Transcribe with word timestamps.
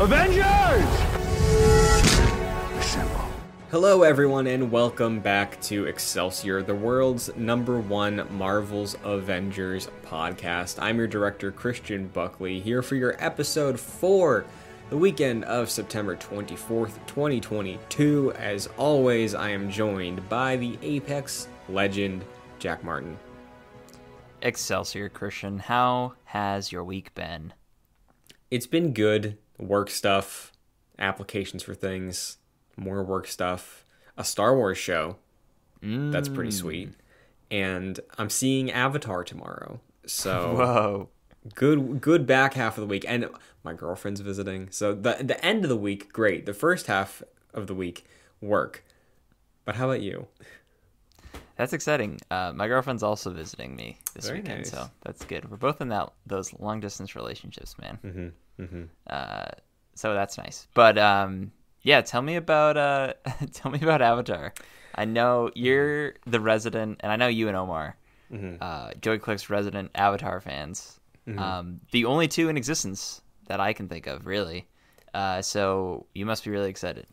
Avengers! 0.00 0.82
Assemble. 2.78 3.20
Hello, 3.70 4.02
everyone, 4.02 4.46
and 4.46 4.72
welcome 4.72 5.20
back 5.20 5.60
to 5.60 5.84
Excelsior, 5.84 6.62
the 6.62 6.74
world's 6.74 7.36
number 7.36 7.80
one 7.80 8.26
Marvel's 8.30 8.96
Avengers 9.04 9.90
podcast. 10.06 10.78
I'm 10.80 10.96
your 10.96 11.06
director, 11.06 11.52
Christian 11.52 12.08
Buckley, 12.08 12.60
here 12.60 12.80
for 12.80 12.96
your 12.96 13.14
episode 13.22 13.78
four, 13.78 14.46
the 14.88 14.96
weekend 14.96 15.44
of 15.44 15.68
September 15.68 16.16
24th, 16.16 16.94
2022. 17.06 18.32
As 18.38 18.70
always, 18.78 19.34
I 19.34 19.50
am 19.50 19.70
joined 19.70 20.26
by 20.30 20.56
the 20.56 20.78
Apex 20.80 21.46
legend, 21.68 22.24
Jack 22.58 22.82
Martin. 22.82 23.18
Excelsior 24.40 25.10
Christian, 25.10 25.58
how 25.58 26.14
has 26.24 26.72
your 26.72 26.84
week 26.84 27.14
been? 27.14 27.52
It's 28.50 28.66
been 28.66 28.94
good. 28.94 29.36
Work 29.60 29.90
stuff, 29.90 30.52
applications 30.98 31.62
for 31.62 31.74
things, 31.74 32.38
more 32.76 33.02
work 33.04 33.26
stuff, 33.28 33.84
a 34.16 34.24
Star 34.24 34.56
Wars 34.56 34.78
show. 34.78 35.16
That's 35.82 36.28
pretty 36.28 36.50
sweet. 36.50 36.90
And 37.50 37.98
I'm 38.18 38.30
seeing 38.30 38.70
Avatar 38.70 39.24
tomorrow. 39.24 39.80
So 40.06 40.56
Whoa. 40.56 41.08
good 41.54 42.00
good 42.00 42.26
back 42.26 42.54
half 42.54 42.76
of 42.78 42.80
the 42.80 42.86
week 42.88 43.04
and 43.06 43.28
my 43.62 43.74
girlfriend's 43.74 44.20
visiting. 44.22 44.68
So 44.70 44.92
the 44.94 45.18
the 45.20 45.44
end 45.44 45.62
of 45.64 45.68
the 45.68 45.76
week 45.76 46.12
great. 46.12 46.46
The 46.46 46.54
first 46.54 46.86
half 46.86 47.22
of 47.54 47.66
the 47.68 47.74
week 47.74 48.06
work. 48.40 48.82
But 49.64 49.76
how 49.76 49.84
about 49.88 50.00
you? 50.00 50.26
That's 51.56 51.72
exciting. 51.74 52.18
Uh, 52.30 52.52
my 52.54 52.66
girlfriend's 52.66 53.02
also 53.02 53.30
visiting 53.30 53.76
me 53.76 53.98
this 54.14 54.26
Very 54.26 54.40
weekend, 54.40 54.60
nice. 54.60 54.70
so 54.70 54.90
that's 55.04 55.24
good. 55.26 55.48
We're 55.50 55.58
both 55.58 55.80
in 55.82 55.88
that 55.90 56.10
those 56.26 56.52
long 56.58 56.80
distance 56.80 57.14
relationships, 57.14 57.76
man. 57.78 57.98
Mm-hmm, 58.04 58.28
mm-hmm. 58.60 58.82
Uh, 59.06 59.46
so 59.94 60.14
that's 60.14 60.36
nice. 60.38 60.66
But 60.74 60.98
um, 60.98 61.52
yeah, 61.82 62.00
tell 62.02 62.22
me 62.22 62.36
about 62.36 62.76
uh, 62.76 63.14
tell 63.52 63.70
me 63.70 63.78
about 63.82 64.02
Avatar. 64.02 64.52
I 64.94 65.04
know 65.04 65.50
you're 65.54 66.14
the 66.26 66.40
resident, 66.40 67.00
and 67.02 67.10
I 67.12 67.16
know 67.16 67.28
you 67.28 67.48
and 67.48 67.56
Omar, 67.56 67.96
Mm-hmm. 68.32 68.56
uh, 68.60 68.92
Joey 69.00 69.18
Click's 69.18 69.50
resident 69.50 69.90
Avatar 69.94 70.40
fans. 70.40 71.00
Um, 71.36 71.80
the 71.92 72.06
only 72.06 72.26
two 72.26 72.48
in 72.48 72.56
existence 72.56 73.22
that 73.46 73.60
I 73.60 73.72
can 73.72 73.88
think 73.88 74.06
of, 74.08 74.26
really. 74.26 74.66
Uh, 75.14 75.42
so 75.42 76.06
you 76.12 76.26
must 76.26 76.44
be 76.44 76.50
really 76.50 76.70
excited. 76.70 77.06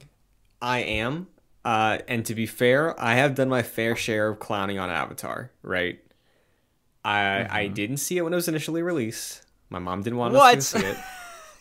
I 0.62 0.80
am. 0.80 1.28
Uh, 1.64 2.00
and 2.08 2.26
to 2.26 2.34
be 2.34 2.46
fair, 2.48 3.00
I 3.00 3.14
have 3.16 3.36
done 3.36 3.50
my 3.50 3.62
fair 3.62 3.96
share 3.96 4.30
of 4.30 4.40
clowning 4.40 4.80
on 4.80 4.90
Avatar, 4.90 5.52
right? 5.62 6.00
I 7.04 7.48
I 7.50 7.68
didn't 7.68 7.98
see 7.98 8.18
it 8.18 8.22
when 8.24 8.34
it 8.34 8.36
was 8.36 8.48
initially 8.48 8.82
released. 8.82 9.44
My 9.70 9.80
mom 9.80 10.02
didn't 10.02 10.18
want 10.18 10.36
us 10.36 10.72
to 10.72 10.80
see 10.80 10.86
it. 10.86 10.98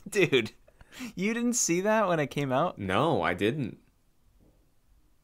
Dude, 0.10 0.52
you 1.14 1.34
didn't 1.34 1.54
see 1.54 1.80
that 1.82 2.08
when 2.08 2.20
it 2.20 2.28
came 2.28 2.52
out? 2.52 2.78
No, 2.78 3.22
I 3.22 3.34
didn't. 3.34 3.78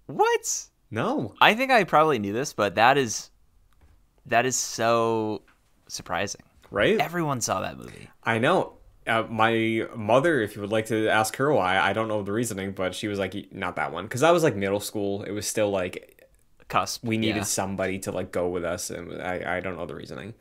What? 0.07 0.67
No. 0.91 1.35
I 1.41 1.55
think 1.55 1.71
I 1.71 1.85
probably 1.85 2.19
knew 2.19 2.33
this, 2.33 2.53
but 2.53 2.75
that 2.75 2.99
is 2.99 3.31
that 4.27 4.45
is 4.45 4.57
so 4.57 5.43
surprising. 5.89 6.43
Right? 6.71 6.99
Everyone 6.99 7.41
saw 7.41 7.61
that 7.61 7.77
movie. 7.77 8.09
I 8.25 8.39
know. 8.39 8.75
Uh, 9.07 9.25
my 9.29 9.87
mother, 9.97 10.41
if 10.41 10.55
you 10.55 10.63
would 10.63 10.71
like 10.71 10.87
to 10.87 11.09
ask 11.09 11.37
her 11.37 11.53
why, 11.53 11.79
I 11.79 11.93
don't 11.93 12.09
know 12.09 12.23
the 12.23 12.33
reasoning, 12.33 12.73
but 12.73 12.95
she 12.95 13.09
was 13.09 13.19
like, 13.19 13.53
not 13.53 13.77
that 13.77 13.93
one. 13.93 14.05
Because 14.05 14.23
I 14.23 14.31
was 14.31 14.43
like 14.43 14.55
middle 14.55 14.81
school. 14.81 15.23
It 15.23 15.33
was 15.33 15.47
still 15.47 15.71
like, 15.71 16.29
Cusp. 16.69 17.05
we 17.05 17.19
needed 17.19 17.37
yeah. 17.37 17.43
somebody 17.43 17.99
to 18.01 18.13
like 18.13 18.33
go 18.33 18.49
with 18.49 18.65
us. 18.65 18.91
And 18.91 19.21
I, 19.21 19.57
I 19.57 19.61
don't 19.61 19.77
know 19.77 19.87
the 19.87 19.95
reasoning. 19.95 20.35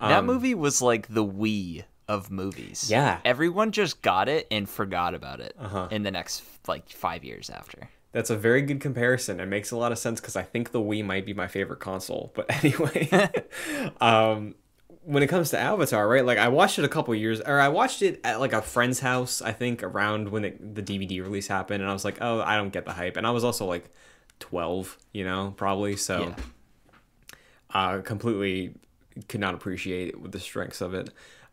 that 0.00 0.24
movie 0.24 0.54
was 0.54 0.82
like 0.82 1.08
the 1.08 1.24
Wii 1.24 1.84
of 2.10 2.28
movies. 2.28 2.90
Yeah. 2.90 3.20
Everyone 3.24 3.70
just 3.70 4.02
got 4.02 4.28
it 4.28 4.48
and 4.50 4.68
forgot 4.68 5.14
about 5.14 5.38
it 5.38 5.56
in 5.92 6.02
the 6.02 6.10
next 6.10 6.42
like 6.66 6.90
five 6.90 7.22
years 7.22 7.48
after. 7.48 7.88
That's 8.10 8.30
a 8.30 8.36
very 8.36 8.62
good 8.62 8.80
comparison. 8.80 9.38
It 9.38 9.46
makes 9.46 9.70
a 9.70 9.76
lot 9.76 9.92
of 9.92 9.98
sense 9.98 10.20
because 10.20 10.34
I 10.34 10.42
think 10.42 10.72
the 10.72 10.80
Wii 10.80 11.04
might 11.04 11.24
be 11.24 11.34
my 11.34 11.46
favorite 11.46 11.78
console. 11.78 12.32
But 12.34 12.52
anyway, 12.64 13.08
um, 14.00 14.56
when 15.04 15.22
it 15.22 15.28
comes 15.28 15.50
to 15.50 15.58
Avatar, 15.58 16.08
right? 16.08 16.26
Like 16.26 16.38
I 16.38 16.48
watched 16.48 16.80
it 16.80 16.84
a 16.84 16.88
couple 16.88 17.14
years, 17.14 17.40
or 17.40 17.60
I 17.60 17.68
watched 17.68 18.02
it 18.02 18.20
at 18.24 18.40
like 18.40 18.52
a 18.52 18.60
friend's 18.60 18.98
house. 18.98 19.40
I 19.40 19.52
think 19.52 19.84
around 19.84 20.30
when 20.30 20.44
it, 20.44 20.74
the 20.74 20.82
DVD 20.82 21.22
release 21.22 21.46
happened, 21.46 21.80
and 21.80 21.88
I 21.88 21.92
was 21.92 22.04
like, 22.04 22.18
oh, 22.20 22.40
I 22.40 22.56
don't 22.56 22.72
get 22.72 22.86
the 22.86 22.92
hype. 22.92 23.16
And 23.16 23.24
I 23.24 23.30
was 23.30 23.44
also 23.44 23.66
like 23.66 23.88
twelve, 24.40 24.98
you 25.12 25.22
know, 25.22 25.54
probably. 25.56 25.94
So, 25.94 26.34
uh, 27.72 27.98
completely 27.98 28.74
could 29.28 29.40
not 29.40 29.54
appreciate 29.54 30.20
with 30.20 30.32
the 30.32 30.40
strengths 30.40 30.80
of 30.80 30.94
it. 30.94 31.10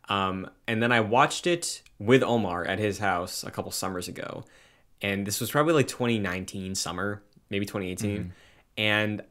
Um, 0.08 0.48
and 0.66 0.82
then 0.82 0.92
I 0.92 1.00
watched 1.00 1.46
it 1.46 1.82
with 1.98 2.22
Omar 2.22 2.64
at 2.64 2.78
his 2.78 2.98
house 2.98 3.44
a 3.44 3.50
couple 3.50 3.70
summers 3.70 4.08
ago, 4.08 4.44
and 5.02 5.26
this 5.26 5.40
was 5.40 5.50
probably 5.50 5.74
like 5.74 5.88
2019 5.88 6.74
summer, 6.74 7.22
maybe 7.50 7.66
2018, 7.66 8.32
and 8.76 9.22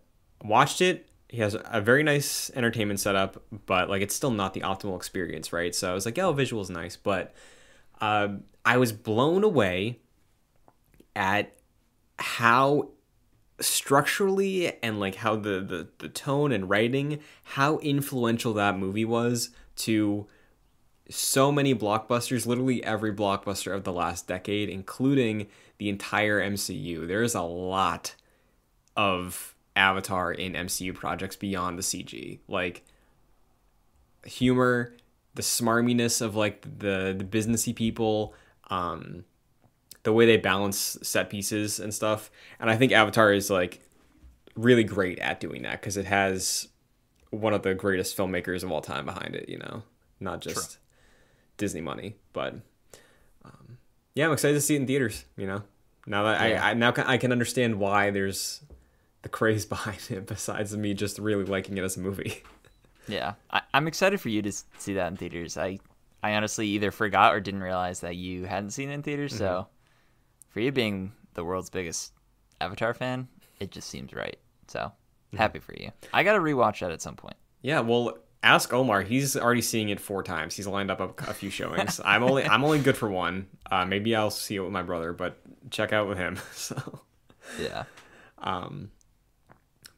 watched 0.44 0.82
it. 0.82 1.10
He 1.30 1.40
has 1.40 1.58
a 1.66 1.82
very 1.82 2.04
nice 2.04 2.50
entertainment 2.56 3.00
setup, 3.00 3.44
but 3.66 3.90
like 3.90 4.02
it's 4.02 4.16
still 4.16 4.32
not 4.32 4.54
the 4.54 4.62
optimal 4.62 4.96
experience, 4.96 5.52
right? 5.52 5.76
So 5.76 5.92
I 5.92 5.94
was 5.94 6.06
like, 6.06 6.18
oh, 6.20 6.32
visual's 6.32 6.70
nice, 6.70 6.96
but 6.96 7.34
uh, 8.00 8.30
I 8.64 8.78
was 8.78 8.92
blown 8.92 9.44
away 9.44 10.00
at 11.16 11.58
how 12.20 12.90
structurally 13.60 14.72
and 14.84 15.00
like 15.00 15.16
how 15.16 15.36
the, 15.36 15.60
the 15.60 15.88
the 15.98 16.10
tone 16.10 16.52
and 16.52 16.70
writing 16.70 17.20
how 17.44 17.80
influential 17.80 18.54
that 18.54 18.78
movie 18.78 19.06
was 19.06 19.50
to 19.76 20.28
so 21.10 21.52
many 21.52 21.74
blockbusters 21.74 22.46
literally 22.46 22.84
every 22.84 23.14
blockbuster 23.14 23.74
of 23.74 23.84
the 23.84 23.94
last 23.94 24.28
decade 24.28 24.70
including 24.70 25.48
the 25.78 25.90
entire 25.90 26.42
MCU 26.42 27.08
there's 27.08 27.36
a 27.36 27.42
lot 27.42 28.16
of 28.96 29.56
avatar 29.76 30.32
in 30.32 30.54
MCU 30.54 30.94
projects 30.94 31.36
beyond 31.36 31.78
the 31.78 31.84
CG 31.84 32.40
like 32.48 32.84
humor 34.26 34.94
the 35.36 35.42
smarminess 35.42 36.22
of 36.22 36.36
like 36.36 36.62
the 36.62 37.16
the 37.18 37.24
businessy 37.24 37.74
people 37.74 38.34
um 38.70 39.24
the 40.08 40.14
way 40.14 40.26
they 40.26 40.38
balance 40.38 40.98
set 41.02 41.30
pieces 41.30 41.82
and 41.82 41.94
stuff. 41.94 42.32
And 42.62 42.70
I 42.70 42.78
think 42.78 42.94
Avatar 42.94 43.34
is 43.34 43.50
like 43.50 43.82
really 44.56 44.86
great 44.86 45.20
at 45.20 45.42
doing 45.42 45.64
that 45.64 45.82
because 45.82 45.98
it 45.98 46.06
has 46.06 46.70
one 47.30 47.54
of 47.54 47.62
the 47.62 47.74
greatest 47.74 48.16
filmmakers 48.16 48.64
of 48.64 48.72
all 48.72 48.80
time 48.80 49.04
behind 49.04 49.36
it, 49.36 49.50
you 49.50 49.58
know, 49.58 49.84
not 50.22 50.40
just 50.40 50.78
Disney 51.58 51.82
money, 51.82 52.16
but 52.34 52.54
um, 53.46 53.78
yeah, 54.16 54.26
I'm 54.28 54.34
excited 54.34 54.54
to 54.56 54.62
see 54.62 54.76
it 54.76 54.82
in 54.82 54.88
theaters, 54.88 55.26
you 55.36 55.48
know, 55.48 55.64
now 56.06 56.24
that 56.24 56.50
Yeah. 56.50 56.64
I, 56.66 56.72
I 56.72 56.74
now 56.74 56.92
can, 56.92 57.06
I 57.08 57.18
can 57.18 57.32
understand 57.32 57.80
why 57.80 58.10
there's 58.12 58.62
the 59.24 59.30
craze 59.30 59.66
behind 59.76 60.00
it 60.10 60.28
besides 60.28 60.76
me 60.78 60.94
just 60.94 61.18
really 61.20 61.44
liking 61.46 61.78
it 61.78 61.84
as 61.84 61.98
a 61.98 62.00
movie. 62.00 62.44
Yeah, 63.10 63.36
I, 63.50 63.62
I'm 63.74 63.88
excited 63.88 64.20
for 64.20 64.28
you 64.28 64.42
to 64.42 64.52
see 64.80 64.96
that 64.96 65.08
in 65.08 65.16
theaters. 65.16 65.58
I, 65.58 65.80
I 66.22 66.34
honestly 66.34 66.68
either 66.68 66.92
forgot 66.92 67.34
or 67.34 67.40
didn't 67.40 67.64
realize 67.64 68.02
that 68.02 68.18
you 68.18 68.44
hadn't 68.44 68.72
seen 68.72 68.90
it 68.90 68.96
in 68.96 69.02
theaters. 69.02 69.34
So, 69.34 69.46
Mm-hmm. 69.46 70.50
for 70.50 70.60
you 70.60 70.74
being 70.74 71.14
the 71.34 71.46
world's 71.46 71.70
biggest 71.70 72.12
Avatar 72.60 72.94
fan, 72.94 73.30
it 73.62 73.72
just 73.72 73.90
seems 73.90 74.12
right. 74.12 74.36
So, 74.68 74.80
Mm-hmm. 75.28 75.38
happy 75.38 75.60
for 75.60 75.74
you. 75.80 75.92
I 76.14 76.24
gotta 76.24 76.40
rewatch 76.40 76.82
that 76.82 76.92
at 76.92 77.02
some 77.02 77.16
point. 77.16 77.38
Yeah, 77.62 77.80
well, 77.80 78.18
ask 78.48 78.74
Omar. 78.74 79.02
He's 79.02 79.36
already 79.36 79.62
seeing 79.62 79.90
it 79.90 80.00
four 80.00 80.24
times. 80.24 80.56
He's 80.56 80.68
lined 80.68 80.90
up 80.92 81.00
a, 81.00 81.30
a 81.30 81.34
few 81.34 81.50
showings. 81.50 82.00
I'm 82.06 82.24
only 82.24 82.44
I'm 82.46 82.64
only 82.64 82.80
good 82.80 82.98
for 82.98 83.10
one. 83.10 83.48
Uh, 83.70 83.86
maybe 83.86 84.16
I'll 84.16 84.30
see 84.32 84.56
it 84.56 84.60
with 84.60 84.72
my 84.72 84.84
brother, 84.84 85.14
but 85.14 85.40
check 85.70 85.94
out 85.94 86.08
with 86.08 86.18
him. 86.18 86.38
So, 86.54 87.02
Yeah. 87.62 87.84
Um, 88.40 88.92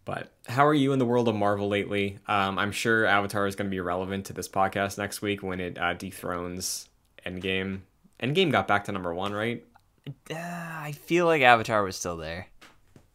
but 0.06 0.32
how 0.48 0.66
are 0.66 0.74
you 0.74 0.94
in 0.94 1.00
the 1.00 1.06
world 1.06 1.28
of 1.28 1.36
Marvel 1.36 1.68
lately? 1.68 2.20
Um, 2.28 2.58
I'm 2.58 2.72
sure 2.72 3.06
Avatar 3.06 3.46
is 3.48 3.56
going 3.56 3.70
to 3.70 3.74
be 3.74 3.80
relevant 3.80 4.26
to 4.26 4.34
this 4.34 4.48
podcast 4.48 4.98
next 4.98 5.22
week 5.22 5.44
when 5.44 5.60
it 5.60 5.78
uh, 5.78 5.94
dethrones 5.94 6.90
Endgame. 7.26 7.82
Endgame 8.22 8.52
got 8.52 8.68
back 8.68 8.86
to 8.86 8.92
number 8.92 9.14
one, 9.14 9.34
right? 9.34 9.64
Uh, 10.08 10.36
I 10.36 10.94
feel 11.04 11.26
like 11.26 11.42
Avatar 11.42 11.84
was 11.84 11.96
still 11.96 12.18
there. 12.18 12.48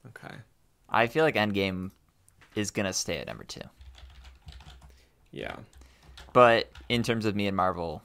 Okay. 0.09 0.35
I 0.89 1.07
feel 1.09 1.25
like 1.25 1.35
Endgame 1.35 1.91
is 2.55 2.71
gonna 2.71 2.93
stay 2.93 3.19
at 3.19 3.27
number 3.27 3.45
two. 3.45 3.61
Yeah. 5.35 5.57
But 6.33 6.71
in 6.89 7.03
terms 7.03 7.27
of 7.27 7.35
me 7.37 7.47
and 7.49 7.57
Marvel, 7.57 8.03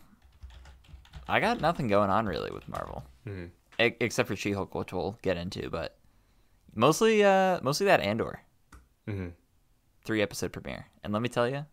I 1.27 1.39
got 1.39 1.61
nothing 1.61 1.87
going 1.87 2.09
on 2.09 2.25
really 2.25 2.51
with 2.51 2.67
Marvel, 2.67 3.03
Mm-hmm. 3.27 3.45
e- 3.83 3.95
except 3.99 4.27
for 4.27 4.35
She-Hulk, 4.35 4.73
which 4.73 4.91
we'll 4.93 5.17
get 5.21 5.37
into. 5.37 5.69
But 5.69 5.95
mostly, 6.75 7.23
uh, 7.23 7.59
mostly 7.61 7.85
that 7.85 7.99
Andor 8.01 8.41
Mm-hmm. 9.07 9.27
three 10.05 10.21
episode 10.21 10.51
premiere. 10.51 10.87
And 11.03 11.13
let 11.13 11.21
me 11.21 11.29
tell 11.29 11.47
you, 11.47 11.65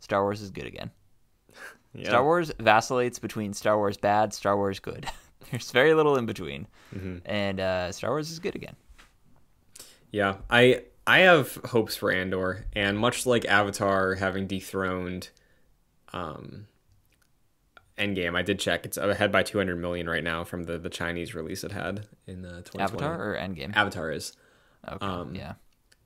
Star 0.00 0.22
Wars 0.22 0.42
is 0.42 0.50
good 0.50 0.66
again. 0.66 0.90
Yeah. 1.94 2.08
Star 2.10 2.24
Wars 2.24 2.52
vacillates 2.60 3.18
between 3.18 3.54
Star 3.54 3.78
Wars 3.78 3.96
bad, 3.96 4.34
Star 4.34 4.54
Wars 4.54 4.80
good. 4.80 5.06
There's 5.50 5.70
very 5.70 5.94
little 5.94 6.16
in 6.16 6.26
between, 6.26 6.66
Mm-hmm. 6.94 7.18
and 7.24 7.58
uh, 7.58 7.90
Star 7.92 8.10
Wars 8.10 8.30
is 8.30 8.38
good 8.38 8.54
again. 8.54 8.76
Yeah, 10.12 10.36
I 10.50 10.82
I 11.06 11.20
have 11.20 11.54
hopes 11.66 11.96
for 11.96 12.10
Andor, 12.10 12.66
and 12.72 12.98
much 12.98 13.26
like 13.26 13.44
Avatar 13.44 14.16
having 14.16 14.46
dethroned 14.46 15.30
um, 16.12 16.66
Endgame. 17.96 18.36
I 18.36 18.42
did 18.42 18.58
check. 18.58 18.84
It's 18.84 18.96
ahead 18.96 19.30
by 19.30 19.42
200 19.42 19.76
million 19.76 20.08
right 20.08 20.24
now 20.24 20.44
from 20.44 20.64
the, 20.64 20.78
the 20.78 20.90
Chinese 20.90 21.34
release 21.34 21.64
it 21.64 21.72
had 21.72 22.06
in 22.26 22.44
uh, 22.44 22.62
2020. 22.62 22.82
Avatar 22.82 23.30
or 23.30 23.36
Endgame? 23.36 23.76
Avatar 23.76 24.10
is. 24.10 24.32
Okay. 24.86 25.04
um, 25.04 25.34
yeah. 25.34 25.54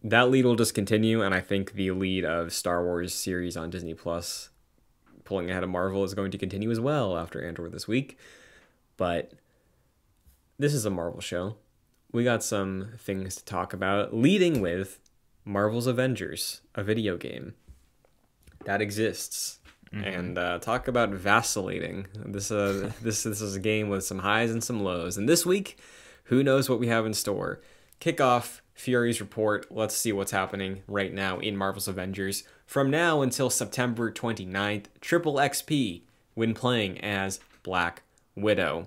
That 0.02 0.30
lead 0.30 0.44
will 0.44 0.56
just 0.56 0.74
continue, 0.74 1.22
and 1.22 1.34
I 1.34 1.40
think 1.40 1.72
the 1.72 1.90
lead 1.90 2.24
of 2.24 2.52
Star 2.52 2.82
Wars 2.82 3.12
series 3.12 3.56
on 3.56 3.68
Disney 3.68 3.92
Plus, 3.92 4.48
pulling 5.24 5.50
ahead 5.50 5.62
of 5.62 5.68
Marvel, 5.68 6.04
is 6.04 6.14
going 6.14 6.30
to 6.30 6.38
continue 6.38 6.70
as 6.70 6.80
well 6.80 7.18
after 7.18 7.46
Andor 7.46 7.68
this 7.68 7.86
week. 7.86 8.18
But 8.96 9.32
this 10.58 10.72
is 10.72 10.86
a 10.86 10.90
Marvel 10.90 11.20
show. 11.20 11.56
We 12.12 12.24
got 12.24 12.42
some 12.42 12.92
things 12.98 13.36
to 13.36 13.44
talk 13.44 13.72
about, 13.72 14.14
leading 14.14 14.60
with 14.60 14.98
Marvel's 15.44 15.86
Avengers, 15.86 16.60
a 16.74 16.82
video 16.82 17.16
game 17.16 17.54
that 18.64 18.80
exists. 18.80 19.58
And 19.92 20.38
uh, 20.38 20.60
talk 20.60 20.86
about 20.86 21.10
vacillating. 21.10 22.06
This 22.14 22.52
uh, 22.52 22.92
this 23.02 23.24
this 23.24 23.40
is 23.40 23.56
a 23.56 23.60
game 23.60 23.88
with 23.88 24.04
some 24.04 24.20
highs 24.20 24.52
and 24.52 24.62
some 24.62 24.84
lows. 24.84 25.16
And 25.16 25.28
this 25.28 25.44
week, 25.44 25.80
who 26.24 26.44
knows 26.44 26.68
what 26.68 26.78
we 26.78 26.86
have 26.86 27.06
in 27.06 27.12
store? 27.12 27.60
Kick 27.98 28.20
off 28.20 28.62
Fury's 28.72 29.20
report. 29.20 29.66
Let's 29.68 29.96
see 29.96 30.12
what's 30.12 30.30
happening 30.30 30.82
right 30.86 31.12
now 31.12 31.40
in 31.40 31.56
Marvel's 31.56 31.88
Avengers. 31.88 32.44
From 32.66 32.88
now 32.88 33.20
until 33.20 33.50
September 33.50 34.12
29th, 34.12 34.86
triple 35.00 35.34
XP 35.34 36.02
when 36.34 36.54
playing 36.54 37.00
as 37.00 37.40
Black 37.64 38.04
Widow. 38.36 38.86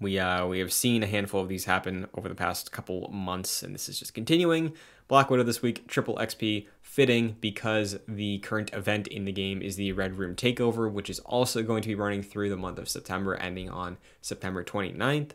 We 0.00 0.18
uh 0.18 0.46
we 0.46 0.60
have 0.60 0.72
seen 0.72 1.02
a 1.02 1.06
handful 1.06 1.40
of 1.40 1.48
these 1.48 1.64
happen 1.64 2.06
over 2.14 2.28
the 2.28 2.34
past 2.34 2.70
couple 2.70 3.08
months, 3.12 3.62
and 3.62 3.74
this 3.74 3.88
is 3.88 3.98
just 3.98 4.14
continuing. 4.14 4.74
Black 5.08 5.30
Widow 5.30 5.42
this 5.42 5.62
week, 5.62 5.88
triple 5.88 6.16
XP, 6.16 6.66
fitting 6.82 7.36
because 7.40 7.98
the 8.06 8.38
current 8.40 8.72
event 8.74 9.06
in 9.08 9.24
the 9.24 9.32
game 9.32 9.62
is 9.62 9.76
the 9.76 9.92
Red 9.92 10.18
Room 10.18 10.36
Takeover, 10.36 10.92
which 10.92 11.08
is 11.08 11.18
also 11.20 11.62
going 11.62 11.82
to 11.82 11.88
be 11.88 11.94
running 11.94 12.22
through 12.22 12.50
the 12.50 12.56
month 12.56 12.78
of 12.78 12.88
September, 12.88 13.34
ending 13.36 13.70
on 13.70 13.96
September 14.20 14.62
29th. 14.62 15.30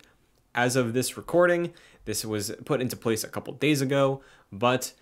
As 0.54 0.76
of 0.76 0.94
this 0.94 1.18
recording, 1.18 1.74
this 2.06 2.24
was 2.24 2.52
put 2.66 2.82
into 2.82 2.96
place 2.96 3.24
a 3.24 3.30
couple 3.30 3.54
days 3.54 3.82
ago, 3.82 4.22
but 4.52 4.94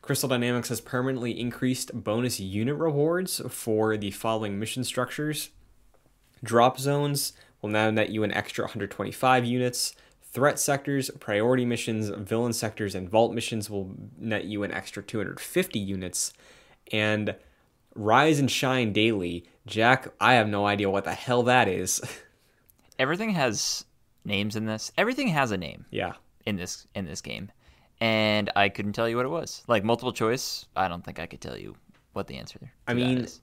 Crystal 0.00 0.28
Dynamics 0.28 0.68
has 0.68 0.80
permanently 0.80 1.38
increased 1.38 1.90
bonus 1.92 2.38
unit 2.38 2.76
rewards 2.76 3.42
for 3.50 3.96
the 3.96 4.12
following 4.12 4.58
mission 4.58 4.84
structures. 4.84 5.50
Drop 6.42 6.78
zones 6.78 7.32
will 7.62 7.70
now 7.70 7.90
net 7.90 8.10
you 8.10 8.22
an 8.22 8.32
extra 8.32 8.64
125 8.64 9.44
units. 9.44 9.94
Threat 10.22 10.58
sectors, 10.60 11.10
priority 11.18 11.64
missions, 11.64 12.08
villain 12.08 12.52
sectors, 12.52 12.94
and 12.94 13.08
vault 13.08 13.34
missions 13.34 13.68
will 13.68 13.94
net 14.18 14.44
you 14.44 14.62
an 14.62 14.72
extra 14.72 15.02
250 15.02 15.78
units. 15.78 16.32
And 16.92 17.34
Rise 17.94 18.38
and 18.38 18.50
Shine 18.50 18.92
Daily, 18.92 19.46
Jack, 19.66 20.08
I 20.20 20.34
have 20.34 20.48
no 20.48 20.66
idea 20.66 20.88
what 20.88 21.04
the 21.04 21.14
hell 21.14 21.42
that 21.44 21.68
is. 21.68 22.00
Everything 22.98 23.30
has 23.30 23.84
names 24.24 24.56
in 24.56 24.66
this. 24.66 24.92
Everything 24.96 25.28
has 25.28 25.50
a 25.50 25.56
name 25.56 25.86
yeah. 25.90 26.12
in 26.46 26.56
this 26.56 26.86
in 26.94 27.06
this 27.06 27.20
game, 27.20 27.50
and 28.00 28.50
I 28.54 28.68
couldn't 28.68 28.92
tell 28.92 29.08
you 29.08 29.16
what 29.16 29.26
it 29.26 29.30
was. 29.30 29.64
Like 29.66 29.84
multiple 29.84 30.12
choice, 30.12 30.66
I 30.76 30.88
don't 30.88 31.04
think 31.04 31.18
I 31.18 31.26
could 31.26 31.40
tell 31.40 31.58
you 31.58 31.74
what 32.12 32.26
the 32.26 32.36
answer. 32.36 32.72
I 32.86 32.94
mean, 32.94 33.18
is. 33.18 33.40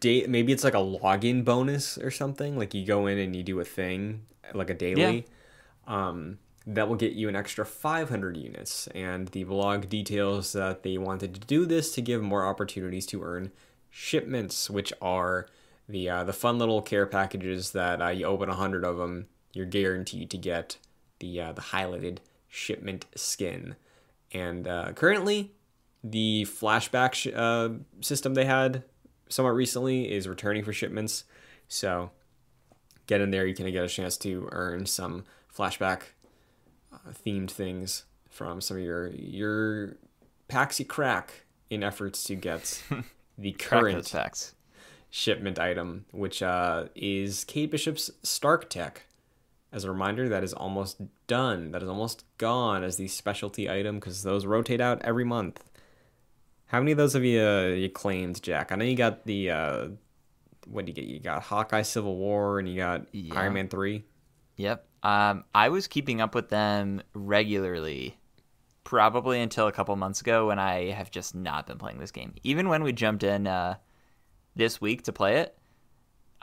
Day, 0.00 0.26
maybe 0.26 0.52
it's 0.52 0.64
like 0.64 0.74
a 0.74 0.78
login 0.78 1.44
bonus 1.44 1.96
or 1.98 2.10
something. 2.10 2.58
Like 2.58 2.74
you 2.74 2.84
go 2.84 3.06
in 3.06 3.18
and 3.18 3.34
you 3.36 3.42
do 3.42 3.60
a 3.60 3.64
thing, 3.64 4.26
like 4.52 4.70
a 4.70 4.74
daily. 4.74 5.26
Um, 5.86 6.38
that 6.66 6.88
will 6.88 6.96
get 6.96 7.12
you 7.12 7.28
an 7.28 7.36
extra 7.36 7.64
500 7.64 8.36
units. 8.36 8.88
And 8.88 9.28
the 9.28 9.44
blog 9.44 9.88
details 9.88 10.52
that 10.52 10.82
they 10.82 10.98
wanted 10.98 11.34
to 11.34 11.40
do 11.40 11.64
this 11.64 11.94
to 11.94 12.02
give 12.02 12.22
more 12.22 12.44
opportunities 12.44 13.06
to 13.06 13.22
earn 13.22 13.52
shipments, 13.88 14.68
which 14.68 14.92
are 15.00 15.46
the 15.88 16.10
uh, 16.10 16.24
the 16.24 16.32
fun 16.32 16.58
little 16.58 16.82
care 16.82 17.06
packages 17.06 17.70
that 17.72 18.02
uh, 18.02 18.08
you 18.08 18.26
open 18.26 18.48
100 18.48 18.84
of 18.84 18.96
them, 18.96 19.26
you're 19.52 19.66
guaranteed 19.66 20.30
to 20.30 20.38
get 20.38 20.78
the 21.20 21.40
uh, 21.40 21.52
the 21.52 21.62
highlighted 21.62 22.18
shipment 22.48 23.06
skin. 23.14 23.76
And 24.32 24.66
uh, 24.66 24.92
currently, 24.92 25.52
the 26.02 26.46
flashback 26.48 27.14
sh- 27.14 27.28
uh, 27.34 27.68
system 28.00 28.34
they 28.34 28.44
had 28.44 28.82
somewhat 29.28 29.54
recently 29.54 30.10
is 30.12 30.28
returning 30.28 30.64
for 30.64 30.72
shipments. 30.72 31.24
So 31.68 32.10
get 33.06 33.20
in 33.20 33.30
there, 33.30 33.46
you 33.46 33.54
can 33.54 33.70
get 33.70 33.84
a 33.84 33.88
chance 33.88 34.16
to 34.18 34.48
earn 34.52 34.86
some 34.86 35.24
flashback 35.54 36.02
uh, 36.92 37.12
themed 37.24 37.50
things 37.50 38.04
from 38.30 38.60
some 38.60 38.76
of 38.76 38.82
your 38.82 39.08
your 39.08 39.96
packs 40.48 40.78
you 40.78 40.84
crack 40.86 41.44
in 41.70 41.82
efforts 41.82 42.22
to 42.24 42.34
get 42.34 42.82
the 43.38 43.52
current 43.52 44.06
facts. 44.06 44.54
shipment 45.10 45.58
item, 45.58 46.04
which 46.12 46.42
uh, 46.42 46.84
is 46.94 47.44
Kate 47.44 47.70
Bishop's 47.70 48.10
Stark 48.22 48.68
Tech. 48.70 49.02
As 49.72 49.84
a 49.84 49.90
reminder, 49.90 50.28
that 50.28 50.44
is 50.44 50.52
almost 50.54 51.00
done. 51.26 51.72
That 51.72 51.82
is 51.82 51.88
almost 51.88 52.24
gone 52.38 52.84
as 52.84 52.96
the 52.96 53.08
specialty 53.08 53.68
item 53.68 53.96
because 53.96 54.22
those 54.22 54.46
rotate 54.46 54.80
out 54.80 55.02
every 55.02 55.24
month. 55.24 55.62
How 56.66 56.80
many 56.80 56.92
of 56.92 56.98
those 56.98 57.12
have 57.12 57.24
you, 57.24 57.40
uh, 57.40 57.66
you 57.68 57.88
claimed, 57.88 58.42
Jack? 58.42 58.72
I 58.72 58.76
know 58.76 58.84
you 58.84 58.96
got 58.96 59.24
the 59.24 59.50
uh, 59.50 59.88
what 60.66 60.84
do 60.84 60.90
you 60.90 60.94
get? 60.94 61.04
You 61.04 61.20
got 61.20 61.42
Hawkeye 61.42 61.82
Civil 61.82 62.16
War 62.16 62.58
and 62.58 62.68
you 62.68 62.76
got 62.76 63.06
Yeah. 63.12 63.38
Iron 63.38 63.54
Man 63.54 63.68
three. 63.68 64.04
Yep. 64.56 64.86
Um, 65.02 65.44
I 65.54 65.68
was 65.68 65.86
keeping 65.86 66.20
up 66.20 66.34
with 66.34 66.48
them 66.48 67.02
regularly, 67.14 68.16
probably 68.82 69.40
until 69.40 69.68
a 69.68 69.72
couple 69.72 69.94
months 69.94 70.20
ago 70.20 70.48
when 70.48 70.58
I 70.58 70.90
have 70.90 71.10
just 71.10 71.34
not 71.34 71.66
been 71.68 71.78
playing 71.78 71.98
this 71.98 72.10
game. 72.10 72.34
Even 72.42 72.68
when 72.68 72.82
we 72.82 72.92
jumped 72.92 73.22
in 73.22 73.46
uh, 73.46 73.76
this 74.56 74.80
week 74.80 75.02
to 75.02 75.12
play 75.12 75.36
it, 75.36 75.56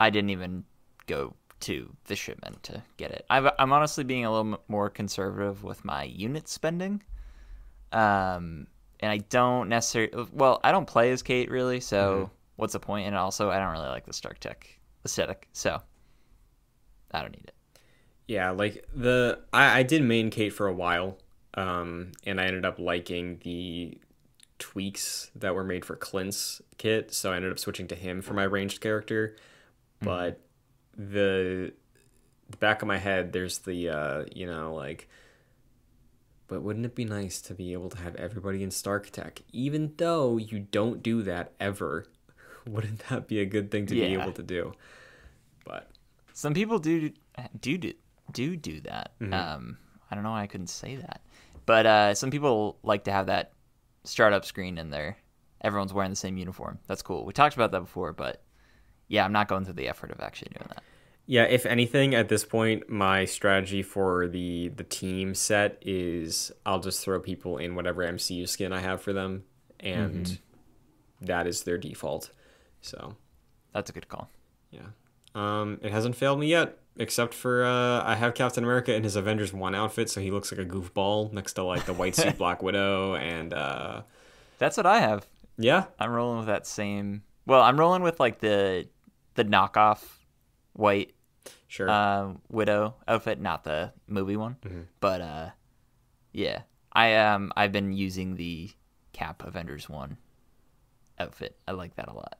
I 0.00 0.08
didn't 0.08 0.30
even 0.30 0.64
go 1.06 1.34
to 1.60 1.94
the 2.04 2.16
shipment 2.16 2.62
to 2.62 2.82
get 2.96 3.10
it. 3.10 3.26
I've, 3.28 3.48
I'm 3.58 3.72
honestly 3.72 4.04
being 4.04 4.24
a 4.24 4.30
little 4.30 4.54
m- 4.54 4.60
more 4.68 4.88
conservative 4.88 5.62
with 5.64 5.84
my 5.84 6.04
unit 6.04 6.48
spending. 6.48 7.02
Um, 7.92 8.66
and 9.00 9.10
I 9.10 9.18
don't 9.18 9.68
necessarily, 9.68 10.26
well, 10.32 10.60
I 10.64 10.72
don't 10.72 10.86
play 10.86 11.10
as 11.10 11.22
Kate 11.22 11.50
really, 11.50 11.80
so 11.80 12.30
what's 12.56 12.72
the 12.72 12.80
point? 12.80 13.06
And 13.06 13.16
also, 13.16 13.50
I 13.50 13.58
don't 13.58 13.72
really 13.72 13.88
like 13.88 14.06
the 14.06 14.12
Stark 14.12 14.38
Tech 14.38 14.78
aesthetic, 15.04 15.48
so 15.52 15.80
I 17.10 17.22
don't 17.22 17.32
need 17.32 17.44
it. 17.44 17.54
Yeah, 18.26 18.50
like 18.50 18.86
the 18.94 19.40
I, 19.52 19.80
I 19.80 19.82
did 19.82 20.02
main 20.02 20.30
Kate 20.30 20.52
for 20.52 20.66
a 20.66 20.72
while, 20.72 21.18
um, 21.54 22.12
and 22.24 22.40
I 22.40 22.44
ended 22.44 22.64
up 22.64 22.78
liking 22.78 23.40
the 23.42 23.98
tweaks 24.58 25.30
that 25.34 25.54
were 25.54 25.64
made 25.64 25.84
for 25.84 25.96
Clint's 25.96 26.62
kit, 26.78 27.12
so 27.12 27.32
I 27.32 27.36
ended 27.36 27.52
up 27.52 27.58
switching 27.58 27.88
to 27.88 27.94
him 27.94 28.22
for 28.22 28.32
my 28.34 28.44
ranged 28.44 28.80
character. 28.80 29.36
But 30.00 30.40
the, 30.96 31.72
the 32.48 32.56
back 32.56 32.82
of 32.82 32.88
my 32.88 32.98
head, 32.98 33.32
there's 33.32 33.58
the 33.58 33.88
uh, 33.90 34.24
you 34.34 34.46
know 34.46 34.74
like. 34.74 35.08
But 36.46 36.62
wouldn't 36.62 36.84
it 36.84 36.94
be 36.94 37.04
nice 37.04 37.40
to 37.42 37.54
be 37.54 37.72
able 37.72 37.88
to 37.90 37.98
have 37.98 38.14
everybody 38.16 38.62
in 38.62 38.70
Stark 38.70 39.10
Tech, 39.10 39.40
even 39.52 39.94
though 39.96 40.36
you 40.36 40.58
don't 40.60 41.02
do 41.02 41.22
that 41.22 41.52
ever? 41.58 42.06
Wouldn't 42.66 43.00
that 43.08 43.26
be 43.28 43.40
a 43.40 43.46
good 43.46 43.70
thing 43.70 43.86
to 43.86 43.94
be 43.94 44.14
able 44.14 44.32
to 44.32 44.42
do? 44.42 44.72
But 45.64 45.90
Some 46.32 46.54
people 46.54 46.78
do 46.78 47.10
do 47.60 47.78
do 47.78 47.92
do, 48.32 48.56
do 48.56 48.80
that. 48.82 49.12
Um, 49.32 49.78
I 50.10 50.14
don't 50.14 50.24
know 50.24 50.30
why 50.30 50.42
I 50.42 50.46
couldn't 50.46 50.68
say 50.68 50.96
that, 50.96 51.20
but 51.66 51.86
uh, 51.86 52.14
some 52.14 52.30
people 52.30 52.78
like 52.82 53.04
to 53.04 53.12
have 53.12 53.26
that 53.26 53.52
startup 54.04 54.44
screen 54.44 54.78
in 54.78 54.90
there. 54.90 55.16
Everyone's 55.62 55.92
wearing 55.94 56.10
the 56.10 56.16
same 56.16 56.36
uniform. 56.36 56.78
That's 56.86 57.02
cool. 57.02 57.24
We 57.24 57.32
talked 57.32 57.54
about 57.54 57.70
that 57.72 57.80
before, 57.80 58.12
but 58.12 58.42
yeah, 59.08 59.24
I'm 59.24 59.32
not 59.32 59.48
going 59.48 59.64
through 59.64 59.74
the 59.74 59.88
effort 59.88 60.10
of 60.10 60.20
actually 60.20 60.52
doing 60.58 60.68
that. 60.68 60.82
Yeah, 61.26 61.44
if 61.44 61.64
anything, 61.64 62.14
at 62.14 62.28
this 62.28 62.44
point, 62.44 62.90
my 62.90 63.24
strategy 63.24 63.82
for 63.82 64.28
the 64.28 64.68
the 64.68 64.84
team 64.84 65.34
set 65.34 65.78
is 65.80 66.52
I'll 66.66 66.80
just 66.80 67.02
throw 67.02 67.18
people 67.20 67.56
in 67.58 67.74
whatever 67.74 68.02
MCU 68.02 68.46
skin 68.48 68.72
I 68.72 68.80
have 68.80 69.00
for 69.00 69.12
them, 69.14 69.44
and 69.80 70.38
that 71.22 71.46
is 71.46 71.62
their 71.62 71.78
default. 71.78 72.30
So 72.82 73.16
That's 73.72 73.88
a 73.88 73.92
good 73.94 74.08
call. 74.08 74.28
yeah, 74.70 74.88
um, 75.34 75.78
it 75.82 75.92
hasn't 75.92 76.14
failed 76.16 76.38
me 76.40 76.48
yet, 76.48 76.76
except 76.98 77.32
for 77.32 77.64
uh, 77.64 78.04
I 78.04 78.16
have 78.16 78.34
Captain 78.34 78.62
America 78.62 78.94
in 78.94 79.02
his 79.02 79.16
Avengers 79.16 79.52
One 79.54 79.74
outfit, 79.74 80.10
so 80.10 80.20
he 80.20 80.30
looks 80.30 80.52
like 80.52 80.60
a 80.60 80.68
goofball 80.68 81.32
next 81.32 81.54
to 81.54 81.62
like 81.64 81.86
the 81.86 81.94
white 81.94 82.14
suit 82.16 82.36
Black 82.44 82.62
Widow, 82.62 83.14
and 83.14 83.54
uh, 83.54 84.02
That's 84.58 84.76
what 84.76 84.84
I 84.84 84.98
have. 85.00 85.26
yeah, 85.56 85.86
I'm 85.98 86.10
rolling 86.10 86.36
with 86.38 86.48
that 86.48 86.66
same. 86.66 87.22
Well, 87.46 87.62
I'm 87.62 87.80
rolling 87.80 88.02
with 88.02 88.20
like 88.20 88.40
the 88.40 88.86
the 89.36 89.44
knockoff 89.46 90.02
white 90.74 91.13
sure. 91.74 91.90
uh, 91.90 92.32
widow 92.48 92.94
outfit, 93.08 93.40
not 93.40 93.64
the 93.64 93.92
movie 94.06 94.36
one. 94.36 94.56
But 95.00 95.20
uh, 95.20 95.50
yeah, 96.32 96.62
I 96.92 97.14
um 97.16 97.52
I've 97.56 97.72
been 97.72 97.92
using 97.92 98.36
the 98.36 98.70
Cap 99.12 99.42
Avengers 99.44 99.88
one 99.88 100.16
outfit. 101.18 101.56
I 101.66 101.72
like 101.72 101.96
that 101.96 102.08
a 102.08 102.12
lot. 102.12 102.38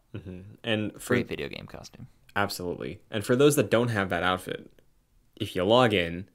and 0.62 0.92
for 1.00 1.14
Great 1.14 1.28
video 1.28 1.48
game 1.48 1.66
costume. 1.66 2.06
Absolutely. 2.36 3.00
And 3.10 3.24
for 3.24 3.36
those 3.36 3.56
that 3.56 3.70
don't 3.70 3.88
have 3.88 4.08
that 4.10 4.22
outfit, 4.22 4.70
if 5.36 5.54
you 5.54 5.64
log 5.64 5.92
in 5.92 6.28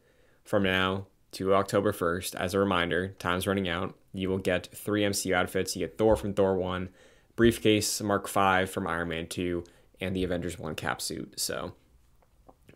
from 0.44 0.64
now 0.64 1.08
to 1.34 1.54
October 1.54 1.92
1st, 1.92 2.36
as 2.36 2.54
a 2.54 2.60
reminder, 2.60 3.16
time's 3.20 3.46
running 3.46 3.68
out, 3.68 3.96
you 4.14 4.30
will 4.30 4.38
get 4.38 4.70
three 4.74 5.02
MCU 5.02 5.34
outfits. 5.34 5.76
You 5.76 5.86
get 5.86 5.98
Thor 5.98 6.16
from 6.16 6.34
Thor 6.34 6.56
1, 6.58 6.90
Briefcase 7.36 8.02
Mark 8.02 8.28
5 8.28 8.70
from 8.72 8.88
Iron 8.88 9.10
Man 9.10 9.28
2, 9.28 9.64
and 10.00 10.16
the 10.16 10.24
Avengers 10.24 10.58
1 10.58 10.76
cap 10.76 11.02
suit. 11.02 11.40
So 11.40 11.74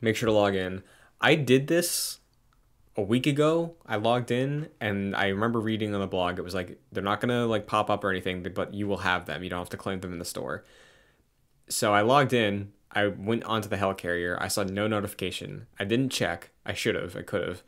make 0.03 0.15
sure 0.15 0.27
to 0.27 0.33
log 0.33 0.53
in. 0.53 0.83
I 1.22 1.36
did 1.36 1.67
this 1.67 2.19
a 2.95 3.01
week 3.01 3.25
ago. 3.25 3.75
I 3.86 3.95
logged 3.95 4.29
in 4.29 4.69
and 4.79 5.15
I 5.15 5.29
remember 5.29 5.60
reading 5.60 5.95
on 5.95 6.01
the 6.01 6.07
blog 6.07 6.38
it 6.38 6.43
was 6.43 6.53
like 6.53 6.79
they're 6.91 7.01
not 7.01 7.22
to 7.22 7.45
like 7.45 7.65
pop 7.65 7.89
up 7.89 8.03
or 8.03 8.12
anything, 8.12 8.43
but 8.53 8.74
you 8.74 8.88
will 8.88 8.98
have 8.98 9.25
them. 9.25 9.43
You 9.43 9.50
don't 9.50 9.60
have 9.60 9.69
to 9.69 9.77
claim 9.77 10.01
them 10.01 10.12
in 10.13 10.19
the 10.19 10.25
store. 10.25 10.65
So 11.69 11.93
I 11.93 12.01
logged 12.01 12.33
in, 12.33 12.74
I 12.91 13.07
went 13.07 13.45
onto 13.45 13.69
the 13.69 13.77
helicarrier. 13.77 14.38
I 14.39 14.50
saw 14.50 14.63
no 14.63 14.88
notification. 14.88 15.67
I 15.79 15.86
didn't 15.86 16.10
check. 16.10 16.51
I 16.65 16.74
should 16.74 16.95
have. 16.95 17.15
I 17.15 17.22
could 17.22 17.48
have. 17.48 17.63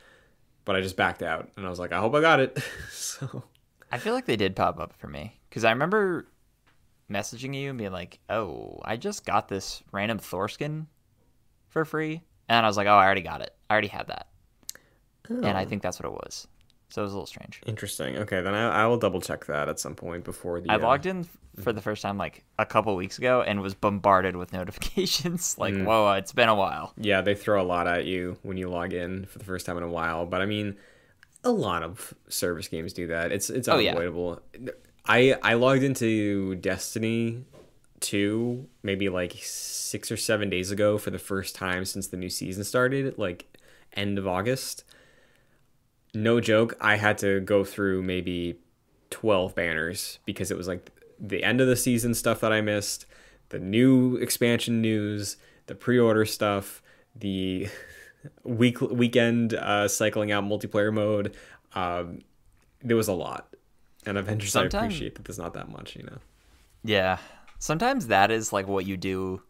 But 0.66 0.76
I 0.76 0.82
just 0.82 0.98
backed 0.98 1.24
out 1.24 1.50
and 1.56 1.66
I 1.66 1.70
was 1.70 1.80
like, 1.80 1.94
I 1.94 2.00
hope 2.00 2.14
I 2.14 2.22
got 2.22 2.42
it. 2.42 2.60
so 2.92 3.44
I 3.92 3.98
feel 3.98 4.14
like 4.14 4.26
they 4.26 4.36
did 4.36 4.56
pop 4.56 4.80
up 4.80 4.94
for 4.98 5.08
me 5.08 5.40
because 5.50 5.64
I 5.64 5.72
remember 5.72 6.28
messaging 7.10 7.56
you 7.56 7.70
and 7.70 7.78
being 7.78 7.92
like, 7.92 8.20
"Oh, 8.30 8.80
I 8.84 8.98
just 8.98 9.26
got 9.26 9.48
this 9.48 9.84
random 9.92 10.20
Thorskin 10.20 10.88
for 11.76 11.84
free," 11.84 12.22
and 12.48 12.66
I 12.66 12.70
was 12.70 12.78
like, 12.78 12.88
"Oh, 12.88 12.96
I 12.96 13.04
already 13.04 13.22
got 13.22 13.42
it. 13.42 13.54
I 13.70 13.74
already 13.74 13.90
had 13.90 14.08
that," 14.08 14.28
oh. 15.30 15.36
and 15.36 15.58
I 15.58 15.64
oh. 15.64 15.66
think 15.68 15.82
that's 15.82 16.00
what 16.00 16.08
it 16.08 16.14
was. 16.14 16.48
So 16.90 17.02
it 17.02 17.04
was 17.04 17.12
a 17.12 17.16
little 17.16 17.28
strange. 17.28 17.62
Interesting. 17.66 18.16
Okay, 18.20 18.40
then 18.42 18.54
I, 18.54 18.84
I 18.84 18.86
will 18.86 18.98
double 18.98 19.20
check 19.20 19.46
that 19.48 19.68
at 19.68 19.80
some 19.80 19.96
point 19.96 20.24
before 20.24 20.62
the. 20.62 20.70
I 20.70 20.78
logged 20.78 21.06
uh, 21.06 21.10
in 21.10 21.28
for 21.62 21.74
the 21.74 21.82
first 21.82 22.02
time 22.02 22.18
like 22.18 22.46
a 22.58 22.66
couple 22.66 22.96
weeks 22.96 23.18
ago 23.18 23.42
and 23.42 23.62
was 23.62 23.74
bombarded 23.74 24.38
with 24.38 24.54
notifications. 24.60 25.58
like, 25.60 25.74
mm. 25.74 25.84
whoa, 25.84 26.14
it's 26.14 26.32
been 26.32 26.48
a 26.48 26.56
while. 26.56 26.94
Yeah, 26.98 27.20
they 27.20 27.36
throw 27.36 27.62
a 27.62 27.68
lot 27.68 27.88
at 27.88 28.06
you 28.06 28.38
when 28.44 28.56
you 28.56 28.70
log 28.70 28.94
in 28.94 29.26
for 29.26 29.40
the 29.40 29.46
first 29.46 29.66
time 29.66 29.76
in 29.76 29.84
a 29.84 29.90
while. 29.90 30.26
But 30.26 30.42
I 30.42 30.46
mean, 30.46 30.78
a 31.44 31.52
lot 31.52 31.84
of 31.84 32.14
service 32.30 32.70
games 32.70 32.94
do 32.94 33.08
that. 33.08 33.34
It's 33.34 33.50
it's 33.50 33.68
unavoidable. 33.68 34.42
Oh, 34.42 34.60
yeah. 34.64 34.72
I 35.06 35.36
I 35.44 35.54
logged 35.56 35.84
into 35.84 36.56
Destiny 36.56 37.44
2 38.02 38.68
maybe 38.84 39.10
like 39.10 39.36
6 39.42 40.12
or 40.12 40.18
7 40.18 40.50
days 40.50 40.72
ago 40.72 40.98
for 40.98 41.12
the 41.12 41.20
first 41.20 41.56
time 41.56 41.86
since 41.86 42.08
the 42.08 42.18
new 42.18 42.30
season 42.30 42.64
started, 42.64 43.18
like 43.18 43.58
end 43.94 44.18
of 44.18 44.28
August. 44.28 44.84
No 46.14 46.40
joke, 46.40 46.76
I 46.80 46.96
had 46.96 47.18
to 47.20 47.40
go 47.42 47.64
through 47.64 48.04
maybe 48.04 48.60
12 49.10 49.56
banners 49.56 50.20
because 50.26 50.52
it 50.52 50.58
was 50.58 50.68
like 50.68 50.92
the 51.20 51.44
end 51.44 51.62
of 51.62 51.68
the 51.68 51.76
season 51.76 52.14
stuff 52.14 52.40
that 52.42 52.52
I 52.52 52.62
missed, 52.62 53.06
the 53.50 53.60
new 53.60 54.16
expansion 54.18 54.82
news, 54.82 55.38
the 55.68 55.76
pre-order 55.76 56.26
stuff, 56.26 56.82
the 57.16 57.68
week 58.44 58.82
weekend 58.82 59.54
uh, 59.54 59.88
cycling 59.88 60.32
out 60.32 60.44
multiplayer 60.44 60.94
mode. 60.94 61.36
Um, 61.74 62.22
there 62.82 62.98
was 62.98 63.08
a 63.08 63.14
lot, 63.14 63.54
and 64.06 64.18
Avengers 64.18 64.52
Sometimes, 64.52 64.76
I 64.76 64.86
appreciate 64.86 65.16
that 65.16 65.26
there's 65.26 65.40
not 65.40 65.54
that 65.54 65.70
much, 65.70 65.96
you 65.96 66.04
know. 66.04 66.18
Yeah, 66.84 67.18
sometimes 67.60 68.08
that 68.08 68.32
is 68.32 68.54
like 68.54 68.68
what 68.68 68.86
you 68.86 68.98
do 68.98 69.42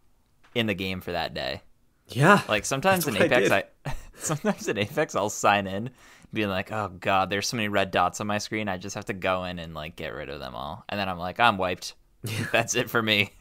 in 0.54 0.68
the 0.68 0.74
game 0.74 1.02
for 1.02 1.12
that 1.12 1.34
day. 1.34 1.62
Yeah, 2.10 2.42
like 2.48 2.66
sometimes 2.66 3.08
in 3.08 3.18
Apex, 3.18 3.52
I, 3.52 3.64
I 3.86 3.96
sometimes 4.16 4.68
in 4.68 4.78
Apex 4.78 5.16
I'll 5.16 5.30
sign 5.30 5.68
in, 5.68 5.90
being 6.34 6.50
like, 6.50 6.72
oh 6.72 6.90
god, 7.00 7.30
there's 7.30 7.48
so 7.48 7.58
many 7.58 7.68
red 7.68 7.92
dots 7.92 8.22
on 8.22 8.28
my 8.28 8.38
screen. 8.38 8.70
I 8.70 8.78
just 8.78 8.96
have 8.96 9.06
to 9.06 9.14
go 9.14 9.46
in 9.46 9.60
and 9.60 9.74
like 9.74 9.96
get 9.96 10.14
rid 10.14 10.30
of 10.30 10.40
them 10.40 10.56
all, 10.56 10.84
and 10.90 11.00
then 11.00 11.10
I'm 11.10 11.18
like, 11.18 11.40
I'm 11.40 11.58
wiped. 11.58 11.96
That's 12.52 12.76
it 12.76 12.90
for 12.90 13.02
me. 13.02 13.32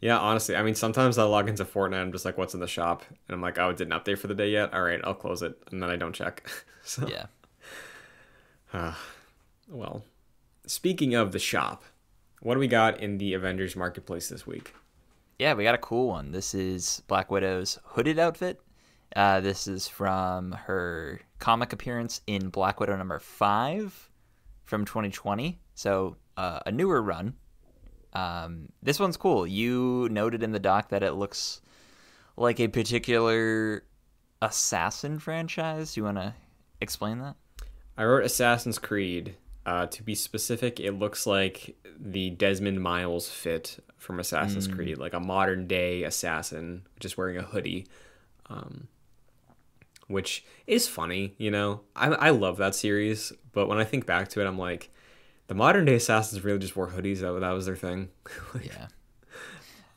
Yeah, 0.00 0.18
honestly, 0.18 0.54
I 0.54 0.62
mean, 0.62 0.76
sometimes 0.76 1.18
I 1.18 1.24
log 1.24 1.48
into 1.48 1.64
Fortnite. 1.64 2.00
I'm 2.00 2.12
just 2.12 2.24
like, 2.24 2.38
"What's 2.38 2.54
in 2.54 2.60
the 2.60 2.68
shop?" 2.68 3.04
And 3.08 3.34
I'm 3.34 3.40
like, 3.40 3.58
"Oh, 3.58 3.70
it 3.70 3.76
didn't 3.76 3.94
update 3.94 4.18
for 4.18 4.28
the 4.28 4.34
day 4.34 4.50
yet. 4.50 4.72
All 4.72 4.82
right, 4.82 5.00
I'll 5.02 5.14
close 5.14 5.42
it," 5.42 5.58
and 5.72 5.82
then 5.82 5.90
I 5.90 5.96
don't 5.96 6.12
check. 6.12 6.48
so, 6.84 7.08
yeah. 7.08 7.26
Uh, 8.72 8.94
well, 9.68 10.04
speaking 10.66 11.14
of 11.14 11.32
the 11.32 11.38
shop, 11.40 11.82
what 12.40 12.54
do 12.54 12.60
we 12.60 12.68
got 12.68 13.00
in 13.00 13.18
the 13.18 13.34
Avengers 13.34 13.76
Marketplace 13.76 14.28
this 14.28 14.46
week? 14.46 14.74
Yeah, 15.38 15.54
we 15.54 15.64
got 15.64 15.74
a 15.74 15.78
cool 15.78 16.08
one. 16.08 16.32
This 16.32 16.54
is 16.54 17.02
Black 17.06 17.30
Widow's 17.30 17.78
hooded 17.84 18.18
outfit. 18.18 18.60
Uh, 19.14 19.40
this 19.40 19.66
is 19.66 19.88
from 19.88 20.52
her 20.52 21.20
comic 21.38 21.72
appearance 21.72 22.20
in 22.26 22.48
Black 22.48 22.80
Widow 22.80 22.96
number 22.96 23.18
five 23.18 24.10
from 24.64 24.84
2020. 24.84 25.60
So 25.74 26.16
uh, 26.36 26.60
a 26.66 26.72
newer 26.72 27.00
run 27.00 27.34
um, 28.12 28.68
this 28.82 28.98
one's 28.98 29.16
cool. 29.16 29.46
You 29.46 30.08
noted 30.10 30.42
in 30.42 30.52
the 30.52 30.58
doc 30.58 30.90
that 30.90 31.02
it 31.02 31.12
looks 31.12 31.60
like 32.36 32.60
a 32.60 32.68
particular 32.68 33.84
assassin 34.40 35.18
franchise. 35.18 35.96
You 35.96 36.04
want 36.04 36.18
to 36.18 36.34
explain 36.80 37.18
that? 37.18 37.36
I 37.96 38.04
wrote 38.04 38.24
Assassin's 38.24 38.78
Creed. 38.78 39.36
Uh, 39.68 39.84
to 39.84 40.02
be 40.02 40.14
specific, 40.14 40.80
it 40.80 40.92
looks 40.92 41.26
like 41.26 41.76
the 42.00 42.30
Desmond 42.30 42.80
Miles 42.80 43.28
fit 43.28 43.84
from 43.98 44.18
Assassin's 44.18 44.66
mm. 44.66 44.74
Creed, 44.74 44.96
like 44.96 45.12
a 45.12 45.20
modern 45.20 45.66
day 45.66 46.04
assassin 46.04 46.86
just 47.00 47.18
wearing 47.18 47.36
a 47.36 47.42
hoodie, 47.42 47.86
um, 48.46 48.88
which 50.06 50.42
is 50.66 50.88
funny. 50.88 51.34
You 51.36 51.50
know, 51.50 51.82
I 51.94 52.06
I 52.06 52.30
love 52.30 52.56
that 52.56 52.74
series, 52.74 53.30
but 53.52 53.68
when 53.68 53.76
I 53.76 53.84
think 53.84 54.06
back 54.06 54.28
to 54.28 54.40
it, 54.40 54.46
I'm 54.46 54.56
like, 54.56 54.88
the 55.48 55.54
modern 55.54 55.84
day 55.84 55.96
assassins 55.96 56.42
really 56.42 56.60
just 56.60 56.74
wore 56.74 56.88
hoodies. 56.88 57.18
That 57.18 57.38
that 57.38 57.50
was 57.50 57.66
their 57.66 57.76
thing. 57.76 58.08
like, 58.54 58.64
yeah. 58.64 58.86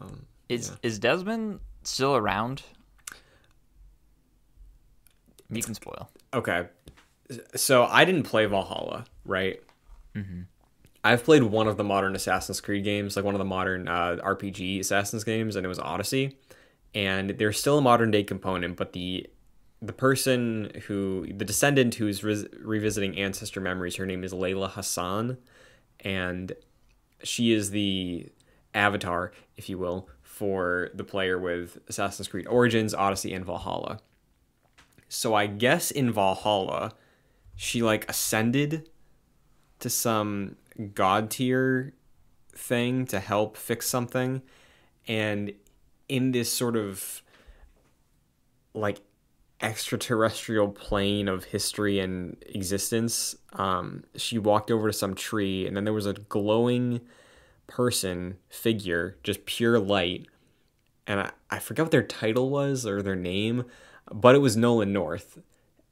Um, 0.02 0.26
is 0.50 0.68
yeah. 0.68 0.76
is 0.84 1.00
Desmond 1.00 1.62
still 1.84 2.18
around? 2.18 2.64
You 5.50 5.64
can 5.64 5.76
spoil. 5.76 6.10
Okay, 6.34 6.68
so 7.56 7.86
I 7.86 8.06
didn't 8.06 8.24
play 8.24 8.46
Valhalla, 8.48 9.06
right? 9.26 9.62
Mm-hmm. 10.16 10.42
I've 11.04 11.24
played 11.24 11.44
one 11.44 11.68
of 11.68 11.78
the 11.78 11.84
modern 11.84 12.16
Assassin's 12.16 12.62
Creed 12.62 12.84
games, 12.84 13.16
like 13.16 13.26
one 13.26 13.34
of 13.34 13.40
the 13.40 13.46
modern 13.46 13.88
uh, 13.88 14.18
RPG 14.24 14.80
Assassin's 14.80 15.24
games, 15.24 15.56
and 15.56 15.66
it 15.66 15.70
was 15.70 15.80
Odyssey. 15.80 16.38
And 16.94 17.32
there's 17.32 17.60
still 17.60 17.80
a 17.80 17.82
modern 17.82 18.12
day 18.12 18.24
component, 18.24 18.76
but 18.76 18.94
the 18.94 19.28
the 19.82 19.94
person 19.94 20.72
who 20.88 21.26
the 21.34 21.46
descendant 21.46 21.96
who's 21.96 22.24
re- 22.24 22.48
revisiting 22.60 23.18
ancestor 23.18 23.60
memories 23.60 23.96
her 23.96 24.06
name 24.06 24.24
is 24.24 24.32
Layla 24.32 24.70
Hassan 24.70 25.38
and 26.02 26.54
she 27.24 27.52
is 27.52 27.72
the 27.72 28.28
avatar 28.74 29.32
if 29.58 29.70
you 29.70 29.78
will 29.78 30.08
for 30.22 30.90
the 30.94 31.04
player 31.04 31.38
with 31.38 31.80
Assassin's 31.88 32.28
Creed 32.28 32.48
Origins, 32.48 32.94
Odyssey 32.94 33.34
and 33.34 33.46
Valhalla. 33.46 34.00
So 35.10 35.34
I 35.34 35.48
guess 35.48 35.92
in 35.92 36.12
Valhalla 36.12 36.94
she 37.56 37.82
like 37.82 38.10
ascended 38.10 38.90
to 39.82 39.90
some 39.90 40.56
god 40.94 41.30
tier 41.30 41.94
thing 42.54 43.06
to 43.06 43.20
help 43.20 43.58
fix 43.58 43.88
something 43.88 44.42
and 45.08 45.54
in 46.08 46.32
this 46.32 46.52
sort 46.52 46.76
of 46.76 47.22
like 48.74 49.00
extraterrestrial 49.62 50.70
plane 50.70 51.28
of 51.28 51.46
history 51.46 52.00
and 52.00 52.36
existence. 52.48 53.36
Um, 53.54 54.04
she 54.16 54.38
walked 54.38 54.72
over 54.72 54.90
to 54.90 54.94
some 54.94 55.16
tree, 55.16 55.68
and 55.68 55.76
then 55.76 55.84
there 55.84 55.94
was 55.94 56.06
a 56.06 56.14
glowing 56.14 57.02
person 57.68 58.38
figure, 58.50 59.18
just 59.24 59.46
pure 59.46 59.80
light. 59.80 60.28
And 61.08 61.22
I, 61.22 61.32
I 61.50 61.60
forgot 61.60 61.84
what 61.84 61.92
their 61.92 62.04
title 62.04 62.50
was 62.50 62.86
or 62.86 63.02
their 63.02 63.16
name, 63.16 63.66
but 64.12 64.36
it 64.36 64.40
was 64.40 64.58
Nolan 64.58 64.94
North, 64.94 65.40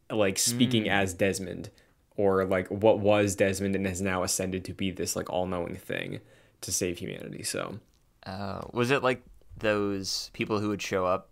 like 0.09 0.39
speaking 0.39 0.85
mm. 0.85 0.89
as 0.89 1.13
Desmond, 1.13 1.69
or 2.19 2.43
like 2.43 2.67
what 2.67 2.99
was 2.99 3.33
Desmond 3.33 3.77
and 3.77 3.87
has 3.87 4.01
now 4.01 4.23
ascended 4.23 4.65
to 4.65 4.73
be 4.73 4.91
this 4.91 5.15
like 5.15 5.29
all 5.29 5.47
knowing 5.47 5.77
thing 5.77 6.19
to 6.59 6.69
save 6.69 6.97
humanity. 6.97 7.43
So, 7.43 7.79
uh, 8.25 8.59
was 8.73 8.91
it 8.91 9.01
like 9.01 9.23
those 9.57 10.29
people 10.33 10.59
who 10.59 10.67
would 10.67 10.81
show 10.81 11.05
up 11.05 11.29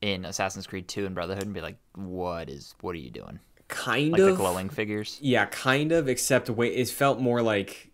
in 0.00 0.24
Assassin's 0.24 0.68
Creed 0.68 0.86
2 0.86 1.06
and 1.06 1.14
Brotherhood 1.16 1.42
and 1.42 1.52
be 1.52 1.60
like, 1.60 1.78
what 1.96 2.48
is, 2.48 2.76
what 2.82 2.94
are 2.94 2.98
you 2.98 3.10
doing? 3.10 3.40
Kind 3.66 4.12
like 4.12 4.20
of. 4.20 4.28
the 4.28 4.34
glowing 4.36 4.68
figures? 4.68 5.18
Yeah, 5.20 5.46
kind 5.46 5.90
of, 5.90 6.08
except 6.08 6.48
way 6.48 6.68
it 6.68 6.88
felt 6.88 7.18
more 7.18 7.42
like. 7.42 7.90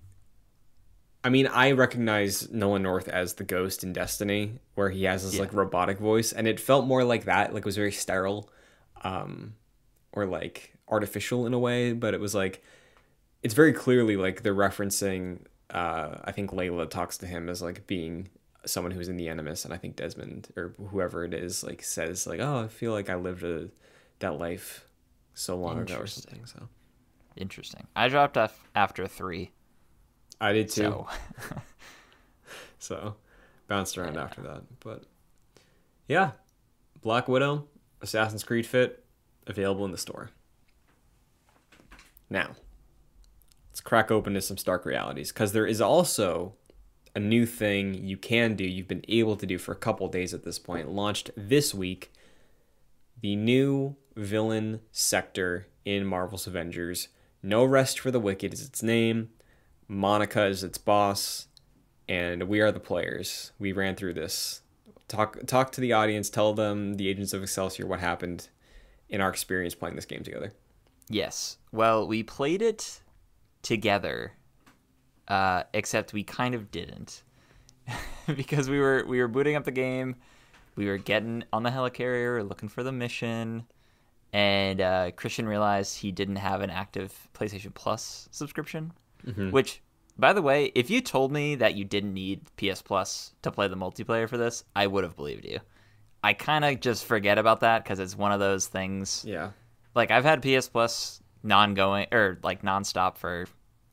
I 1.24 1.30
mean, 1.30 1.46
I 1.46 1.70
recognize 1.72 2.50
Nolan 2.50 2.82
North 2.82 3.08
as 3.08 3.34
the 3.34 3.44
ghost 3.44 3.84
in 3.84 3.94
Destiny, 3.94 4.58
where 4.74 4.90
he 4.90 5.04
has 5.04 5.24
this 5.24 5.36
yeah. 5.36 5.40
like 5.40 5.54
robotic 5.54 5.98
voice, 5.98 6.32
and 6.32 6.46
it 6.46 6.60
felt 6.60 6.84
more 6.84 7.04
like 7.04 7.24
that. 7.24 7.54
Like 7.54 7.60
it 7.60 7.64
was 7.64 7.76
very 7.76 7.92
sterile, 7.92 8.50
um, 9.02 9.54
or 10.12 10.26
like 10.26 10.71
artificial 10.92 11.46
in 11.46 11.54
a 11.54 11.58
way. 11.58 11.92
But 11.92 12.14
it 12.14 12.20
was 12.20 12.34
like, 12.34 12.62
it's 13.42 13.54
very 13.54 13.72
clearly 13.72 14.16
like 14.16 14.42
they're 14.42 14.54
referencing. 14.54 15.40
Uh, 15.70 16.18
I 16.24 16.32
think 16.32 16.52
Layla 16.52 16.88
talks 16.88 17.18
to 17.18 17.26
him 17.26 17.48
as 17.48 17.62
like 17.62 17.86
being 17.86 18.28
someone 18.64 18.92
who's 18.92 19.08
in 19.08 19.16
the 19.16 19.28
Animus, 19.28 19.64
and 19.64 19.74
I 19.74 19.76
think 19.76 19.96
Desmond 19.96 20.48
or 20.56 20.74
whoever 20.90 21.24
it 21.24 21.34
is 21.34 21.64
like 21.64 21.82
says 21.82 22.26
like, 22.26 22.40
"Oh, 22.40 22.60
I 22.60 22.68
feel 22.68 22.92
like 22.92 23.10
I 23.10 23.16
lived 23.16 23.42
a, 23.42 23.68
that 24.20 24.38
life 24.38 24.86
so 25.34 25.56
long 25.56 25.80
ago 25.80 25.96
or 25.96 26.06
something." 26.06 26.46
So 26.46 26.68
interesting. 27.36 27.86
I 27.96 28.08
dropped 28.08 28.36
off 28.36 28.68
after 28.74 29.06
three. 29.06 29.50
I 30.40 30.52
did 30.52 30.68
too. 30.68 30.82
So, 30.82 31.08
so 32.78 33.14
bounced 33.68 33.96
around 33.98 34.14
yeah. 34.14 34.22
after 34.22 34.42
that, 34.42 34.62
but 34.80 35.04
yeah, 36.08 36.32
Black 37.00 37.28
Widow, 37.28 37.66
Assassin's 38.00 38.44
Creed 38.44 38.66
fit 38.66 39.04
available 39.46 39.84
in 39.84 39.92
the 39.92 39.98
store. 39.98 40.30
Now, 42.32 42.52
let's 43.68 43.82
crack 43.82 44.10
open 44.10 44.32
to 44.32 44.40
some 44.40 44.56
Stark 44.56 44.86
realities 44.86 45.30
because 45.30 45.52
there 45.52 45.66
is 45.66 45.82
also 45.82 46.54
a 47.14 47.20
new 47.20 47.44
thing 47.44 47.92
you 47.92 48.16
can 48.16 48.56
do, 48.56 48.64
you've 48.64 48.88
been 48.88 49.04
able 49.06 49.36
to 49.36 49.44
do 49.44 49.58
for 49.58 49.72
a 49.72 49.76
couple 49.76 50.08
days 50.08 50.32
at 50.32 50.42
this 50.42 50.58
point, 50.58 50.88
launched 50.88 51.30
this 51.36 51.74
week. 51.74 52.10
The 53.20 53.36
new 53.36 53.96
villain 54.16 54.80
sector 54.92 55.66
in 55.84 56.06
Marvel's 56.06 56.46
Avengers. 56.46 57.08
No 57.42 57.66
Rest 57.66 58.00
for 58.00 58.10
the 58.10 58.18
Wicked 58.18 58.54
is 58.54 58.64
its 58.64 58.82
name. 58.82 59.28
Monica 59.86 60.46
is 60.46 60.64
its 60.64 60.78
boss, 60.78 61.48
and 62.08 62.44
we 62.44 62.60
are 62.60 62.72
the 62.72 62.80
players. 62.80 63.52
We 63.58 63.72
ran 63.72 63.94
through 63.94 64.14
this. 64.14 64.62
Talk 65.06 65.46
talk 65.46 65.70
to 65.72 65.82
the 65.82 65.92
audience, 65.92 66.30
tell 66.30 66.54
them 66.54 66.94
the 66.94 67.08
Agents 67.08 67.34
of 67.34 67.42
Excelsior 67.42 67.86
what 67.86 68.00
happened 68.00 68.48
in 69.10 69.20
our 69.20 69.28
experience 69.28 69.74
playing 69.74 69.96
this 69.96 70.06
game 70.06 70.22
together. 70.22 70.54
Yes. 71.12 71.58
Well, 71.72 72.06
we 72.06 72.22
played 72.22 72.62
it 72.62 73.00
together, 73.62 74.32
uh, 75.28 75.64
except 75.74 76.12
we 76.12 76.24
kind 76.24 76.54
of 76.54 76.70
didn't, 76.70 77.22
because 78.36 78.70
we 78.70 78.80
were 78.80 79.04
we 79.06 79.20
were 79.20 79.28
booting 79.28 79.56
up 79.56 79.64
the 79.64 79.70
game, 79.70 80.16
we 80.76 80.86
were 80.86 80.98
getting 80.98 81.44
on 81.52 81.62
the 81.62 81.70
helicarrier, 81.70 82.46
looking 82.48 82.68
for 82.68 82.82
the 82.82 82.92
mission, 82.92 83.64
and 84.32 84.80
uh, 84.80 85.10
Christian 85.12 85.46
realized 85.46 85.98
he 85.98 86.12
didn't 86.12 86.36
have 86.36 86.62
an 86.62 86.70
active 86.70 87.28
PlayStation 87.34 87.74
Plus 87.74 88.28
subscription. 88.30 88.92
Which, 89.50 89.82
by 90.18 90.32
the 90.32 90.42
way, 90.42 90.72
if 90.74 90.90
you 90.90 91.00
told 91.00 91.30
me 91.30 91.54
that 91.56 91.74
you 91.74 91.84
didn't 91.84 92.14
need 92.14 92.40
PS 92.56 92.82
Plus 92.82 93.34
to 93.42 93.52
play 93.52 93.68
the 93.68 93.76
multiplayer 93.76 94.28
for 94.28 94.38
this, 94.38 94.64
I 94.74 94.86
would 94.86 95.04
have 95.04 95.16
believed 95.16 95.44
you. 95.44 95.60
I 96.24 96.32
kind 96.34 96.64
of 96.64 96.80
just 96.80 97.04
forget 97.04 97.36
about 97.38 97.60
that 97.60 97.84
because 97.84 97.98
it's 97.98 98.16
one 98.16 98.32
of 98.32 98.40
those 98.40 98.66
things 98.66 99.24
Yeah. 99.26 99.50
Like 99.94 100.10
I've 100.10 100.24
had 100.24 100.42
PS 100.42 100.68
Plus 100.68 101.20
non-going 101.42 102.06
or 102.12 102.38
like 102.42 102.62
nonstop 102.62 103.16
for 103.18 103.46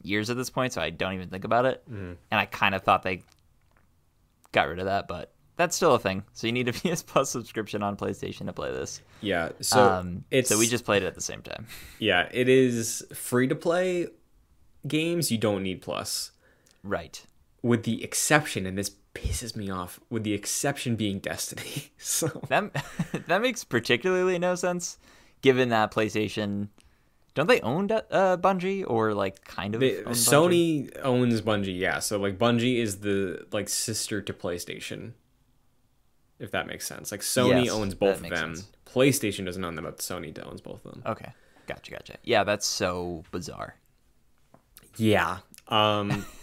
years 0.03 0.29
at 0.29 0.37
this 0.37 0.49
point, 0.49 0.73
so 0.73 0.81
I 0.81 0.89
don't 0.89 1.13
even 1.13 1.29
think 1.29 1.43
about 1.43 1.65
it. 1.65 1.83
Mm-hmm. 1.89 2.13
And 2.31 2.39
I 2.39 2.45
kind 2.45 2.75
of 2.75 2.83
thought 2.83 3.03
they 3.03 3.23
got 4.51 4.67
rid 4.67 4.79
of 4.79 4.85
that, 4.85 5.07
but 5.07 5.33
that's 5.57 5.75
still 5.75 5.93
a 5.95 5.99
thing. 5.99 6.23
So 6.33 6.47
you 6.47 6.53
need 6.53 6.67
a 6.69 6.73
PS 6.73 7.03
Plus 7.03 7.29
subscription 7.29 7.83
on 7.83 7.97
PlayStation 7.97 8.45
to 8.45 8.53
play 8.53 8.71
this. 8.71 9.01
Yeah. 9.21 9.49
So 9.59 9.83
um, 9.83 10.23
it's 10.31 10.49
so 10.49 10.57
we 10.57 10.67
just 10.67 10.85
played 10.85 11.03
it 11.03 11.07
at 11.07 11.15
the 11.15 11.21
same 11.21 11.41
time. 11.41 11.67
yeah, 11.99 12.29
it 12.31 12.47
is 12.49 13.05
free 13.13 13.47
to 13.47 13.55
play 13.55 14.07
games. 14.87 15.31
You 15.31 15.37
don't 15.37 15.63
need 15.63 15.81
plus. 15.81 16.31
Right. 16.81 17.21
with 17.61 17.83
the 17.83 18.01
exception, 18.05 18.65
and 18.65 18.77
this 18.77 18.91
pisses 19.13 19.53
me 19.53 19.69
off, 19.69 19.99
with 20.09 20.23
the 20.23 20.33
exception 20.33 20.95
being 20.95 21.19
Destiny. 21.19 21.91
So 21.97 22.27
That 22.47 22.71
that 23.27 23.41
makes 23.41 23.65
particularly 23.65 24.39
no 24.39 24.55
sense, 24.55 24.97
given 25.41 25.69
that 25.69 25.91
PlayStation. 25.91 26.69
Don't 27.35 27.47
they 27.47 27.61
own 27.61 27.89
uh, 27.91 28.37
Bungie 28.37 28.83
or 28.85 29.13
like 29.13 29.43
kind 29.45 29.75
of 29.75 29.81
they, 29.81 29.97
own 30.03 30.13
Sony 30.13 30.89
owns 31.03 31.41
Bungie, 31.41 31.77
yeah. 31.77 31.99
So 31.99 32.17
like 32.17 32.37
Bungie 32.37 32.77
is 32.77 32.99
the 32.99 33.45
like 33.51 33.69
sister 33.69 34.21
to 34.21 34.33
PlayStation, 34.33 35.13
if 36.39 36.51
that 36.51 36.67
makes 36.67 36.85
sense. 36.87 37.11
Like 37.11 37.21
Sony 37.21 37.65
Yes, 37.65 37.73
owns 37.73 37.93
both 37.95 38.15
of 38.21 38.29
them. 38.29 38.55
sense. 38.55 38.67
PlayStation 38.85 39.45
doesn't 39.45 39.63
own 39.63 39.75
them, 39.75 39.85
but 39.85 39.99
Sony 39.99 40.37
owns 40.45 40.59
both 40.59 40.83
of 40.85 40.91
them. 40.93 41.03
Okay, 41.05 41.31
gotcha, 41.67 41.91
gotcha. 41.91 42.17
Yeah, 42.23 42.43
that's 42.43 42.65
so 42.65 43.23
bizarre. 43.31 43.75
Yeah. 44.97 45.37
Um. 45.67 46.25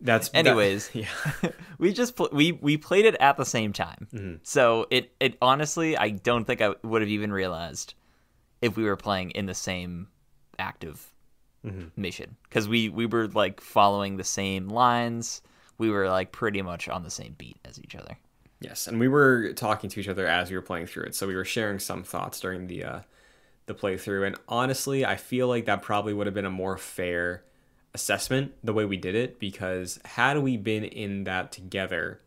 That's 0.00 0.30
that- 0.30 0.38
Anyways, 0.46 0.90
yeah. 0.94 1.06
we 1.78 1.92
just 1.92 2.16
pl- 2.16 2.30
we 2.32 2.50
we 2.50 2.76
played 2.76 3.04
it 3.04 3.14
at 3.20 3.36
the 3.36 3.44
same 3.44 3.72
time. 3.72 4.08
Mm-hmm. 4.12 4.34
So 4.42 4.86
it 4.90 5.12
it 5.20 5.36
honestly, 5.40 5.96
I 5.96 6.08
don't 6.10 6.44
think 6.44 6.60
I 6.60 6.74
would 6.82 7.02
have 7.02 7.08
even 7.08 7.32
realized 7.32 7.94
if 8.62 8.76
we 8.76 8.84
were 8.84 8.96
playing 8.96 9.30
in 9.32 9.46
the 9.46 9.54
same 9.54 10.08
active 10.58 11.12
Mm-hmm. 11.66 11.88
mission 11.96 12.36
because 12.44 12.68
we 12.68 12.88
we 12.88 13.06
were 13.06 13.28
like 13.28 13.60
following 13.60 14.16
the 14.16 14.24
same 14.24 14.68
lines. 14.68 15.42
We 15.78 15.90
were 15.90 16.08
like 16.08 16.32
pretty 16.32 16.62
much 16.62 16.88
on 16.88 17.02
the 17.02 17.10
same 17.10 17.34
beat 17.38 17.58
as 17.64 17.78
each 17.80 17.94
other. 17.94 18.18
Yes, 18.60 18.86
and 18.86 19.00
we 19.00 19.08
were 19.08 19.52
talking 19.54 19.88
to 19.90 20.00
each 20.00 20.08
other 20.08 20.26
as 20.26 20.50
we 20.50 20.56
were 20.56 20.62
playing 20.62 20.86
through 20.86 21.04
it, 21.04 21.14
so 21.14 21.26
we 21.26 21.34
were 21.34 21.44
sharing 21.44 21.78
some 21.78 22.02
thoughts 22.02 22.40
during 22.40 22.66
the 22.66 22.84
uh, 22.84 23.00
the 23.66 23.74
playthrough. 23.74 24.26
And 24.26 24.36
honestly, 24.48 25.04
I 25.06 25.16
feel 25.16 25.48
like 25.48 25.66
that 25.66 25.82
probably 25.82 26.14
would 26.14 26.26
have 26.26 26.34
been 26.34 26.46
a 26.46 26.50
more 26.50 26.78
fair 26.78 27.44
assessment 27.94 28.54
the 28.64 28.74
way 28.74 28.84
we 28.84 28.96
did 28.98 29.14
it 29.16 29.40
because 29.40 30.00
had 30.04 30.38
we 30.40 30.56
been 30.56 30.84
in 30.84 31.24
that 31.24 31.52
together, 31.52 32.20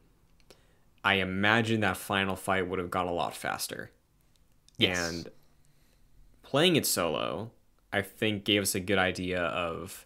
I 1.04 1.16
imagine 1.16 1.82
that 1.82 1.98
final 1.98 2.36
fight 2.36 2.68
would 2.68 2.80
have 2.80 2.92
gone 2.92 3.08
a 3.08 3.14
lot 3.14 3.36
faster. 3.36 3.92
Yes. 4.78 5.00
And 5.00 5.30
playing 6.54 6.76
it 6.76 6.86
solo, 6.86 7.50
I 7.92 8.04
think 8.04 8.44
gave 8.44 8.62
us 8.62 8.76
a 8.76 8.80
good 8.80 9.00
idea 9.00 9.42
of 9.42 10.06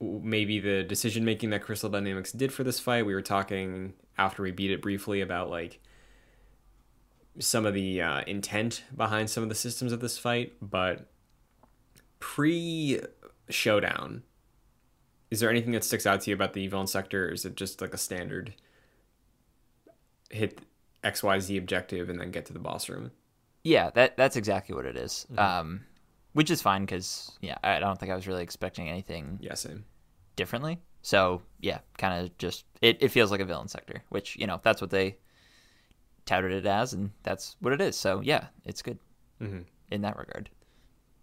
maybe 0.00 0.58
the 0.58 0.82
decision 0.84 1.22
making 1.22 1.50
that 1.50 1.60
Crystal 1.60 1.90
Dynamics 1.90 2.32
did 2.32 2.50
for 2.50 2.64
this 2.64 2.80
fight. 2.80 3.04
We 3.04 3.12
were 3.12 3.20
talking 3.20 3.92
after 4.16 4.42
we 4.42 4.52
beat 4.52 4.70
it 4.70 4.80
briefly 4.80 5.20
about 5.20 5.50
like 5.50 5.80
some 7.38 7.66
of 7.66 7.74
the 7.74 8.00
uh, 8.00 8.22
intent 8.26 8.84
behind 8.96 9.28
some 9.28 9.42
of 9.42 9.50
the 9.50 9.54
systems 9.54 9.92
of 9.92 10.00
this 10.00 10.16
fight, 10.16 10.54
but 10.62 11.10
pre 12.18 12.98
showdown, 13.50 14.22
is 15.30 15.40
there 15.40 15.50
anything 15.50 15.72
that 15.72 15.84
sticks 15.84 16.06
out 16.06 16.22
to 16.22 16.30
you 16.30 16.34
about 16.34 16.54
the 16.54 16.68
villain 16.68 16.86
sector? 16.86 17.26
Or 17.28 17.32
is 17.32 17.44
it 17.44 17.54
just 17.54 17.82
like 17.82 17.92
a 17.92 17.98
standard 17.98 18.54
hit 20.30 20.62
XYZ 21.04 21.58
objective 21.58 22.08
and 22.08 22.18
then 22.18 22.30
get 22.30 22.46
to 22.46 22.54
the 22.54 22.58
boss 22.58 22.88
room? 22.88 23.10
Yeah, 23.66 23.90
that 23.94 24.16
that's 24.16 24.36
exactly 24.36 24.74
what 24.76 24.86
it 24.86 24.96
is. 24.96 25.26
Mm-hmm. 25.30 25.38
Um, 25.40 25.80
which 26.34 26.50
is 26.50 26.62
fine 26.62 26.82
because 26.82 27.32
yeah, 27.40 27.56
I 27.64 27.80
don't 27.80 27.98
think 27.98 28.12
I 28.12 28.14
was 28.14 28.28
really 28.28 28.42
expecting 28.42 28.88
anything 28.88 29.38
Yeah, 29.40 29.54
same. 29.54 29.84
differently. 30.36 30.78
So 31.02 31.42
yeah, 31.60 31.78
kind 31.98 32.24
of 32.24 32.36
just 32.38 32.64
it, 32.80 32.98
it 33.00 33.08
feels 33.08 33.30
like 33.30 33.40
a 33.40 33.44
villain 33.44 33.68
sector, 33.68 34.02
which 34.10 34.36
you 34.36 34.46
know 34.46 34.60
that's 34.62 34.80
what 34.80 34.90
they 34.90 35.16
touted 36.26 36.52
it 36.52 36.66
as, 36.66 36.92
and 36.92 37.10
that's 37.24 37.56
what 37.60 37.72
it 37.72 37.80
is. 37.80 37.96
So 37.96 38.20
yeah, 38.20 38.46
it's 38.64 38.82
good 38.82 38.98
Mhm. 39.40 39.64
in 39.90 40.02
that 40.02 40.16
regard. 40.16 40.48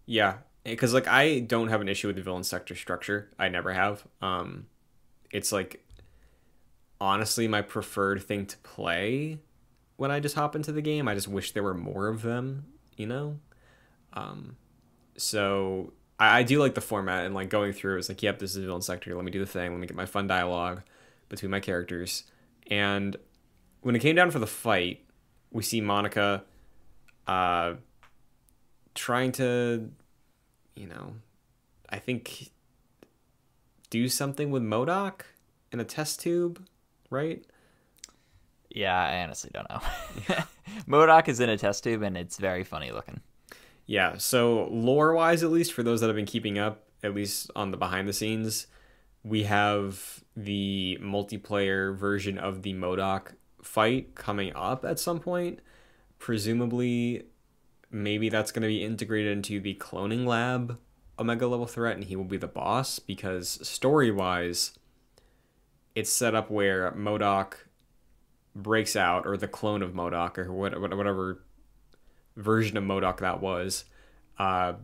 Yeah, 0.06 0.38
because 0.64 0.92
like 0.92 1.08
I 1.08 1.40
don't 1.40 1.68
have 1.68 1.80
an 1.80 1.88
issue 1.88 2.08
with 2.08 2.16
the 2.16 2.22
villain 2.22 2.44
sector 2.44 2.74
structure. 2.74 3.30
I 3.38 3.48
never 3.48 3.72
have. 3.72 4.06
Um, 4.20 4.66
it's 5.30 5.50
like 5.50 5.80
honestly 7.00 7.48
my 7.48 7.62
preferred 7.62 8.22
thing 8.22 8.46
to 8.46 8.56
play 8.58 9.38
when 9.96 10.10
I 10.10 10.20
just 10.20 10.34
hop 10.34 10.56
into 10.56 10.72
the 10.72 10.82
game. 10.82 11.08
I 11.08 11.14
just 11.14 11.28
wish 11.28 11.52
there 11.52 11.62
were 11.62 11.74
more 11.74 12.08
of 12.08 12.22
them. 12.22 12.66
You 12.96 13.06
know. 13.06 13.38
Um, 14.12 14.56
so 15.16 15.92
I, 16.18 16.38
I 16.38 16.42
do 16.42 16.60
like 16.60 16.74
the 16.74 16.80
format 16.80 17.26
and 17.26 17.34
like 17.34 17.50
going 17.50 17.72
through. 17.72 17.98
It's 17.98 18.08
like, 18.08 18.22
yep, 18.22 18.38
this 18.38 18.56
is 18.56 18.64
villain 18.64 18.82
sector. 18.82 19.14
Let 19.14 19.24
me 19.24 19.30
do 19.30 19.40
the 19.40 19.46
thing. 19.46 19.72
Let 19.72 19.80
me 19.80 19.86
get 19.86 19.96
my 19.96 20.06
fun 20.06 20.26
dialogue 20.26 20.82
between 21.28 21.50
my 21.50 21.60
characters. 21.60 22.24
And 22.68 23.16
when 23.82 23.94
it 23.94 24.00
came 24.00 24.16
down 24.16 24.30
for 24.30 24.38
the 24.38 24.46
fight, 24.46 25.04
we 25.50 25.62
see 25.62 25.80
Monica 25.80 26.44
uh, 27.26 27.74
trying 28.94 29.32
to, 29.32 29.90
you 30.74 30.86
know, 30.86 31.14
I 31.88 31.98
think 31.98 32.50
do 33.90 34.08
something 34.08 34.50
with 34.50 34.62
MODOK 34.62 35.22
in 35.72 35.80
a 35.80 35.84
test 35.84 36.20
tube, 36.20 36.66
right? 37.10 37.44
Yeah, 38.74 39.00
I 39.00 39.22
honestly 39.22 39.50
don't 39.54 39.70
know. 39.70 39.80
MODOK 40.88 41.28
is 41.28 41.38
in 41.38 41.48
a 41.48 41.56
test 41.56 41.84
tube, 41.84 42.02
and 42.02 42.16
it's 42.16 42.38
very 42.38 42.64
funny 42.64 42.90
looking. 42.90 43.20
Yeah, 43.86 44.18
so 44.18 44.64
lore 44.64 45.14
wise, 45.14 45.44
at 45.44 45.52
least 45.52 45.72
for 45.72 45.84
those 45.84 46.00
that 46.00 46.08
have 46.08 46.16
been 46.16 46.26
keeping 46.26 46.58
up, 46.58 46.84
at 47.04 47.14
least 47.14 47.50
on 47.54 47.70
the 47.70 47.76
behind 47.76 48.08
the 48.08 48.12
scenes, 48.12 48.66
we 49.22 49.44
have 49.44 50.24
the 50.36 50.98
multiplayer 51.00 51.96
version 51.96 52.36
of 52.36 52.62
the 52.62 52.74
MODOK 52.74 53.34
fight 53.62 54.16
coming 54.16 54.52
up 54.56 54.84
at 54.84 54.98
some 54.98 55.20
point. 55.20 55.60
Presumably, 56.18 57.26
maybe 57.92 58.28
that's 58.28 58.50
going 58.50 58.62
to 58.62 58.68
be 58.68 58.82
integrated 58.82 59.30
into 59.30 59.60
the 59.60 59.76
cloning 59.76 60.26
lab 60.26 60.78
Omega 61.16 61.46
level 61.46 61.66
threat, 61.66 61.94
and 61.94 62.04
he 62.04 62.16
will 62.16 62.24
be 62.24 62.36
the 62.36 62.48
boss 62.48 62.98
because 62.98 63.66
story 63.66 64.10
wise, 64.10 64.72
it's 65.94 66.10
set 66.10 66.34
up 66.34 66.50
where 66.50 66.90
MODOK 66.90 67.54
breaks 68.54 68.96
out, 68.96 69.26
or 69.26 69.36
the 69.36 69.48
clone 69.48 69.82
of 69.82 69.92
MODOK, 69.92 70.38
or 70.38 70.52
what- 70.52 70.78
whatever 70.78 71.42
version 72.36 72.76
of 72.76 72.84
MODOK 72.84 73.18
that 73.18 73.40
was, 73.40 73.84
uh, 74.38 74.74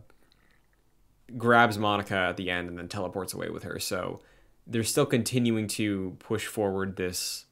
grabs 1.37 1.77
Monica 1.77 2.15
at 2.15 2.37
the 2.37 2.49
end 2.49 2.69
and 2.69 2.77
then 2.77 2.87
teleports 2.87 3.33
away 3.33 3.49
with 3.49 3.63
her. 3.63 3.79
So 3.79 4.21
they're 4.67 4.83
still 4.83 5.05
continuing 5.05 5.67
to 5.67 6.15
push 6.19 6.45
forward 6.45 6.95
this 6.95 7.45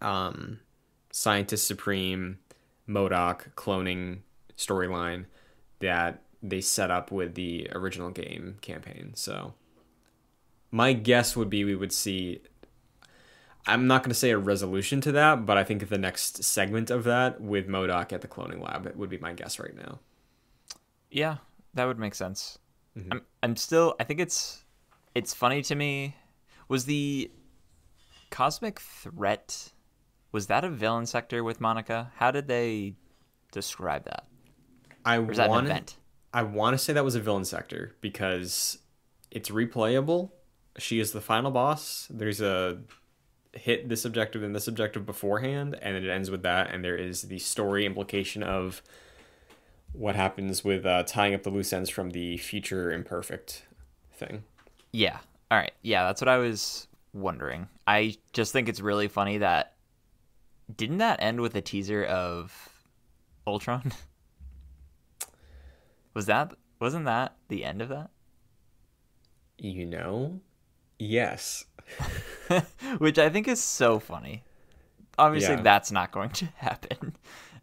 um, 0.00 0.60
Scientist 1.10 1.66
Supreme 1.66 2.38
MODOK 2.88 3.54
cloning 3.54 4.20
storyline 4.56 5.26
that 5.80 6.22
they 6.42 6.60
set 6.60 6.90
up 6.90 7.10
with 7.10 7.34
the 7.34 7.68
original 7.72 8.10
game 8.10 8.56
campaign. 8.60 9.12
So 9.14 9.54
my 10.70 10.92
guess 10.92 11.36
would 11.36 11.50
be 11.50 11.64
we 11.64 11.74
would 11.74 11.92
see 11.92 12.40
I'm 13.66 13.86
not 13.86 14.02
going 14.02 14.10
to 14.10 14.14
say 14.14 14.30
a 14.30 14.38
resolution 14.38 15.00
to 15.02 15.12
that, 15.12 15.44
but 15.46 15.58
I 15.58 15.64
think 15.64 15.88
the 15.88 15.98
next 15.98 16.42
segment 16.42 16.90
of 16.90 17.04
that 17.04 17.40
with 17.40 17.68
MODOK 17.68 18.12
at 18.12 18.20
the 18.20 18.28
cloning 18.28 18.62
lab 18.62 18.86
it 18.86 18.96
would 18.96 19.10
be 19.10 19.18
my 19.18 19.32
guess 19.32 19.58
right 19.58 19.76
now. 19.76 20.00
Yeah, 21.10 21.36
that 21.74 21.84
would 21.84 21.98
make 21.98 22.14
sense. 22.14 22.58
Mm-hmm. 22.96 23.12
I'm 23.12 23.22
I'm 23.42 23.56
still 23.56 23.94
I 24.00 24.04
think 24.04 24.20
it's 24.20 24.64
it's 25.14 25.34
funny 25.34 25.62
to 25.62 25.74
me 25.74 26.16
was 26.68 26.84
the 26.84 27.30
Cosmic 28.30 28.80
Threat 28.80 29.72
was 30.32 30.46
that 30.46 30.64
a 30.64 30.70
villain 30.70 31.06
sector 31.06 31.42
with 31.42 31.60
Monica? 31.60 32.12
How 32.16 32.30
did 32.30 32.46
they 32.46 32.94
describe 33.52 34.04
that? 34.04 34.26
I 35.04 35.18
Or 35.18 35.34
that 35.34 35.46
an 35.46 35.50
want 35.50 35.66
event? 35.66 35.96
I 36.32 36.44
want 36.44 36.74
to 36.74 36.78
say 36.78 36.92
that 36.92 37.04
was 37.04 37.16
a 37.16 37.20
villain 37.20 37.44
sector 37.44 37.96
because 38.00 38.78
it's 39.30 39.50
replayable. 39.50 40.30
She 40.78 41.00
is 41.00 41.12
the 41.12 41.20
final 41.20 41.50
boss. 41.50 42.06
There's 42.10 42.40
a 42.40 42.78
hit 43.52 43.88
this 43.88 44.04
objective 44.04 44.42
and 44.42 44.54
this 44.54 44.68
objective 44.68 45.04
beforehand, 45.04 45.78
and 45.80 45.96
it 45.96 46.08
ends 46.08 46.30
with 46.30 46.42
that. 46.42 46.72
And 46.72 46.84
there 46.84 46.96
is 46.96 47.22
the 47.22 47.38
story 47.38 47.84
implication 47.84 48.42
of 48.42 48.82
what 49.92 50.14
happens 50.14 50.64
with 50.64 50.86
uh, 50.86 51.02
tying 51.04 51.34
up 51.34 51.42
the 51.42 51.50
loose 51.50 51.72
ends 51.72 51.90
from 51.90 52.10
the 52.10 52.36
future 52.36 52.92
imperfect 52.92 53.64
thing. 54.12 54.44
Yeah. 54.92 55.18
All 55.50 55.58
right. 55.58 55.72
Yeah, 55.82 56.04
that's 56.04 56.20
what 56.20 56.28
I 56.28 56.38
was 56.38 56.86
wondering. 57.12 57.68
I 57.86 58.16
just 58.32 58.52
think 58.52 58.68
it's 58.68 58.80
really 58.80 59.08
funny 59.08 59.38
that 59.38 59.74
didn't 60.74 60.98
that 60.98 61.20
end 61.20 61.40
with 61.40 61.56
a 61.56 61.60
teaser 61.60 62.04
of 62.04 62.84
Ultron? 63.46 63.92
was 66.14 66.26
that 66.26 66.54
wasn't 66.80 67.04
that 67.06 67.36
the 67.48 67.64
end 67.64 67.82
of 67.82 67.88
that? 67.88 68.10
You 69.58 69.86
know? 69.86 70.40
Yes. 70.98 71.64
Which 72.98 73.18
I 73.18 73.28
think 73.28 73.48
is 73.48 73.60
so 73.62 73.98
funny. 73.98 74.44
Obviously 75.18 75.54
Yeah. 75.56 75.62
that's 75.62 75.92
not 75.92 76.12
going 76.12 76.30
to 76.30 76.46
happen. 76.56 77.16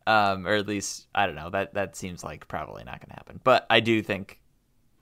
Um 0.05 0.45
or 0.47 0.53
at 0.55 0.67
least 0.67 1.07
I 1.15 1.25
don't 1.25 1.35
know. 1.35 1.49
That 1.49 1.73
that 1.73 1.95
seems 1.95 2.23
like 2.23 2.47
probably 2.47 2.83
not 2.83 2.99
going 2.99 3.09
to 3.09 3.15
happen. 3.15 3.39
But 3.43 3.65
I 3.69 3.79
do 3.79 4.01
think 4.01 4.39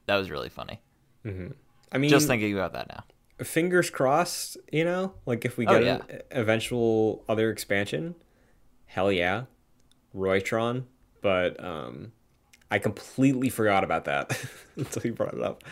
that 0.07 0.15
was 0.17 0.29
really 0.31 0.49
funny. 0.49 0.81
I 1.91 1.97
mean, 1.97 2.09
Just 2.11 2.27
thinking 2.27 2.53
about 2.53 2.73
that 2.73 2.87
now. 2.89 3.03
fingers 3.43 3.89
crossed, 3.89 4.57
you 4.71 4.83
know? 4.85 5.13
Like 5.25 5.43
if 5.45 5.57
we 5.57 5.65
Oh, 5.65 5.71
get 5.73 5.83
yeah. 5.83 5.99
an 6.07 6.21
eventual 6.31 7.23
other 7.27 7.49
expansion, 7.49 8.15
hell 8.85 9.11
yeah. 9.11 9.45
Roytron, 10.15 10.83
but 11.21 11.61
um 11.63 12.11
I 12.71 12.79
completely 12.79 13.49
forgot 13.49 13.83
about 13.83 14.05
that 14.05 14.39
until 14.75 15.03
you 15.03 15.13
brought 15.13 15.33
it 15.33 15.41
up. 15.41 15.63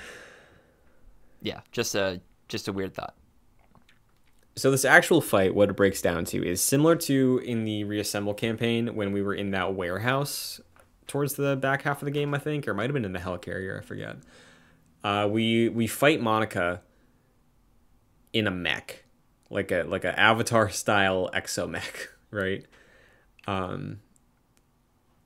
Yeah, 1.41 1.61
just 1.71 1.95
a 1.95 2.21
just 2.47 2.67
a 2.67 2.73
weird 2.73 2.93
thought. 2.93 3.15
So 4.55 4.69
this 4.69 4.85
actual 4.85 5.19
fight, 5.19 5.55
what 5.55 5.69
it 5.69 5.75
breaks 5.75 6.01
down 6.01 6.25
to 6.25 6.47
is 6.47 6.61
similar 6.61 6.95
to 6.97 7.41
in 7.43 7.65
the 7.65 7.85
reassemble 7.85 8.35
campaign 8.35 8.95
when 8.95 9.11
we 9.11 9.21
were 9.21 9.33
in 9.33 9.51
that 9.51 9.73
warehouse 9.73 10.61
towards 11.07 11.33
the 11.33 11.55
back 11.55 11.81
half 11.81 12.01
of 12.01 12.05
the 12.05 12.11
game, 12.11 12.33
I 12.33 12.37
think, 12.37 12.67
or 12.67 12.73
might 12.73 12.83
have 12.83 12.93
been 12.93 13.05
in 13.05 13.13
the 13.13 13.19
helicarrier, 13.19 13.79
I 13.79 13.81
forget. 13.81 14.17
Uh, 15.03 15.27
we 15.29 15.69
we 15.69 15.87
fight 15.87 16.21
Monica 16.21 16.81
in 18.31 18.47
a 18.47 18.51
mech, 18.51 19.03
like 19.49 19.71
a 19.71 19.83
like 19.83 20.05
a 20.05 20.17
Avatar 20.19 20.69
style 20.71 21.29
exomech, 21.33 22.07
right? 22.31 22.65
Um. 23.47 23.99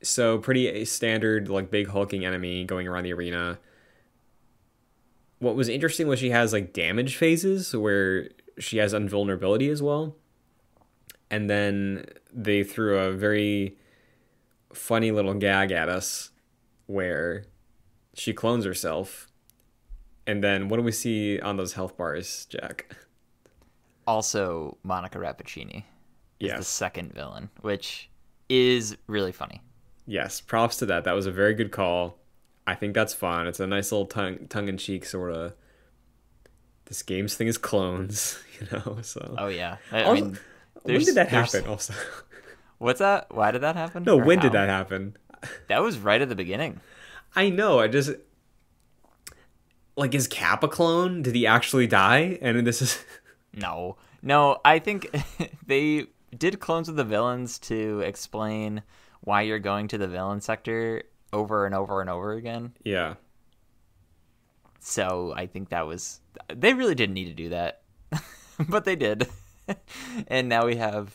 So 0.04 0.38
pretty 0.38 0.86
standard, 0.86 1.50
like 1.50 1.70
big 1.70 1.88
hulking 1.88 2.24
enemy 2.24 2.64
going 2.64 2.88
around 2.88 3.04
the 3.04 3.14
arena. 3.14 3.60
What 5.40 5.56
was 5.56 5.70
interesting 5.70 6.08
was 6.08 6.20
she 6.20 6.30
has 6.30 6.54
like 6.54 6.72
damage 6.72 7.18
phases 7.18 7.76
where 7.76 8.30
she 8.60 8.78
has 8.78 8.94
invulnerability 8.94 9.70
as 9.70 9.82
well. 9.82 10.16
And 11.30 11.50
then 11.50 12.06
they 12.34 12.64
threw 12.64 12.98
a 12.98 13.12
very 13.12 13.78
funny 14.74 15.12
little 15.12 15.34
gag 15.34 15.72
at 15.72 15.90
us 15.90 16.32
where 16.86 17.46
she 18.14 18.34
clones 18.34 18.66
herself. 18.66 19.28
And 20.26 20.44
then 20.44 20.70
what 20.70 20.78
do 20.78 20.84
we 20.84 20.92
see 20.92 21.40
on 21.40 21.58
those 21.58 21.74
health 21.74 21.98
bars, 21.98 22.46
Jack? 22.50 22.96
Also, 24.06 24.78
Monica 24.84 25.18
Rappaccini 25.18 25.84
is 26.40 26.54
the 26.54 26.64
second 26.64 27.14
villain, 27.14 27.50
which 27.62 28.10
is 28.50 28.98
really 29.08 29.32
funny. 29.32 29.62
Yes, 30.06 30.40
props 30.40 30.78
to 30.78 30.86
that. 30.86 31.04
That 31.04 31.14
was 31.14 31.26
a 31.26 31.32
very 31.32 31.54
good 31.54 31.72
call. 31.72 32.18
I 32.66 32.76
think 32.76 32.94
that's 32.94 33.14
fun. 33.14 33.48
It's 33.48 33.60
a 33.60 33.68
nice 33.68 33.92
little 33.92 34.06
tongue 34.06 34.48
tongue 34.48 34.70
in 34.70 34.78
cheek 34.78 35.06
sort 35.06 35.34
of. 35.34 35.54
This 36.88 37.04
game's 37.04 37.36
thing 37.36 37.48
is 37.48 37.58
clones, 37.58 38.40
you 38.60 38.68
know. 38.72 38.98
So 39.02 39.36
Oh 39.38 39.48
yeah, 39.48 39.78
I, 39.92 40.04
I 40.04 40.14
mean, 40.14 40.40
when 40.84 41.04
did 41.04 41.16
that 41.16 41.30
happen? 41.30 41.66
Also, 41.68 41.94
What's 42.80 43.00
that? 43.00 43.34
Why 43.34 43.52
did 43.52 43.62
that 43.62 43.76
happen? 43.76 44.04
no, 44.04 44.20
Or 44.20 44.24
when 44.24 44.40
did 44.40 44.52
that 44.54 44.70
happen? 44.70 45.16
That 45.68 45.84
was 45.84 46.00
right 46.00 46.20
at 46.20 46.30
the 46.30 46.36
beginning. 46.36 46.80
I 47.36 47.50
know. 47.52 47.80
I 47.80 47.88
just 47.88 48.10
like 49.96 50.16
is 50.16 50.28
Cap 50.28 50.64
a 50.64 50.68
clone? 50.68 51.22
Did 51.22 51.36
he 51.36 51.46
actually 51.46 51.86
die? 51.88 52.40
And 52.42 52.66
this 52.66 52.82
is 52.82 53.04
No, 53.54 53.98
no, 54.24 54.60
I 54.66 54.80
think 54.80 55.10
they 55.66 56.08
did 56.36 56.60
clones 56.60 56.90
of 56.90 56.96
the 56.96 57.04
villains 57.04 57.60
to 57.60 58.00
explain 58.02 58.82
why 59.22 59.42
you're 59.44 59.60
going 59.60 59.88
to 59.90 59.98
the 59.98 60.08
villain 60.08 60.42
sector 60.42 61.04
over 61.34 61.66
and 61.68 61.76
over 61.76 62.02
and 62.02 62.10
over 62.10 62.34
again. 62.34 62.74
yeah. 62.84 63.16
So 64.88 65.34
I 65.36 65.48
think 65.48 65.70
that 65.70 65.86
was 65.86 66.22
they 66.48 66.74
really 66.74 66.96
didn't 66.96 67.14
need 67.14 67.26
to 67.26 67.34
do 67.34 67.50
that, 67.50 67.82
but 68.70 68.86
they 68.86 68.96
did. 68.96 69.28
and 70.30 70.48
now 70.48 70.66
we 70.66 70.78
have 70.78 71.14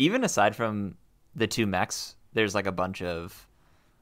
even 0.00 0.24
aside 0.24 0.56
from 0.56 0.96
the 1.32 1.46
two 1.46 1.64
mechs, 1.64 2.16
there's 2.32 2.52
like 2.52 2.66
a 2.66 2.72
bunch 2.72 3.00
of 3.00 3.46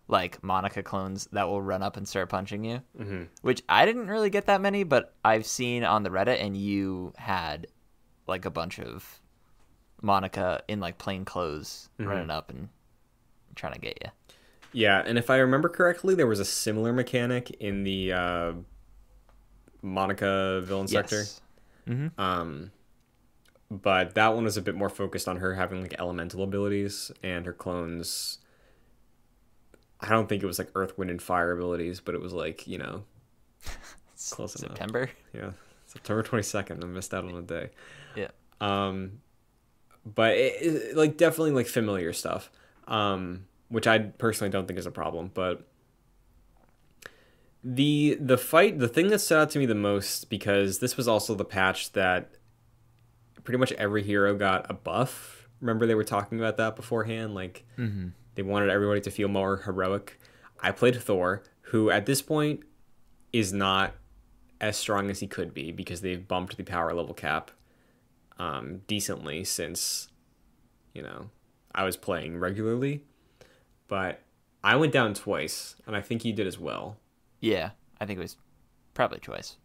like 0.08 0.42
Monica 0.42 0.82
clones 0.82 1.28
that 1.32 1.48
will 1.48 1.60
run 1.60 1.82
up 1.82 1.98
and 1.98 2.08
start 2.08 2.30
punching 2.30 2.64
you. 2.64 2.80
Mm-hmm. 2.98 3.24
Which 3.42 3.62
I 3.68 3.84
didn't 3.84 4.08
really 4.08 4.30
get 4.30 4.46
that 4.46 4.62
many, 4.62 4.84
but 4.84 5.12
I've 5.22 5.44
seen 5.44 5.84
on 5.84 6.02
the 6.02 6.10
Reddit, 6.10 6.42
and 6.42 6.56
you 6.56 7.12
had 7.18 7.66
like 8.26 8.46
a 8.46 8.50
bunch 8.50 8.80
of 8.80 9.20
Monica 10.00 10.62
in 10.66 10.80
like 10.80 10.96
plain 10.96 11.26
clothes 11.26 11.90
running 11.98 12.30
up 12.30 12.48
and 12.48 12.70
trying 13.54 13.74
to 13.74 13.80
get 13.80 13.98
you. 14.02 14.10
Yeah, 14.72 15.02
and 15.04 15.18
if 15.18 15.28
I 15.28 15.36
remember 15.36 15.68
correctly, 15.68 16.14
there 16.14 16.26
was 16.26 16.40
a 16.40 16.44
similar 16.46 16.94
mechanic 16.94 17.50
in 17.60 17.84
the 17.84 18.12
uh, 18.14 18.52
Monica 19.82 20.62
villain 20.64 20.88
sector. 20.88 21.20
Yes. 21.20 21.40
Um, 22.18 22.70
but 23.70 24.14
that 24.14 24.34
one 24.34 24.44
was 24.44 24.56
a 24.56 24.62
bit 24.62 24.74
more 24.74 24.88
focused 24.88 25.28
on 25.28 25.36
her 25.36 25.54
having 25.54 25.82
like 25.82 25.94
elemental 25.98 26.42
abilities 26.42 27.12
and 27.22 27.46
her 27.46 27.52
clones. 27.52 28.38
I 30.00 30.08
don't 30.08 30.28
think 30.28 30.42
it 30.42 30.46
was 30.46 30.58
like 30.58 30.70
earth, 30.74 30.96
wind, 30.98 31.10
and 31.10 31.22
fire 31.22 31.52
abilities, 31.52 32.00
but 32.00 32.14
it 32.14 32.20
was 32.20 32.32
like 32.32 32.66
you 32.66 32.78
know, 32.78 33.04
close 34.30 34.56
enough. 34.56 34.76
September. 34.76 35.10
Yeah, 35.32 35.50
September 35.86 36.22
twenty 36.22 36.42
second. 36.42 36.82
I 36.82 36.86
missed 36.86 37.14
out 37.14 37.24
on 37.24 37.34
a 37.34 37.42
day. 37.42 37.70
Yeah. 38.16 38.28
Um, 38.60 39.20
but 40.04 40.36
it, 40.36 40.62
it, 40.62 40.96
like 40.96 41.16
definitely 41.16 41.52
like 41.52 41.66
familiar 41.66 42.12
stuff. 42.12 42.50
Um, 42.88 43.46
which 43.68 43.86
I 43.86 43.98
personally 43.98 44.50
don't 44.50 44.66
think 44.66 44.80
is 44.80 44.86
a 44.86 44.90
problem, 44.90 45.30
but 45.32 45.69
the 47.62 48.16
the 48.20 48.38
fight, 48.38 48.78
the 48.78 48.88
thing 48.88 49.08
that 49.08 49.18
stood 49.20 49.38
out 49.38 49.50
to 49.50 49.58
me 49.58 49.66
the 49.66 49.74
most 49.74 50.30
because 50.30 50.78
this 50.78 50.96
was 50.96 51.06
also 51.06 51.34
the 51.34 51.44
patch 51.44 51.92
that 51.92 52.30
pretty 53.44 53.58
much 53.58 53.72
every 53.72 54.02
hero 54.02 54.34
got 54.34 54.70
a 54.70 54.74
buff. 54.74 55.48
Remember 55.60 55.86
they 55.86 55.94
were 55.94 56.04
talking 56.04 56.38
about 56.38 56.56
that 56.56 56.74
beforehand, 56.76 57.34
like 57.34 57.66
they 58.34 58.42
wanted 58.42 58.70
everybody 58.70 59.00
to 59.02 59.10
feel 59.10 59.28
more 59.28 59.58
heroic. 59.58 60.18
I 60.62 60.72
played 60.72 61.00
Thor, 61.00 61.42
who 61.62 61.90
at 61.90 62.06
this 62.06 62.22
point 62.22 62.60
is 63.32 63.52
not 63.52 63.94
as 64.60 64.76
strong 64.76 65.10
as 65.10 65.20
he 65.20 65.26
could 65.26 65.54
be 65.54 65.72
because 65.72 66.00
they've 66.00 66.26
bumped 66.26 66.56
the 66.56 66.64
power 66.64 66.92
level 66.94 67.14
cap 67.14 67.50
um, 68.38 68.80
decently 68.86 69.44
since 69.44 70.08
you 70.94 71.02
know 71.02 71.30
I 71.74 71.84
was 71.84 71.96
playing 71.96 72.38
regularly. 72.38 73.04
But 73.88 74.20
I 74.62 74.76
went 74.76 74.92
down 74.92 75.14
twice, 75.14 75.76
and 75.86 75.96
I 75.96 76.00
think 76.00 76.24
you 76.24 76.32
did 76.32 76.46
as 76.46 76.58
well. 76.58 76.96
Yeah, 77.40 77.70
I 78.00 78.06
think 78.06 78.18
it 78.18 78.22
was 78.22 78.36
probably 78.94 79.18
twice. 79.18 79.56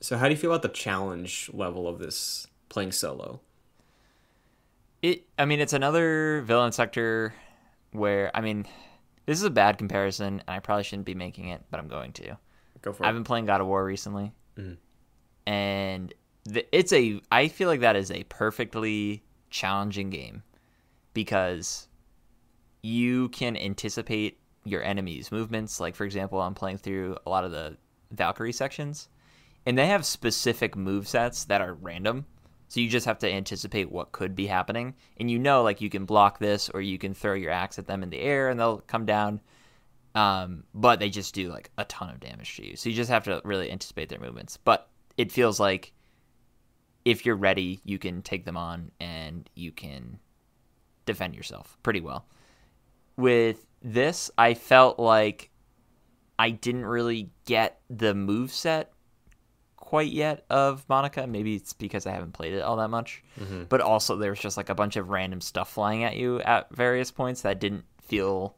So 0.00 0.16
how 0.16 0.26
do 0.26 0.30
you 0.32 0.36
feel 0.36 0.50
about 0.50 0.62
the 0.62 0.68
challenge 0.68 1.50
level 1.52 1.86
of 1.86 1.98
this 1.98 2.46
playing 2.68 2.92
solo? 2.92 3.40
It. 5.02 5.24
I 5.38 5.44
mean, 5.44 5.60
it's 5.60 5.72
another 5.72 6.42
villain 6.42 6.72
sector 6.72 7.34
where 7.92 8.30
I 8.34 8.40
mean, 8.40 8.66
this 9.26 9.38
is 9.38 9.44
a 9.44 9.50
bad 9.50 9.78
comparison, 9.78 10.40
and 10.40 10.44
I 10.48 10.58
probably 10.58 10.84
shouldn't 10.84 11.06
be 11.06 11.14
making 11.14 11.48
it, 11.48 11.62
but 11.70 11.80
I'm 11.80 11.88
going 11.88 12.12
to. 12.14 12.36
Go 12.82 12.92
for 12.92 13.04
it. 13.04 13.06
I've 13.06 13.14
been 13.14 13.24
playing 13.24 13.46
God 13.46 13.60
of 13.60 13.66
War 13.66 13.84
recently, 13.84 14.32
mm-hmm. 14.58 14.74
and 15.50 16.12
the, 16.44 16.66
it's 16.76 16.92
a. 16.92 17.20
I 17.30 17.48
feel 17.48 17.68
like 17.68 17.80
that 17.80 17.96
is 17.96 18.10
a 18.10 18.24
perfectly 18.24 19.22
challenging 19.50 20.10
game 20.10 20.42
because 21.12 21.88
you 22.82 23.28
can 23.30 23.56
anticipate 23.56 24.39
your 24.64 24.82
enemy's 24.82 25.32
movements. 25.32 25.80
Like 25.80 25.94
for 25.94 26.04
example, 26.04 26.40
I'm 26.40 26.54
playing 26.54 26.78
through 26.78 27.16
a 27.26 27.30
lot 27.30 27.44
of 27.44 27.50
the 27.50 27.76
Valkyrie 28.10 28.52
sections, 28.52 29.08
and 29.66 29.76
they 29.76 29.86
have 29.86 30.04
specific 30.04 30.76
move 30.76 31.08
sets 31.08 31.44
that 31.44 31.60
are 31.60 31.74
random. 31.74 32.26
So 32.68 32.78
you 32.78 32.88
just 32.88 33.06
have 33.06 33.18
to 33.18 33.30
anticipate 33.32 33.90
what 33.90 34.12
could 34.12 34.36
be 34.36 34.46
happening, 34.46 34.94
and 35.18 35.30
you 35.30 35.38
know, 35.38 35.62
like 35.62 35.80
you 35.80 35.90
can 35.90 36.04
block 36.04 36.38
this, 36.38 36.68
or 36.70 36.80
you 36.80 36.98
can 36.98 37.14
throw 37.14 37.34
your 37.34 37.50
axe 37.50 37.78
at 37.78 37.86
them 37.86 38.02
in 38.02 38.10
the 38.10 38.20
air, 38.20 38.48
and 38.48 38.60
they'll 38.60 38.78
come 38.78 39.06
down 39.06 39.40
um, 40.14 40.64
but 40.74 40.98
they 40.98 41.08
just 41.08 41.34
do 41.34 41.50
like 41.50 41.70
a 41.78 41.84
ton 41.84 42.10
of 42.10 42.20
damage 42.20 42.56
to 42.56 42.66
you. 42.66 42.76
So 42.76 42.88
you 42.88 42.94
just 42.94 43.10
have 43.10 43.24
to 43.24 43.40
really 43.44 43.70
anticipate 43.70 44.08
their 44.08 44.18
movements. 44.18 44.56
But 44.56 44.88
it 45.16 45.30
feels 45.30 45.60
like 45.60 45.92
if 47.04 47.24
you're 47.24 47.36
ready, 47.36 47.80
you 47.84 47.98
can 47.98 48.22
take 48.22 48.44
them 48.44 48.56
on 48.56 48.90
and 49.00 49.48
you 49.54 49.72
can 49.72 50.18
defend 51.06 51.34
yourself 51.34 51.78
pretty 51.82 52.00
well. 52.00 52.26
With 53.20 53.66
this, 53.82 54.30
I 54.38 54.54
felt 54.54 54.98
like 54.98 55.50
I 56.38 56.50
didn't 56.50 56.86
really 56.86 57.30
get 57.44 57.80
the 57.90 58.14
move 58.14 58.52
set 58.52 58.92
quite 59.76 60.10
yet 60.10 60.44
of 60.48 60.88
Monica. 60.88 61.26
Maybe 61.26 61.56
it's 61.56 61.72
because 61.72 62.06
I 62.06 62.12
haven't 62.12 62.32
played 62.32 62.54
it 62.54 62.62
all 62.62 62.76
that 62.76 62.88
much. 62.88 63.22
Mm-hmm. 63.38 63.64
But 63.64 63.80
also, 63.80 64.16
there's 64.16 64.40
just 64.40 64.56
like 64.56 64.70
a 64.70 64.74
bunch 64.74 64.96
of 64.96 65.10
random 65.10 65.40
stuff 65.40 65.70
flying 65.70 66.04
at 66.04 66.16
you 66.16 66.40
at 66.40 66.74
various 66.74 67.10
points 67.10 67.42
that 67.42 67.60
didn't 67.60 67.84
feel 68.00 68.56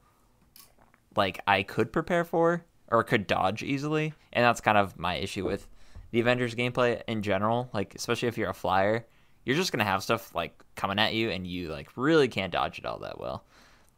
like 1.16 1.40
I 1.46 1.62
could 1.62 1.92
prepare 1.92 2.24
for 2.24 2.64
or 2.88 3.02
could 3.02 3.26
dodge 3.26 3.62
easily. 3.62 4.14
And 4.32 4.44
that's 4.44 4.60
kind 4.60 4.78
of 4.78 4.98
my 4.98 5.16
issue 5.16 5.44
with 5.44 5.66
the 6.10 6.20
Avengers 6.20 6.54
gameplay 6.54 7.02
in 7.08 7.22
general. 7.22 7.70
Like, 7.72 7.94
especially 7.94 8.28
if 8.28 8.38
you're 8.38 8.50
a 8.50 8.54
flyer, 8.54 9.06
you're 9.44 9.56
just 9.56 9.72
gonna 9.72 9.84
have 9.84 10.02
stuff 10.02 10.34
like 10.34 10.62
coming 10.76 10.98
at 10.98 11.14
you, 11.14 11.30
and 11.30 11.46
you 11.46 11.68
like 11.68 11.88
really 11.96 12.28
can't 12.28 12.52
dodge 12.52 12.78
it 12.78 12.86
all 12.86 13.00
that 13.00 13.18
well. 13.18 13.44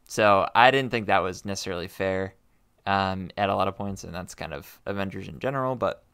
So 0.07 0.49
I 0.55 0.71
didn't 0.71 0.91
think 0.91 1.07
that 1.07 1.23
was 1.23 1.45
necessarily 1.45 1.89
fair 1.89 2.35
um, 2.87 3.31
at 3.37 3.49
a 3.49 3.55
lot 3.55 3.69
of 3.69 3.77
points, 3.77 4.05
and 4.05 4.15
that's 4.15 4.35
kind 4.35 4.53
of 4.53 4.81
Avengers 4.87 5.29
in 5.29 5.39
general. 5.39 5.75
But 5.77 6.05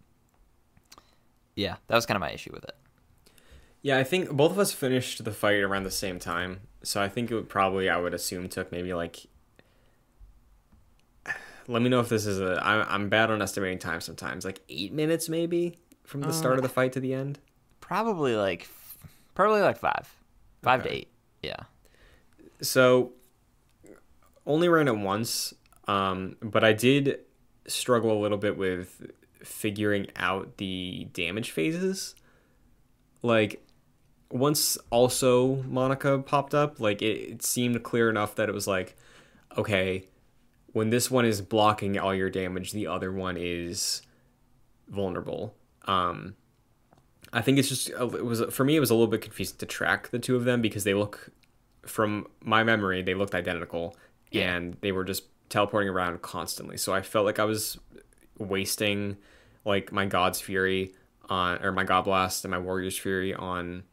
yeah, 1.56 1.76
that 1.88 1.94
was 1.94 2.06
kind 2.06 2.16
of 2.16 2.20
my 2.20 2.30
issue 2.30 2.52
with 2.52 2.64
it. 2.64 2.76
Yeah, 3.82 3.98
I 3.98 4.04
think 4.04 4.30
both 4.30 4.52
of 4.52 4.58
us 4.58 4.72
finished 4.72 5.24
the 5.24 5.32
fight 5.32 5.60
around 5.60 5.84
the 5.84 5.90
same 5.90 6.18
time, 6.18 6.60
so 6.82 7.02
I 7.02 7.08
think 7.08 7.30
it 7.30 7.34
would 7.34 7.48
probably 7.48 7.88
I 7.88 7.96
would 7.96 8.14
assume 8.14 8.48
took 8.48 8.70
maybe 8.72 8.92
like. 8.94 9.26
Let 11.68 11.82
me 11.82 11.88
know 11.88 12.00
if 12.00 12.08
this 12.08 12.26
is 12.26 12.40
a. 12.40 12.60
I'm 12.64 12.86
I'm 12.88 13.08
bad 13.08 13.30
on 13.30 13.42
estimating 13.42 13.78
time 13.78 14.00
sometimes. 14.00 14.44
Like 14.44 14.60
eight 14.68 14.92
minutes 14.92 15.28
maybe 15.28 15.78
from 16.04 16.20
the 16.20 16.28
uh, 16.28 16.32
start 16.32 16.56
of 16.56 16.62
the 16.62 16.68
fight 16.68 16.92
to 16.92 17.00
the 17.00 17.14
end. 17.14 17.38
Probably 17.80 18.36
like, 18.36 18.68
probably 19.34 19.62
like 19.62 19.78
five, 19.78 20.12
five 20.62 20.80
okay. 20.80 20.88
to 20.88 20.94
eight. 20.94 21.08
Yeah. 21.42 21.56
So, 22.60 23.12
only 24.50 24.68
ran 24.68 24.88
it 24.88 24.96
once, 24.96 25.54
um, 25.86 26.36
but 26.42 26.64
I 26.64 26.72
did 26.72 27.20
struggle 27.66 28.12
a 28.12 28.20
little 28.20 28.38
bit 28.38 28.56
with 28.58 29.10
figuring 29.42 30.08
out 30.16 30.56
the 30.56 31.08
damage 31.12 31.52
phases. 31.52 32.14
Like 33.22 33.64
once 34.30 34.76
also 34.90 35.62
Monica 35.62 36.18
popped 36.18 36.54
up, 36.54 36.80
like 36.80 37.00
it, 37.00 37.16
it, 37.32 37.42
seemed 37.42 37.82
clear 37.82 38.10
enough 38.10 38.34
that 38.34 38.48
it 38.48 38.54
was 38.54 38.66
like, 38.66 38.96
okay, 39.56 40.04
when 40.72 40.90
this 40.90 41.10
one 41.10 41.24
is 41.24 41.40
blocking 41.40 41.98
all 41.98 42.14
your 42.14 42.30
damage, 42.30 42.72
the 42.72 42.86
other 42.86 43.12
one 43.12 43.36
is 43.38 44.02
vulnerable. 44.88 45.54
Um, 45.86 46.34
I 47.32 47.40
think 47.40 47.58
it's 47.58 47.68
just 47.68 47.90
it 47.90 48.24
was 48.24 48.42
for 48.50 48.64
me 48.64 48.76
it 48.76 48.80
was 48.80 48.90
a 48.90 48.94
little 48.94 49.06
bit 49.06 49.20
confusing 49.20 49.58
to 49.58 49.66
track 49.66 50.08
the 50.10 50.18
two 50.18 50.34
of 50.34 50.44
them 50.44 50.60
because 50.60 50.84
they 50.84 50.94
look 50.94 51.30
from 51.86 52.26
my 52.42 52.62
memory 52.62 53.02
they 53.02 53.14
looked 53.14 53.34
identical 53.34 53.96
yeah. 54.30 54.54
and 54.54 54.76
they 54.80 54.92
were 54.92 55.04
just 55.04 55.24
teleporting 55.48 55.88
around 55.88 56.22
constantly. 56.22 56.76
So 56.76 56.94
I 56.94 57.02
felt 57.02 57.26
like 57.26 57.38
I 57.38 57.44
was 57.44 57.78
wasting 58.38 59.16
like 59.64 59.92
my 59.92 60.06
God's 60.06 60.40
Fury 60.40 60.94
on 61.28 61.62
or 61.62 61.72
my 61.72 61.84
God 61.84 62.02
Blast 62.02 62.44
and 62.44 62.50
my 62.50 62.58
Warrior's 62.58 62.98
Fury 62.98 63.34
on 63.34 63.84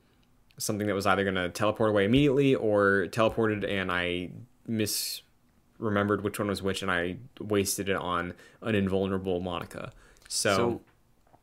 something 0.57 0.87
that 0.87 0.93
was 0.93 1.05
either 1.05 1.23
going 1.23 1.35
to 1.35 1.49
teleport 1.49 1.89
away 1.89 2.05
immediately 2.05 2.55
or 2.55 3.07
teleported 3.09 3.69
and 3.69 3.91
I 3.91 4.31
misremembered 4.67 6.21
which 6.21 6.39
one 6.39 6.47
was 6.47 6.63
which 6.63 6.81
and 6.81 6.91
I 6.91 7.17
wasted 7.39 7.89
it 7.89 7.95
on 7.95 8.33
an 8.61 8.75
invulnerable 8.75 9.39
Monica. 9.39 9.91
So, 10.27 10.55
so 10.55 10.81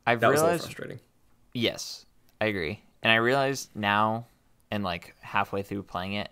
I've 0.06 0.20
that 0.20 0.30
realized, 0.30 0.52
was 0.52 0.62
frustrating. 0.62 1.00
Yes, 1.52 2.06
I 2.40 2.46
agree. 2.46 2.82
And 3.02 3.12
I 3.12 3.16
realized 3.16 3.70
now 3.74 4.26
and 4.70 4.82
like 4.82 5.14
halfway 5.20 5.62
through 5.62 5.84
playing 5.84 6.14
it, 6.14 6.30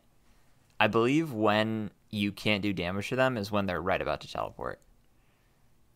I 0.81 0.89
believe 0.89 1.33
when 1.33 1.91
you 2.13 2.31
can't 2.31 2.63
do 2.63 2.73
damage 2.73 3.09
to 3.09 3.17
them 3.17 3.37
is 3.37 3.51
when 3.51 3.67
they're 3.67 3.83
right 3.83 4.01
about 4.01 4.21
to 4.21 4.31
teleport. 4.31 4.81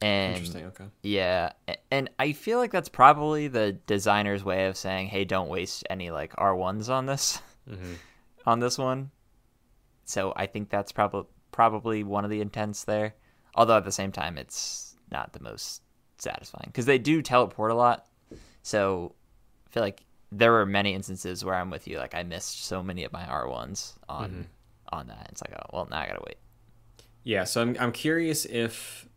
And 0.00 0.34
Interesting. 0.34 0.66
Okay. 0.66 0.84
Yeah, 1.02 1.52
and 1.90 2.10
I 2.18 2.32
feel 2.32 2.58
like 2.58 2.70
that's 2.70 2.88
probably 2.88 3.48
the 3.48 3.72
designer's 3.86 4.44
way 4.44 4.66
of 4.66 4.76
saying, 4.76 5.08
"Hey, 5.08 5.24
don't 5.24 5.48
waste 5.48 5.84
any 5.88 6.10
like 6.10 6.34
R 6.36 6.54
ones 6.54 6.90
on 6.90 7.06
this, 7.06 7.40
mm-hmm. 7.70 7.94
on 8.46 8.60
this 8.60 8.76
one." 8.76 9.10
So 10.04 10.34
I 10.36 10.46
think 10.46 10.68
that's 10.68 10.92
probably 10.92 11.24
probably 11.50 12.04
one 12.04 12.24
of 12.24 12.30
the 12.30 12.42
intents 12.42 12.84
there. 12.84 13.14
Although 13.54 13.78
at 13.78 13.84
the 13.84 13.92
same 13.92 14.12
time, 14.12 14.36
it's 14.36 14.96
not 15.10 15.32
the 15.32 15.40
most 15.40 15.80
satisfying 16.18 16.66
because 16.66 16.84
they 16.84 16.98
do 16.98 17.22
teleport 17.22 17.70
a 17.70 17.74
lot. 17.74 18.06
So 18.62 19.14
I 19.66 19.70
feel 19.70 19.82
like 19.82 20.04
there 20.30 20.52
were 20.52 20.66
many 20.66 20.92
instances 20.92 21.42
where 21.42 21.54
I'm 21.54 21.70
with 21.70 21.88
you. 21.88 21.98
Like 21.98 22.14
I 22.14 22.22
missed 22.22 22.64
so 22.64 22.82
many 22.82 23.04
of 23.04 23.12
my 23.12 23.24
R 23.24 23.48
ones 23.48 23.94
on 24.08 24.30
mm-hmm. 24.30 24.42
On 24.90 25.08
that. 25.08 25.28
It's 25.30 25.42
like, 25.42 25.54
oh 25.58 25.66
well, 25.72 25.88
now 25.90 25.98
I 25.98 26.06
gotta 26.06 26.22
wait. 26.26 26.38
Yeah, 27.24 27.44
so 27.44 27.62
I'm 27.62 27.76
I'm 27.78 27.92
curious 27.92 28.44
if 28.44 29.08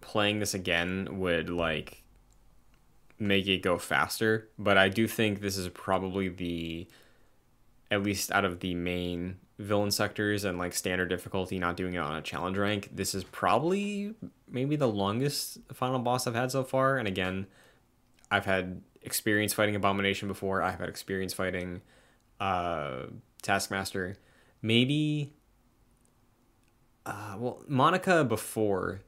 playing 0.00 0.40
this 0.40 0.54
again 0.54 1.20
would 1.20 1.50
like 1.50 2.02
make 3.18 3.46
it 3.46 3.62
go 3.62 3.78
faster, 3.78 4.48
but 4.58 4.78
I 4.78 4.88
do 4.88 5.06
think 5.06 5.40
this 5.40 5.56
is 5.56 5.68
probably 5.68 6.28
the 6.28 6.88
at 7.90 8.02
least 8.02 8.30
out 8.32 8.44
of 8.44 8.60
the 8.60 8.74
main 8.74 9.36
villain 9.60 9.90
sectors 9.90 10.44
and 10.44 10.58
like 10.58 10.72
standard 10.72 11.08
difficulty, 11.08 11.58
not 11.58 11.76
doing 11.76 11.94
it 11.94 11.98
on 11.98 12.16
a 12.16 12.22
challenge 12.22 12.56
rank, 12.56 12.88
this 12.92 13.14
is 13.14 13.24
probably 13.24 14.14
maybe 14.48 14.74
the 14.74 14.88
longest 14.88 15.58
final 15.72 15.98
boss 15.98 16.26
I've 16.26 16.34
had 16.34 16.50
so 16.50 16.64
far. 16.64 16.96
And 16.96 17.06
again, 17.06 17.46
I've 18.30 18.46
had 18.46 18.80
experience 19.02 19.52
fighting 19.52 19.76
Abomination 19.76 20.28
before. 20.28 20.62
I've 20.62 20.78
had 20.78 20.88
experience 20.88 21.34
fighting 21.34 21.82
uh, 22.40 23.02
Taskmaster. 23.42 24.16
Maybe, 24.62 25.32
uh, 27.06 27.36
well, 27.38 27.62
Monica 27.66 28.24
before 28.24 29.00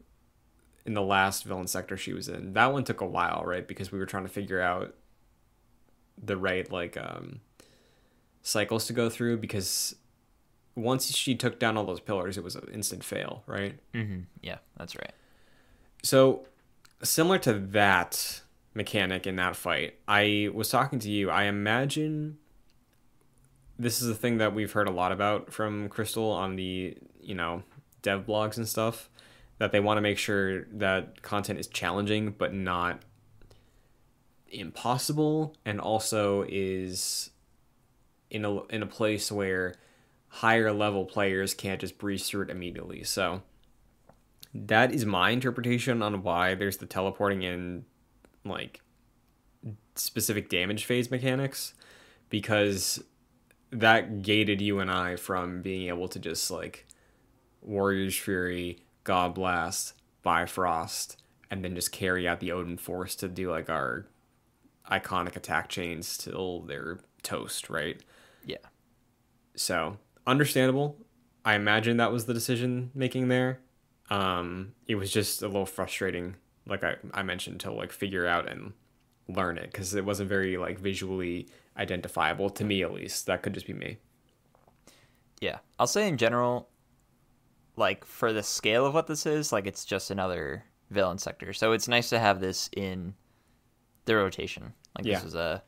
in 0.85 0.95
the 0.95 1.03
last 1.03 1.45
villain 1.45 1.67
sector 1.67 1.97
she 1.97 2.13
was 2.13 2.29
in. 2.29 2.55
That 2.55 2.73
one 2.73 2.85
took 2.85 3.01
a 3.01 3.07
while, 3.07 3.43
right? 3.45 3.67
Because 3.67 3.93
we 3.93 3.99
were 3.99 4.07
trying 4.07 4.25
to 4.25 4.29
figure 4.29 4.61
out 4.61 4.95
the 6.23 6.37
right 6.37 6.71
like 6.71 6.97
um 6.97 7.41
cycles 8.43 8.87
to 8.87 8.93
go 8.93 9.09
through 9.09 9.39
because 9.39 9.97
once 10.75 11.15
she 11.15 11.35
took 11.35 11.59
down 11.59 11.77
all 11.77 11.85
those 11.85 12.01
pillars 12.01 12.37
it 12.37 12.45
was 12.45 12.57
an 12.57 12.69
instant 12.73 13.05
fail, 13.05 13.43
right? 13.47 13.79
Mm-hmm. 13.95 14.21
Yeah, 14.41 14.59
that's 14.77 14.97
right. 14.97 15.13
So 16.03 16.47
similar 17.03 17.39
to 17.41 17.53
that 17.55 18.43
mechanic 18.75 19.27
in 19.27 19.37
that 19.37 19.57
fight, 19.57 19.95
I 20.09 20.51
was 20.53 20.69
talking 20.69 20.99
to 21.01 21.11
you. 21.11 21.31
I 21.31 21.45
imagine 21.45 22.39
this 23.79 24.03
is 24.03 24.09
a 24.09 24.15
thing 24.15 24.39
that 24.39 24.55
we've 24.55 24.73
heard 24.73 24.89
a 24.89 24.93
lot 24.93 25.13
about 25.13 25.53
from 25.53 25.89
Crystal 25.89 26.31
on 26.31 26.57
the, 26.57 26.97
you 27.21 27.35
know, 27.35 27.63
dev 28.03 28.27
blogs 28.27 28.57
and 28.57 28.69
stuff 28.69 29.09
that 29.59 29.73
they 29.73 29.81
want 29.81 29.97
to 29.97 30.03
make 30.03 30.19
sure 30.19 30.65
that 30.73 31.23
content 31.23 31.59
is 31.59 31.69
challenging 31.69 32.35
but 32.37 32.53
not 32.53 33.01
impossible 34.49 35.57
and 35.65 35.81
also 35.81 36.45
is 36.49 37.31
in 38.31 38.45
a 38.45 38.63
in 38.67 38.83
a 38.83 38.87
place 38.87 39.31
where 39.31 39.75
higher 40.29 40.73
level 40.73 41.05
players 41.05 41.55
can't 41.55 41.81
just 41.81 41.99
breeze 41.99 42.27
through 42.27 42.43
it 42.43 42.51
immediately. 42.51 43.05
So 43.05 43.43
that 44.55 44.93
is 44.93 45.05
my 45.07 45.31
interpretation 45.31 46.03
on 46.03 46.23
why 46.23 46.55
there's 46.55 46.79
the 46.79 46.87
teleporting 46.87 47.43
in 47.43 47.85
like 48.45 48.81
specific 49.95 50.49
damage 50.49 50.85
phase 50.85 51.11
mechanics 51.11 51.75
because 52.31 53.03
that 53.73 54.23
gated 54.23 54.61
you 54.61 54.79
and 54.79 54.91
I 54.91 55.17
from 55.17 55.63
being 55.63 55.89
able 55.89 56.07
to 56.09 56.19
just 56.19 56.51
like 56.51 56.87
Warrior's 57.63 58.17
Fury 58.17 58.79
God 59.05 59.35
Blast, 59.35 59.95
Bifrost, 60.23 61.17
and 61.51 61.65
then 61.65 61.75
just 61.75 61.91
carry 61.91 62.29
out 62.29 62.41
the 62.41 62.53
Odin 62.53 62.77
Force 62.77 63.17
to 63.17 63.29
do 63.29 63.51
like 63.51 63.71
our 63.71 64.07
iconic 64.91 65.37
attack 65.37 65.69
chains 65.69 66.19
till 66.19 66.61
they're 66.61 67.01
toast, 67.23 67.71
right? 67.71 68.01
Yeah. 68.45 68.57
So 69.57 69.97
understandable. 70.27 70.97
I 71.45 71.55
imagine 71.55 71.97
that 71.97 72.13
was 72.13 72.27
the 72.27 72.35
decision 72.35 72.91
making 72.95 73.29
there. 73.29 73.61
Um, 74.11 74.75
it 74.87 74.97
was 74.97 75.11
just 75.11 75.43
a 75.43 75.47
little 75.47 75.67
frustrating, 75.67 76.37
like 76.67 76.85
I, 76.85 76.97
I 77.13 77.23
mentioned, 77.23 77.61
to 77.61 77.73
like 77.73 77.91
figure 77.91 78.27
out 78.27 78.49
and 78.49 78.75
learn 79.29 79.57
it 79.57 79.73
because 79.73 79.95
it 79.95 80.05
wasn't 80.05 80.29
very 80.29 80.57
like 80.59 80.79
visually 80.79 81.49
identifiable 81.77 82.51
to 82.51 82.65
me 82.65 82.83
at 82.83 82.93
least. 82.93 83.27
That 83.27 83.43
could 83.43 83.55
just 83.55 83.67
be 83.67 83.75
me. 83.75 83.99
Yeah, 85.41 85.59
I'll 85.79 85.87
say 85.87 86.07
in 86.07 86.19
general, 86.19 86.69
like 87.77 88.05
for 88.05 88.33
the 88.33 88.43
scale 88.43 88.87
of 88.87 88.95
what 88.95 89.07
this 89.07 89.27
is, 89.27 89.53
like 89.53 89.67
it's 89.67 89.85
just 89.85 90.11
another 90.11 90.65
villain 90.91 91.19
sector. 91.19 91.53
So 91.53 91.73
it's 91.73 91.89
nice 91.89 92.11
to 92.11 92.19
have 92.19 92.41
this 92.41 92.69
in 92.77 93.15
the 94.05 94.17
rotation. 94.17 94.75
Like 94.97 95.07
yeah. 95.07 95.15
this 95.15 95.25
is 95.25 95.35
a, 95.35 95.63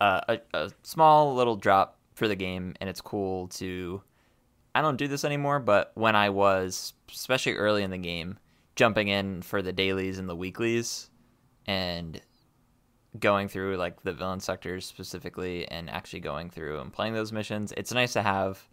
a 0.00 0.38
a 0.54 0.70
small 0.82 1.34
little 1.34 1.56
drop 1.56 1.98
for 2.14 2.28
the 2.28 2.36
game, 2.36 2.74
and 2.80 2.88
it's 2.88 3.00
cool 3.00 3.48
to. 3.48 4.02
I 4.74 4.82
don't 4.82 4.98
do 4.98 5.08
this 5.08 5.24
anymore, 5.24 5.58
but 5.58 5.92
when 5.94 6.14
I 6.14 6.28
was, 6.28 6.92
especially 7.10 7.54
early 7.54 7.82
in 7.82 7.90
the 7.90 7.96
game, 7.98 8.38
jumping 8.76 9.08
in 9.08 9.40
for 9.40 9.62
the 9.62 9.72
dailies 9.72 10.18
and 10.18 10.28
the 10.28 10.36
weeklies, 10.36 11.08
and 11.66 12.20
going 13.20 13.48
through 13.48 13.76
like 13.76 14.02
the 14.02 14.12
villain 14.12 14.40
sectors 14.40 14.84
specifically 14.84 15.66
and 15.68 15.88
actually 15.90 16.20
going 16.20 16.50
through 16.50 16.80
and 16.80 16.92
playing 16.92 17.14
those 17.14 17.32
missions. 17.32 17.72
It's 17.76 17.92
nice 17.92 18.12
to 18.14 18.22
have 18.22 18.66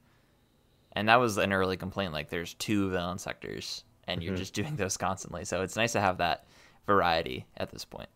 and 0.94 1.10
that 1.10 1.20
was 1.20 1.38
an 1.38 1.52
early 1.52 1.78
complaint 1.78 2.14
like 2.14 2.30
there's 2.30 2.54
two 2.56 2.90
villain 2.90 3.18
sectors 3.18 3.84
and 4.08 4.22
you're 4.22 4.34
mm-hmm. 4.34 4.40
just 4.40 4.54
doing 4.54 4.76
those 4.76 4.98
constantly. 4.98 5.46
So 5.46 5.62
it's 5.62 5.76
nice 5.76 5.94
to 5.94 6.02
have 6.02 6.18
that 6.18 6.46
variety 6.86 7.46
at 7.58 7.72
this 7.72 7.86
point. 7.86 8.10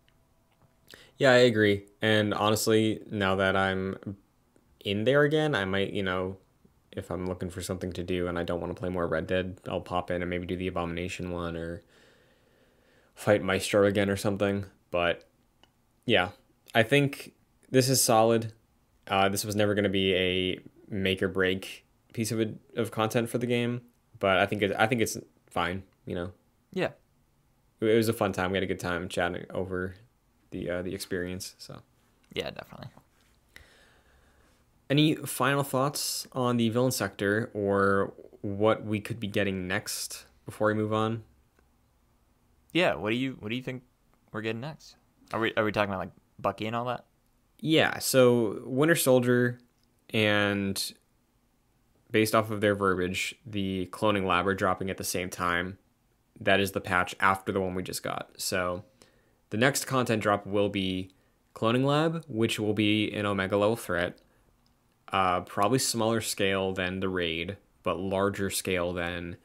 Yeah, 1.17 1.31
I 1.31 1.37
agree. 1.37 1.85
And 2.01 2.33
honestly, 2.33 3.01
now 3.09 3.35
that 3.37 3.55
I'm 3.55 4.15
in 4.85 5.03
there 5.03 5.23
again, 5.23 5.55
I 5.55 5.65
might, 5.65 5.91
you 5.91 6.03
know, 6.03 6.37
if 6.91 7.11
I'm 7.11 7.27
looking 7.27 7.49
for 7.49 7.61
something 7.61 7.91
to 7.93 8.03
do 8.03 8.27
and 8.27 8.37
I 8.37 8.43
don't 8.43 8.59
want 8.61 8.75
to 8.75 8.79
play 8.79 8.89
more 8.89 9.07
Red 9.07 9.27
Dead, 9.27 9.59
I'll 9.67 9.81
pop 9.81 10.11
in 10.11 10.21
and 10.21 10.29
maybe 10.29 10.45
do 10.45 10.55
the 10.55 10.67
Abomination 10.67 11.31
one 11.31 11.55
or 11.55 11.83
fight 13.15 13.43
Maestro 13.43 13.85
again 13.85 14.09
or 14.09 14.15
something. 14.15 14.65
But 14.91 15.26
yeah, 16.07 16.29
I 16.73 16.81
think 16.81 17.33
this 17.69 17.89
is 17.89 18.01
solid. 18.01 18.53
Uh, 19.07 19.29
this 19.29 19.45
was 19.45 19.55
never 19.55 19.75
going 19.75 19.83
to 19.83 19.89
be 19.89 20.15
a 20.15 20.59
make 20.89 21.21
or 21.21 21.27
break 21.27 21.85
piece 22.13 22.31
of 22.31 22.41
of 22.75 22.89
content 22.89 23.29
for 23.29 23.37
the 23.37 23.45
game, 23.45 23.81
but 24.19 24.39
I 24.39 24.47
think 24.47 24.63
it, 24.63 24.73
I 24.79 24.87
think 24.87 25.01
it's 25.01 25.17
fine. 25.45 25.83
You 26.05 26.15
know. 26.15 26.31
Yeah. 26.73 26.89
It 27.79 27.95
was 27.95 28.09
a 28.09 28.13
fun 28.13 28.31
time. 28.31 28.51
We 28.51 28.55
had 28.55 28.63
a 28.63 28.67
good 28.67 28.79
time 28.79 29.07
chatting 29.07 29.45
over 29.51 29.95
the 30.49 30.69
uh, 30.69 30.81
the 30.81 30.95
experience. 30.95 31.53
So. 31.59 31.81
Yeah, 32.33 32.49
definitely. 32.51 32.87
Any 34.89 35.15
final 35.15 35.63
thoughts 35.63 36.27
on 36.31 36.57
the 36.57 36.69
villain 36.69 36.91
sector 36.91 37.49
or 37.53 38.13
what 38.41 38.85
we 38.85 38.99
could 38.99 39.19
be 39.19 39.27
getting 39.27 39.67
next 39.67 40.25
before 40.45 40.67
we 40.67 40.73
move 40.73 40.93
on? 40.93 41.23
Yeah, 42.71 42.95
what 42.95 43.09
do 43.09 43.15
you 43.15 43.37
what 43.39 43.49
do 43.49 43.55
you 43.55 43.61
think 43.61 43.83
we're 44.31 44.41
getting 44.41 44.61
next? 44.61 44.95
Are 45.33 45.39
we 45.39 45.53
are 45.55 45.63
we 45.63 45.71
talking 45.71 45.89
about 45.89 45.99
like 45.99 46.11
Bucky 46.39 46.65
and 46.65 46.75
all 46.75 46.85
that? 46.85 47.05
Yeah, 47.59 47.99
so 47.99 48.61
Winter 48.65 48.95
Soldier 48.95 49.59
and 50.11 50.93
based 52.11 52.35
off 52.35 52.51
of 52.51 52.61
their 52.61 52.75
verbiage, 52.75 53.35
the 53.45 53.89
cloning 53.91 54.25
lab 54.25 54.47
are 54.47 54.53
dropping 54.53 54.89
at 54.89 54.97
the 54.97 55.03
same 55.03 55.29
time. 55.29 55.77
That 56.39 56.59
is 56.59 56.71
the 56.71 56.81
patch 56.81 57.15
after 57.19 57.51
the 57.51 57.59
one 57.59 57.73
we 57.73 57.83
just 57.83 58.03
got. 58.03 58.29
So 58.37 58.83
the 59.49 59.57
next 59.57 59.85
content 59.85 60.21
drop 60.21 60.45
will 60.45 60.69
be 60.69 61.11
Cloning 61.55 61.85
Lab, 61.85 62.23
which 62.27 62.59
will 62.59 62.73
be 62.73 63.11
an 63.13 63.25
Omega 63.25 63.57
level 63.57 63.75
threat. 63.75 64.19
Uh, 65.11 65.41
probably 65.41 65.79
smaller 65.79 66.21
scale 66.21 66.73
than 66.73 66.99
the 66.99 67.09
raid, 67.09 67.57
but 67.81 67.97
larger 67.97 68.49
scale 68.49 68.93
than 68.93 69.37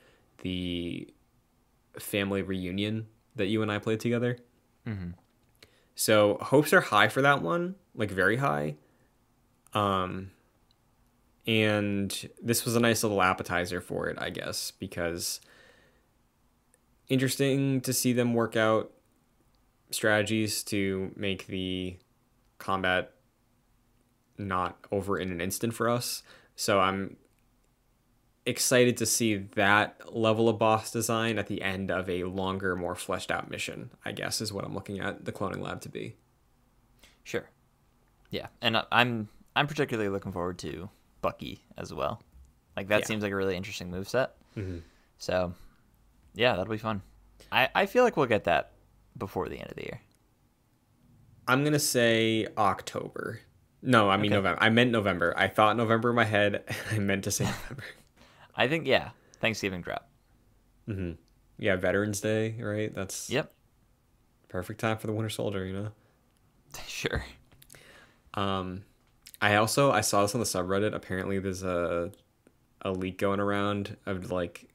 the 0.42 1.08
family 1.98 2.42
reunion 2.42 3.06
that 3.36 3.46
you 3.46 3.62
and 3.62 3.72
I 3.72 3.78
played 3.78 4.00
together. 4.00 4.38
Mm-hmm. 4.86 5.10
So 5.94 6.38
hopes 6.40 6.72
are 6.72 6.80
high 6.80 7.08
for 7.08 7.22
that 7.22 7.42
one, 7.42 7.76
like 7.94 8.10
very 8.10 8.36
high. 8.36 8.76
Um, 9.74 10.30
and 11.46 12.30
this 12.42 12.64
was 12.64 12.76
a 12.76 12.80
nice 12.80 13.02
little 13.02 13.22
appetizer 13.22 13.80
for 13.80 14.08
it, 14.08 14.16
I 14.20 14.30
guess, 14.30 14.70
because 14.70 15.40
interesting 17.08 17.80
to 17.82 17.92
see 17.92 18.12
them 18.12 18.34
work 18.34 18.56
out 18.56 18.92
strategies 19.90 20.62
to 20.64 21.12
make 21.16 21.46
the 21.46 21.96
combat 22.58 23.12
not 24.38 24.78
over 24.90 25.18
in 25.18 25.30
an 25.30 25.40
instant 25.40 25.74
for 25.74 25.88
us. 25.88 26.22
So 26.56 26.80
I'm 26.80 27.16
excited 28.44 28.96
to 28.98 29.06
see 29.06 29.36
that 29.36 30.14
level 30.14 30.48
of 30.48 30.58
boss 30.58 30.90
design 30.90 31.38
at 31.38 31.46
the 31.46 31.62
end 31.62 31.90
of 31.90 32.08
a 32.08 32.24
longer, 32.24 32.74
more 32.76 32.94
fleshed 32.94 33.30
out 33.30 33.50
mission, 33.50 33.90
I 34.04 34.12
guess 34.12 34.40
is 34.40 34.52
what 34.52 34.64
I'm 34.64 34.74
looking 34.74 35.00
at 35.00 35.24
the 35.24 35.32
cloning 35.32 35.62
lab 35.62 35.80
to 35.82 35.88
be. 35.88 36.16
Sure. 37.24 37.48
Yeah, 38.30 38.48
and 38.60 38.82
I'm 38.90 39.28
I'm 39.54 39.66
particularly 39.66 40.08
looking 40.08 40.32
forward 40.32 40.58
to 40.60 40.88
Bucky 41.20 41.62
as 41.76 41.92
well. 41.92 42.22
Like 42.76 42.88
that 42.88 43.00
yeah. 43.00 43.06
seems 43.06 43.22
like 43.22 43.32
a 43.32 43.36
really 43.36 43.56
interesting 43.56 43.90
move 43.90 44.08
set. 44.08 44.34
Mm-hmm. 44.56 44.78
So, 45.18 45.54
yeah, 46.34 46.56
that'll 46.56 46.72
be 46.72 46.78
fun. 46.78 47.02
I 47.50 47.68
I 47.74 47.86
feel 47.86 48.04
like 48.04 48.16
we'll 48.16 48.26
get 48.26 48.44
that 48.44 48.72
before 49.16 49.48
the 49.48 49.58
end 49.58 49.70
of 49.70 49.76
the 49.76 49.82
year. 49.82 50.00
I'm 51.46 51.64
gonna 51.64 51.78
say 51.78 52.46
October. 52.56 53.40
No, 53.82 54.08
I 54.08 54.16
mean 54.16 54.32
okay. 54.32 54.36
November. 54.36 54.62
I 54.62 54.70
meant 54.70 54.90
November. 54.90 55.34
I 55.36 55.48
thought 55.48 55.76
November 55.76 56.10
in 56.10 56.16
my 56.16 56.24
head. 56.24 56.64
I 56.90 56.98
meant 56.98 57.24
to 57.24 57.30
say 57.30 57.44
November. 57.68 57.84
I 58.54 58.68
think 58.68 58.86
yeah, 58.86 59.10
Thanksgiving 59.40 59.80
drop. 59.82 60.08
Mm-hmm. 60.88 61.12
Yeah, 61.58 61.76
Veterans 61.76 62.20
Day, 62.20 62.56
right? 62.60 62.94
That's 62.94 63.30
yep. 63.30 63.52
Perfect 64.48 64.80
time 64.80 64.98
for 64.98 65.06
the 65.06 65.12
Winter 65.12 65.30
Soldier, 65.30 65.64
you 65.64 65.74
know. 65.74 65.88
Sure. 66.86 67.24
Um, 68.34 68.84
I 69.40 69.56
also 69.56 69.90
I 69.90 70.00
saw 70.00 70.22
this 70.22 70.34
on 70.34 70.40
the 70.40 70.46
subreddit. 70.46 70.94
Apparently, 70.94 71.38
there's 71.38 71.62
a 71.62 72.12
a 72.82 72.90
leak 72.90 73.18
going 73.18 73.40
around 73.40 73.96
of 74.06 74.30
like 74.30 74.68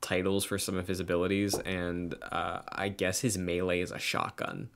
titles 0.00 0.44
for 0.44 0.58
some 0.58 0.76
of 0.76 0.88
his 0.88 1.00
abilities, 1.00 1.54
and 1.54 2.14
uh, 2.32 2.62
I 2.68 2.88
guess 2.88 3.20
his 3.20 3.38
melee 3.38 3.80
is 3.80 3.92
a 3.92 3.98
shotgun. 3.98 4.70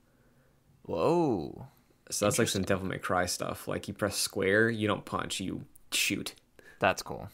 Whoa! 0.83 1.67
So 2.09 2.25
that's 2.25 2.39
like 2.39 2.47
some 2.47 2.63
Devil 2.63 2.87
May 2.87 2.99
Cry 2.99 3.25
stuff. 3.25 3.67
Like 3.67 3.87
you 3.87 3.93
press 3.93 4.17
square, 4.17 4.69
you 4.69 4.87
don't 4.87 5.05
punch, 5.05 5.39
you 5.39 5.65
shoot. 5.91 6.35
That's 6.79 7.01
cool. 7.01 7.29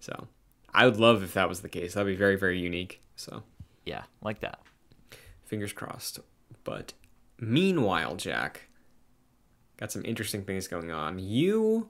So 0.00 0.28
I 0.74 0.86
would 0.86 0.98
love 0.98 1.22
if 1.22 1.34
that 1.34 1.48
was 1.48 1.60
the 1.60 1.68
case. 1.68 1.94
That'd 1.94 2.12
be 2.12 2.16
very 2.16 2.36
very 2.36 2.58
unique. 2.58 3.02
So 3.16 3.42
yeah, 3.84 4.02
like 4.22 4.40
that. 4.40 4.60
Fingers 5.44 5.72
crossed. 5.72 6.20
But 6.64 6.92
meanwhile, 7.38 8.16
Jack, 8.16 8.68
got 9.76 9.90
some 9.92 10.04
interesting 10.04 10.44
things 10.44 10.68
going 10.68 10.90
on. 10.90 11.18
You, 11.18 11.88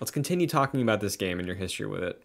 let's 0.00 0.10
continue 0.10 0.46
talking 0.46 0.82
about 0.82 1.00
this 1.00 1.16
game 1.16 1.38
and 1.38 1.46
your 1.46 1.56
history 1.56 1.86
with 1.86 2.02
it. 2.02 2.22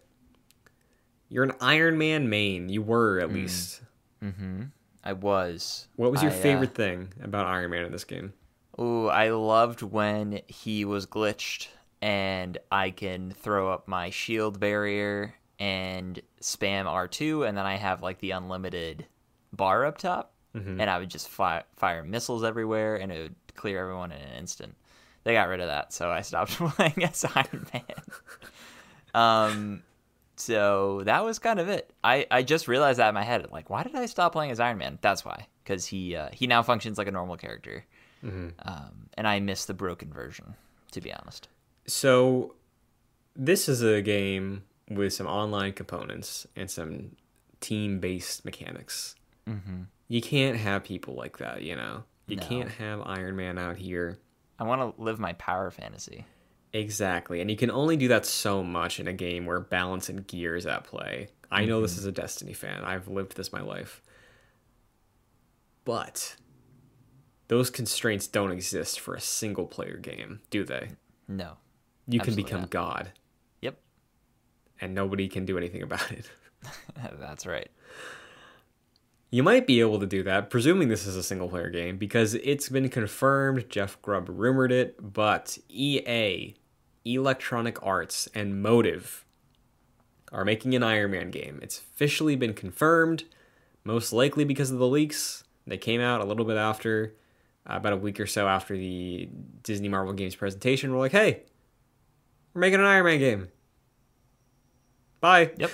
You're 1.28 1.44
an 1.44 1.52
Iron 1.60 1.96
Man 1.96 2.28
main. 2.28 2.68
You 2.68 2.82
were 2.82 3.20
at 3.20 3.30
mm. 3.30 3.34
least. 3.34 3.82
Mm-hmm. 4.22 4.64
I 5.02 5.12
was. 5.14 5.88
What 5.96 6.10
was 6.10 6.22
your 6.22 6.32
I, 6.32 6.34
favorite 6.34 6.70
uh, 6.70 6.74
thing 6.74 7.12
about 7.22 7.46
Iron 7.46 7.70
Man 7.70 7.84
in 7.84 7.92
this 7.92 8.04
game? 8.04 8.32
Ooh, 8.78 9.08
I 9.08 9.30
loved 9.30 9.82
when 9.82 10.40
he 10.46 10.84
was 10.84 11.06
glitched 11.06 11.68
and 12.02 12.58
I 12.70 12.90
can 12.90 13.32
throw 13.32 13.72
up 13.72 13.88
my 13.88 14.10
shield 14.10 14.58
barrier 14.58 15.34
and 15.58 16.20
spam 16.40 16.86
R2, 16.86 17.46
and 17.46 17.56
then 17.56 17.66
I 17.66 17.76
have 17.76 18.02
like 18.02 18.18
the 18.20 18.30
unlimited 18.30 19.06
bar 19.52 19.84
up 19.84 19.98
top, 19.98 20.32
mm-hmm. 20.56 20.80
and 20.80 20.88
I 20.88 20.98
would 20.98 21.10
just 21.10 21.28
fire, 21.28 21.64
fire 21.76 22.02
missiles 22.02 22.44
everywhere, 22.44 22.96
and 22.96 23.12
it 23.12 23.22
would 23.22 23.34
clear 23.54 23.80
everyone 23.80 24.12
in 24.12 24.20
an 24.20 24.38
instant. 24.38 24.74
They 25.24 25.34
got 25.34 25.48
rid 25.48 25.60
of 25.60 25.68
that, 25.68 25.92
so 25.92 26.10
I 26.10 26.22
stopped 26.22 26.52
playing 26.56 27.04
as 27.04 27.24
Iron 27.34 27.66
Man. 27.74 27.82
um, 29.14 29.82
so 30.36 31.02
that 31.04 31.22
was 31.22 31.38
kind 31.38 31.60
of 31.60 31.68
it. 31.68 31.92
I, 32.02 32.26
I 32.30 32.42
just 32.42 32.66
realized 32.66 32.98
that 32.98 33.08
in 33.08 33.14
my 33.14 33.22
head. 33.22 33.46
Like, 33.52 33.68
why 33.68 33.82
did 33.82 33.94
I 33.94 34.06
stop 34.06 34.32
playing 34.32 34.50
as 34.50 34.60
Iron 34.60 34.78
Man? 34.78 34.98
That's 35.02 35.24
why, 35.24 35.46
because 35.62 35.84
he 35.84 36.16
uh, 36.16 36.30
he 36.32 36.46
now 36.46 36.62
functions 36.62 36.96
like 36.96 37.08
a 37.08 37.12
normal 37.12 37.36
character, 37.36 37.84
mm-hmm. 38.24 38.48
um, 38.66 39.08
and 39.14 39.28
I 39.28 39.40
miss 39.40 39.66
the 39.66 39.74
broken 39.74 40.10
version, 40.10 40.54
to 40.92 41.02
be 41.02 41.12
honest. 41.12 41.48
So, 41.90 42.54
this 43.36 43.68
is 43.68 43.82
a 43.82 44.02
game 44.02 44.64
with 44.88 45.12
some 45.12 45.26
online 45.26 45.72
components 45.72 46.46
and 46.56 46.70
some 46.70 47.16
team 47.60 48.00
based 48.00 48.44
mechanics. 48.44 49.14
Mm-hmm. 49.48 49.82
You 50.08 50.20
can't 50.20 50.56
have 50.56 50.84
people 50.84 51.14
like 51.14 51.38
that, 51.38 51.62
you 51.62 51.76
know. 51.76 52.04
You 52.26 52.36
no. 52.36 52.42
can't 52.42 52.70
have 52.70 53.02
Iron 53.04 53.36
Man 53.36 53.58
out 53.58 53.76
here 53.76 54.18
I 54.60 54.64
want 54.64 54.94
to 54.94 55.02
live 55.02 55.18
my 55.18 55.32
power 55.32 55.70
fantasy. 55.70 56.26
Exactly. 56.74 57.40
And 57.40 57.50
you 57.50 57.56
can 57.56 57.70
only 57.70 57.96
do 57.96 58.08
that 58.08 58.26
so 58.26 58.62
much 58.62 59.00
in 59.00 59.08
a 59.08 59.12
game 59.12 59.46
where 59.46 59.58
balance 59.58 60.10
and 60.10 60.26
gear 60.26 60.54
is 60.54 60.66
at 60.66 60.84
play. 60.84 61.28
I 61.50 61.64
know 61.64 61.76
mm-hmm. 61.76 61.82
this 61.82 61.96
is 61.96 62.04
a 62.04 62.12
Destiny 62.12 62.52
fan. 62.52 62.84
I've 62.84 63.08
lived 63.08 63.36
this 63.36 63.52
my 63.52 63.62
life. 63.62 64.02
But 65.86 66.36
those 67.48 67.70
constraints 67.70 68.26
don't 68.26 68.52
exist 68.52 69.00
for 69.00 69.14
a 69.14 69.20
single 69.20 69.66
player 69.66 69.96
game, 69.96 70.42
do 70.50 70.62
they? 70.62 70.90
No. 71.26 71.56
You 72.12 72.20
can 72.20 72.34
become 72.34 72.62
not. 72.62 72.70
God. 72.70 73.12
Yep. 73.60 73.78
And 74.80 74.94
nobody 74.94 75.28
can 75.28 75.44
do 75.44 75.56
anything 75.56 75.82
about 75.88 76.10
it. 76.12 76.30
That's 77.18 77.46
right. 77.46 77.70
You 79.32 79.44
might 79.44 79.64
be 79.66 79.80
able 79.80 80.00
to 80.00 80.06
do 80.06 80.24
that, 80.24 80.50
presuming 80.50 80.88
this 80.88 81.06
is 81.06 81.16
a 81.16 81.22
single 81.22 81.48
player 81.48 81.70
game, 81.70 81.98
because 81.98 82.34
it's 82.34 82.68
been 82.68 82.88
confirmed. 82.88 83.70
Jeff 83.70 84.00
Grubb 84.02 84.28
rumored 84.28 84.72
it, 84.72 84.96
but 85.00 85.56
EA, 85.68 86.56
Electronic 87.04 87.80
Arts, 87.86 88.28
and 88.34 88.60
Motive 88.60 89.24
are 90.32 90.44
making 90.44 90.74
an 90.74 90.82
Iron 90.82 91.12
Man 91.12 91.30
game. 91.30 91.60
It's 91.62 91.78
officially 91.78 92.34
been 92.34 92.54
confirmed, 92.54 93.24
most 93.84 94.12
likely 94.12 94.44
because 94.44 94.72
of 94.72 94.78
the 94.78 94.88
leaks. 94.88 95.44
They 95.64 95.78
came 95.78 96.00
out 96.00 96.20
a 96.20 96.24
little 96.24 96.44
bit 96.44 96.56
after, 96.56 97.14
about 97.66 97.92
a 97.92 97.96
week 97.96 98.18
or 98.18 98.26
so 98.26 98.48
after 98.48 98.76
the 98.76 99.28
Disney 99.62 99.88
Marvel 99.88 100.12
Games 100.12 100.34
presentation. 100.34 100.92
We're 100.92 100.98
like, 100.98 101.12
hey, 101.12 101.44
we're 102.54 102.60
making 102.60 102.80
an 102.80 102.86
Iron 102.86 103.04
Man 103.04 103.18
game. 103.18 103.48
Bye. 105.20 105.50
Yep. 105.58 105.70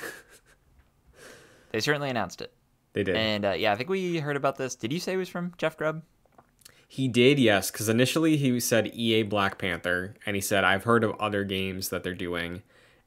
they 1.73 1.81
certainly 1.81 2.11
announced 2.11 2.41
it. 2.41 2.53
They 2.93 3.03
did. 3.05 3.17
And 3.17 3.45
uh, 3.45 3.53
yeah, 3.53 3.73
I 3.73 3.77
think 3.77 3.89
we 3.91 4.19
heard 4.19 4.37
about 4.37 4.57
this. 4.57 4.75
Did 4.75 4.93
you 4.93 5.01
say 5.01 5.15
it 5.15 5.19
was 5.19 5.29
from 5.29 5.53
Jeff 5.59 5.77
Grubb? 5.77 6.03
He 6.89 7.09
did, 7.09 7.39
yes, 7.39 7.71
because 7.71 7.89
initially 7.89 8.37
he 8.37 8.61
said 8.61 8.93
EA 8.95 9.25
Black 9.25 9.59
Panther, 9.59 10.15
and 10.25 10.37
he 10.37 10.41
said 10.41 10.63
I've 10.65 10.85
heard 10.85 11.03
of 11.03 11.17
other 11.21 11.43
games 11.45 11.89
that 11.89 12.05
they're 12.05 12.15
doing, 12.15 12.63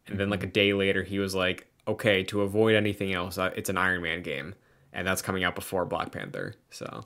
and 0.05 0.19
then 0.19 0.29
like 0.29 0.43
a 0.43 0.47
day 0.47 0.73
later 0.73 1.01
he 1.03 1.17
was 1.17 1.33
like, 1.33 1.67
okay, 1.87 2.23
to 2.25 2.41
avoid 2.41 2.75
anything 2.75 3.13
else, 3.13 3.37
uh, 3.37 3.51
it's 3.55 3.69
an 3.69 3.77
Iron 3.77 4.01
Man 4.01 4.21
game, 4.21 4.53
and 4.91 5.07
that's 5.07 5.21
coming 5.21 5.45
out 5.45 5.55
before 5.55 5.85
Black 5.85 6.11
Panther. 6.11 6.55
So 6.69 7.05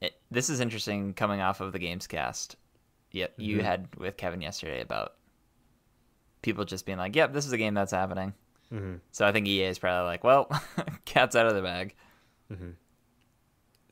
It, 0.00 0.14
this 0.30 0.48
is 0.48 0.60
interesting 0.60 1.14
coming 1.14 1.40
off 1.40 1.60
of 1.60 1.72
the 1.72 1.80
Gamescast. 1.80 2.54
Yep, 3.10 3.34
you 3.36 3.56
Mm-hmm. 3.56 3.66
had 3.66 3.88
with 3.96 4.16
Kevin 4.16 4.40
yesterday 4.40 4.80
about 4.80 5.14
people 6.42 6.64
just 6.64 6.86
being 6.86 6.98
like, 6.98 7.14
"Yep, 7.16 7.32
this 7.32 7.46
is 7.46 7.52
a 7.52 7.58
game 7.58 7.74
that's 7.74 7.92
happening." 7.92 8.34
Mm-hmm. 8.72 8.96
So 9.12 9.26
I 9.26 9.32
think 9.32 9.46
EA 9.46 9.64
is 9.64 9.78
probably 9.78 10.06
like, 10.06 10.24
"Well, 10.24 10.50
cat's 11.04 11.34
out 11.36 11.46
of 11.46 11.54
the 11.54 11.62
bag." 11.62 11.94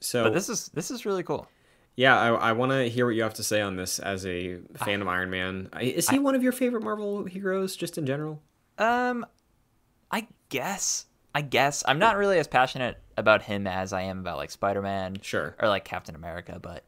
so 0.01 0.25
But 0.25 0.35
this 0.35 0.49
is 0.49 0.69
this 0.69 0.91
is 0.91 1.07
really 1.07 1.23
cool. 1.23 1.49
yeah, 1.97 2.19
I, 2.19 2.29
I 2.29 2.53
want 2.53 2.73
to 2.73 2.89
hear 2.89 3.07
what 3.07 3.15
you 3.15 3.23
have 3.23 3.35
to 3.35 3.43
say 3.43 3.61
on 3.61 3.77
this 3.77 3.99
as 3.99 4.27
a 4.27 4.59
fan 4.75 5.03
of 5.03 5.09
Iron 5.09 5.31
Man. 5.31 5.69
Is 5.81 6.09
he 6.09 6.19
one 6.19 6.35
of 6.35 6.43
your 6.43 6.53
favorite 6.53 6.83
Marvel 6.83 7.25
heroes, 7.25 7.77
just 7.77 7.99
in 7.99 8.07
general? 8.07 8.41
Um, 8.79 9.25
I 10.11 10.29
guess. 10.49 11.07
I 11.35 11.43
guess 11.43 11.83
I'm 11.87 11.99
not 11.99 12.17
really 12.17 12.39
as 12.39 12.47
passionate 12.49 12.99
about 13.19 13.43
him 13.43 13.67
as 13.67 13.93
I 13.93 14.03
am 14.03 14.21
about 14.21 14.39
like 14.39 14.51
Spider 14.51 14.81
Man, 14.81 15.19
Sure. 15.21 15.55
or 15.61 15.69
like 15.69 15.85
Captain 15.85 16.15
America. 16.15 16.59
But 16.61 16.85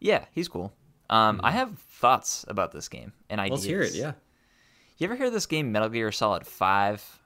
yeah, 0.00 0.24
he's 0.32 0.48
cool. 0.48 0.72
Um, 1.08 1.40
I 1.44 1.52
have 1.52 1.78
thoughts 1.78 2.44
about 2.48 2.72
this 2.72 2.88
game 2.88 3.12
and 3.30 3.40
ideas. 3.40 3.60
Let's 3.60 3.64
hear 3.64 3.82
it. 3.82 3.94
Yeah. 3.94 4.12
You 4.98 5.04
ever 5.06 5.16
hear 5.16 5.30
this 5.30 5.46
game 5.46 5.72
Metal 5.72 5.90
Gear 5.90 6.10
Solid 6.10 6.46
Five? 6.46 7.20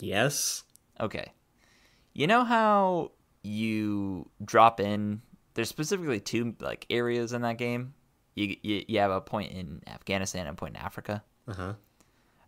Yes. 0.00 0.64
Okay. 1.00 1.32
You 2.12 2.26
know 2.26 2.42
how 2.44 3.12
you 3.42 4.28
drop 4.44 4.80
in? 4.80 5.22
There's 5.54 5.68
specifically 5.68 6.18
two 6.18 6.56
like 6.60 6.86
areas 6.90 7.32
in 7.32 7.42
that 7.42 7.58
game. 7.58 7.94
You 8.34 8.56
you, 8.62 8.84
you 8.88 8.98
have 8.98 9.12
a 9.12 9.20
point 9.20 9.52
in 9.52 9.80
Afghanistan 9.86 10.46
and 10.46 10.56
a 10.56 10.58
point 10.58 10.76
in 10.76 10.82
Africa. 10.82 11.22
Uh 11.46 11.54
huh. 11.54 11.72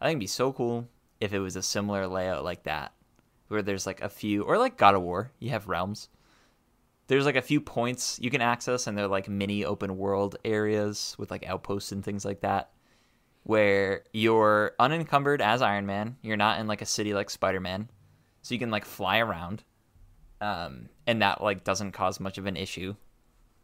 I 0.01 0.07
think 0.07 0.17
it'd 0.17 0.21
be 0.21 0.27
so 0.27 0.53
cool 0.53 0.89
if 1.21 1.33
it 1.33 1.39
was 1.39 1.55
a 1.55 1.63
similar 1.63 2.07
layout 2.09 2.43
like 2.43 2.65
that, 2.65 2.93
where 3.49 3.63
there's 3.63 3.87
like 3.87 4.01
a 4.01 4.09
few, 4.09 4.43
or 4.43 4.59
like 4.59 4.77
God 4.77 4.95
of 4.95 5.03
War, 5.03 5.33
you 5.39 5.51
have 5.51 5.69
realms. 5.69 6.09
There's 7.07 7.25
like 7.25 7.37
a 7.37 7.43
few 7.43 7.61
points 7.61 8.19
you 8.21 8.31
can 8.31 8.43
access, 8.43 8.87
and 8.87 8.99
they're 8.99 9.07
like 9.07 9.29
mini 9.29 9.65
open 9.65 9.97
world 9.97 10.37
areas 10.45 11.15
with 11.19 11.31
like 11.31 11.47
outposts 11.47 11.93
and 11.93 12.05
things 12.05 12.25
like 12.25 12.41
that, 12.41 12.71
where 13.49 14.05
you're 14.13 14.73
unencumbered 14.79 15.41
as 15.41 15.63
Iron 15.63 15.87
Man. 15.87 16.19
You're 16.21 16.37
not 16.37 16.61
in 16.61 16.67
like 16.67 16.83
a 16.83 16.87
city 16.87 17.15
like 17.15 17.31
Spider 17.31 17.61
Man, 17.61 17.89
so 18.43 18.53
you 18.53 18.59
can 18.59 18.71
like 18.71 18.85
fly 18.85 19.21
around, 19.21 19.65
um, 20.43 20.91
and 21.07 21.23
that 21.23 21.43
like 21.43 21.65
doesn't 21.65 21.93
cause 21.93 22.21
much 22.21 22.37
of 22.37 22.45
an 22.45 22.59
issue. 22.59 22.95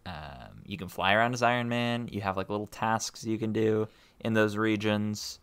Um, 0.07 0.63
you 0.65 0.79
can 0.79 0.89
fly 0.89 1.13
around 1.13 1.35
as 1.35 1.43
Iron 1.43 1.69
Man. 1.69 2.09
You 2.11 2.23
have 2.23 2.39
like 2.39 2.49
little 2.49 2.67
tasks 2.67 3.27
you 3.27 3.37
can 3.37 3.53
do 3.53 3.87
in 4.21 4.33
those 4.33 4.57
regions. 4.57 5.39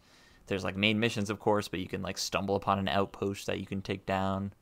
There's 0.48 0.64
like 0.64 0.76
main 0.76 1.00
missions, 1.00 1.30
of 1.30 1.40
course, 1.40 1.68
but 1.68 1.80
you 1.80 1.88
can 1.88 2.02
like 2.02 2.18
stumble 2.18 2.56
upon 2.56 2.80
an 2.80 2.88
outpost 2.88 3.46
that 3.46 3.60
you 3.60 3.68
can 3.68 3.84
take 3.84 4.08
down. 4.08 4.54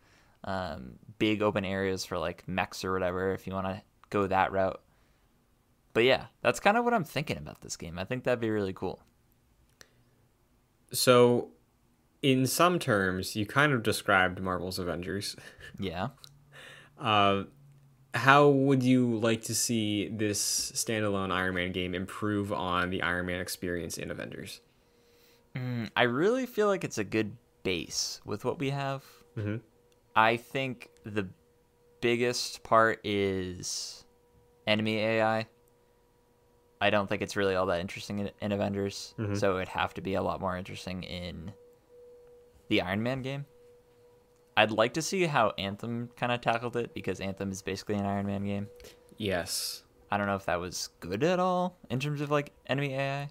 Um, 0.44 0.96
big 1.20 1.42
open 1.42 1.64
areas 1.64 2.04
for 2.04 2.18
like 2.18 2.46
mechs 2.50 2.84
or 2.84 2.92
whatever 2.92 3.32
if 3.32 3.48
you 3.48 3.54
want 3.54 3.68
to 3.68 3.82
go 4.10 4.28
that 4.28 4.52
route. 4.52 4.82
But 5.94 6.04
yeah, 6.04 6.26
that's 6.42 6.60
kind 6.60 6.76
of 6.76 6.84
what 6.84 6.94
I'm 6.94 7.06
thinking 7.06 7.38
about 7.38 7.62
this 7.62 7.78
game. 7.78 7.98
I 7.98 8.04
think 8.04 8.26
that'd 8.26 8.42
be 8.42 8.50
really 8.50 8.74
cool. 8.74 9.02
So, 10.92 11.50
in 12.22 12.46
some 12.48 12.80
terms, 12.80 13.36
you 13.36 13.46
kind 13.46 13.72
of 13.74 13.84
described 13.84 14.42
Marvel's 14.42 14.80
Avengers. 14.80 15.36
Yeah. 15.80 16.10
Uh, 17.00 17.46
how 18.14 18.50
would 18.50 18.84
you 18.84 19.18
like 19.20 19.44
to 19.44 19.56
see 19.56 20.10
this 20.10 20.74
standalone 20.76 21.32
Iron 21.32 21.56
Man 21.56 21.72
game 21.72 21.94
improve 21.96 22.52
on 22.52 22.90
the 22.90 23.02
Iron 23.02 23.28
Man 23.28 23.40
experience 23.40 23.98
in 23.98 24.12
Avengers? 24.12 24.60
Mm, 25.56 25.90
I 25.96 26.04
really 26.04 26.46
feel 26.46 26.68
like 26.68 26.84
it's 26.84 26.98
a 26.98 27.04
good 27.04 27.38
base 27.64 28.20
with 28.26 28.46
what 28.46 28.60
we 28.60 28.70
have. 28.72 29.04
Mm-hmm. 29.38 29.58
I 30.16 30.38
think 30.38 30.90
the 31.06 31.28
biggest 32.02 32.64
part 32.64 33.00
is 33.04 34.06
enemy 34.68 34.98
AI. 34.98 35.48
I 36.82 36.90
don't 36.90 37.08
think 37.08 37.22
it's 37.22 37.36
really 37.36 37.56
all 37.56 37.66
that 37.68 37.82
interesting 37.82 38.20
in, 38.20 38.32
in 38.42 38.52
Avengers, 38.52 39.14
Mhm. 39.20 39.38
so 39.38 39.58
it'd 39.58 39.68
have 39.70 39.94
to 39.96 40.02
be 40.02 40.14
a 40.14 40.22
lot 40.22 40.40
more 40.40 40.56
interesting 40.56 41.04
in 41.04 41.52
the 42.70 42.82
Iron 42.82 43.04
Man 43.04 43.22
game. 43.22 43.46
I'd 44.56 44.72
like 44.72 44.94
to 44.94 45.02
see 45.02 45.26
how 45.26 45.54
Anthem 45.58 46.10
kind 46.16 46.32
of 46.32 46.42
tackled 46.42 46.76
it 46.76 46.94
because 46.94 47.20
Anthem 47.20 47.52
is 47.52 47.62
basically 47.62 47.96
an 47.96 48.06
Iron 48.06 48.26
Man 48.26 48.46
game. 48.46 48.68
Yes. 49.18 49.84
I 50.12 50.18
don't 50.18 50.28
know 50.28 50.36
if 50.36 50.46
that 50.46 50.60
was 50.60 50.90
good 51.02 51.24
at 51.24 51.40
all 51.40 51.78
in 51.90 52.00
terms 52.00 52.22
of 52.22 52.32
like 52.32 52.52
enemy 52.68 52.94
AI. 52.96 53.30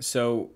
So, 0.00 0.50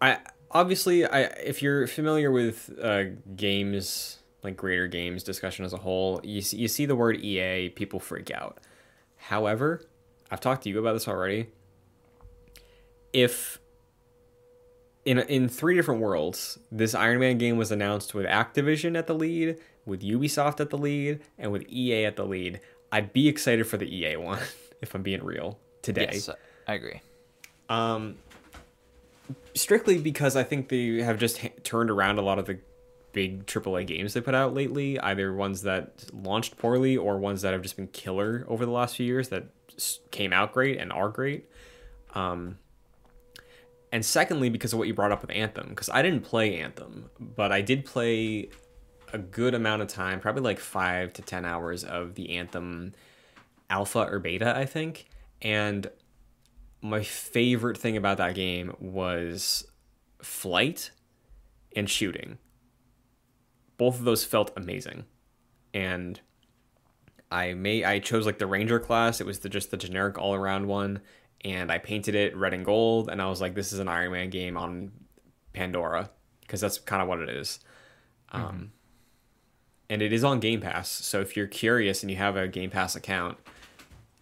I 0.00 0.18
obviously 0.50 1.04
I 1.06 1.22
if 1.22 1.62
you're 1.62 1.86
familiar 1.86 2.30
with 2.30 2.70
uh, 2.82 3.04
games 3.36 4.18
like 4.42 4.56
greater 4.56 4.88
games 4.88 5.22
discussion 5.22 5.64
as 5.64 5.72
a 5.72 5.76
whole, 5.78 6.20
you 6.24 6.40
see, 6.42 6.56
you 6.58 6.68
see 6.68 6.84
the 6.86 6.96
word 6.96 7.16
EA, 7.24 7.68
people 7.70 8.00
freak 8.00 8.30
out. 8.30 8.58
However, 9.16 9.82
I've 10.32 10.40
talked 10.40 10.62
to 10.62 10.70
you 10.70 10.78
about 10.78 10.94
this 10.94 11.06
already. 11.06 11.48
If 13.12 13.60
in 15.04 15.18
in 15.18 15.48
three 15.50 15.76
different 15.76 16.00
worlds, 16.00 16.58
this 16.70 16.94
Iron 16.94 17.20
Man 17.20 17.36
game 17.36 17.58
was 17.58 17.70
announced 17.70 18.14
with 18.14 18.24
Activision 18.24 18.96
at 18.96 19.06
the 19.06 19.14
lead, 19.14 19.58
with 19.84 20.00
Ubisoft 20.00 20.58
at 20.60 20.70
the 20.70 20.78
lead, 20.78 21.20
and 21.38 21.52
with 21.52 21.68
EA 21.68 22.06
at 22.06 22.16
the 22.16 22.24
lead, 22.24 22.60
I'd 22.90 23.12
be 23.12 23.28
excited 23.28 23.66
for 23.66 23.76
the 23.76 23.94
EA 23.94 24.16
one 24.16 24.40
if 24.80 24.94
I'm 24.94 25.02
being 25.02 25.22
real 25.22 25.58
today. 25.82 26.08
Yes, 26.12 26.30
I 26.66 26.74
agree. 26.74 27.02
Um, 27.68 28.16
strictly 29.54 29.98
because 29.98 30.34
I 30.34 30.44
think 30.44 30.70
they 30.70 31.02
have 31.02 31.18
just 31.18 31.38
ha- 31.38 31.48
turned 31.62 31.90
around 31.90 32.18
a 32.18 32.22
lot 32.22 32.38
of 32.38 32.46
the 32.46 32.58
big 33.12 33.44
AAA 33.44 33.86
games 33.86 34.14
they 34.14 34.22
put 34.22 34.34
out 34.34 34.54
lately, 34.54 34.98
either 35.00 35.34
ones 35.34 35.60
that 35.62 36.06
launched 36.14 36.56
poorly 36.56 36.96
or 36.96 37.18
ones 37.18 37.42
that 37.42 37.52
have 37.52 37.60
just 37.60 37.76
been 37.76 37.88
killer 37.88 38.46
over 38.48 38.64
the 38.64 38.72
last 38.72 38.96
few 38.96 39.04
years 39.04 39.28
that 39.28 39.44
came 40.10 40.32
out 40.32 40.52
great 40.52 40.78
and 40.78 40.92
are 40.92 41.08
great. 41.08 41.48
Um, 42.14 42.58
and 43.90 44.04
secondly, 44.04 44.48
because 44.48 44.72
of 44.72 44.78
what 44.78 44.88
you 44.88 44.94
brought 44.94 45.12
up 45.12 45.20
with 45.22 45.30
Anthem, 45.30 45.68
because 45.68 45.90
I 45.90 46.02
didn't 46.02 46.22
play 46.22 46.58
Anthem, 46.58 47.10
but 47.20 47.52
I 47.52 47.60
did 47.60 47.84
play 47.84 48.48
a 49.12 49.18
good 49.18 49.54
amount 49.54 49.82
of 49.82 49.88
time, 49.88 50.20
probably 50.20 50.42
like 50.42 50.58
five 50.58 51.12
to 51.14 51.22
ten 51.22 51.44
hours 51.44 51.84
of 51.84 52.14
the 52.14 52.36
Anthem 52.36 52.94
alpha 53.68 54.00
or 54.10 54.18
beta, 54.18 54.56
I 54.56 54.64
think. 54.64 55.06
And 55.42 55.90
my 56.80 57.02
favorite 57.02 57.76
thing 57.76 57.96
about 57.96 58.16
that 58.18 58.34
game 58.34 58.74
was 58.80 59.66
flight 60.22 60.90
and 61.76 61.88
shooting. 61.88 62.38
Both 63.76 63.98
of 63.98 64.04
those 64.04 64.24
felt 64.24 64.52
amazing. 64.56 65.04
And 65.74 66.20
I 67.32 67.54
may 67.54 67.84
I 67.84 67.98
chose 67.98 68.26
like 68.26 68.38
the 68.38 68.46
ranger 68.46 68.78
class. 68.78 69.20
It 69.20 69.26
was 69.26 69.40
the, 69.40 69.48
just 69.48 69.70
the 69.70 69.76
generic 69.76 70.18
all 70.18 70.34
around 70.34 70.66
one 70.66 71.00
and 71.44 71.72
I 71.72 71.78
painted 71.78 72.14
it 72.14 72.36
red 72.36 72.54
and 72.54 72.64
gold 72.64 73.08
and 73.08 73.20
I 73.20 73.28
was 73.28 73.40
like 73.40 73.54
this 73.54 73.72
is 73.72 73.78
an 73.78 73.88
Iron 73.88 74.12
Man 74.12 74.30
game 74.30 74.56
on 74.56 74.92
Pandora 75.52 76.10
because 76.40 76.60
that's 76.60 76.78
kind 76.78 77.02
of 77.02 77.08
what 77.08 77.20
it 77.20 77.28
is. 77.28 77.60
Um 78.30 78.72
and 79.90 80.00
it 80.00 80.12
is 80.12 80.24
on 80.24 80.40
Game 80.40 80.60
Pass. 80.60 80.88
So 80.88 81.20
if 81.20 81.36
you're 81.36 81.46
curious 81.46 82.02
and 82.02 82.10
you 82.10 82.16
have 82.16 82.36
a 82.36 82.48
Game 82.48 82.70
Pass 82.70 82.96
account, 82.96 83.38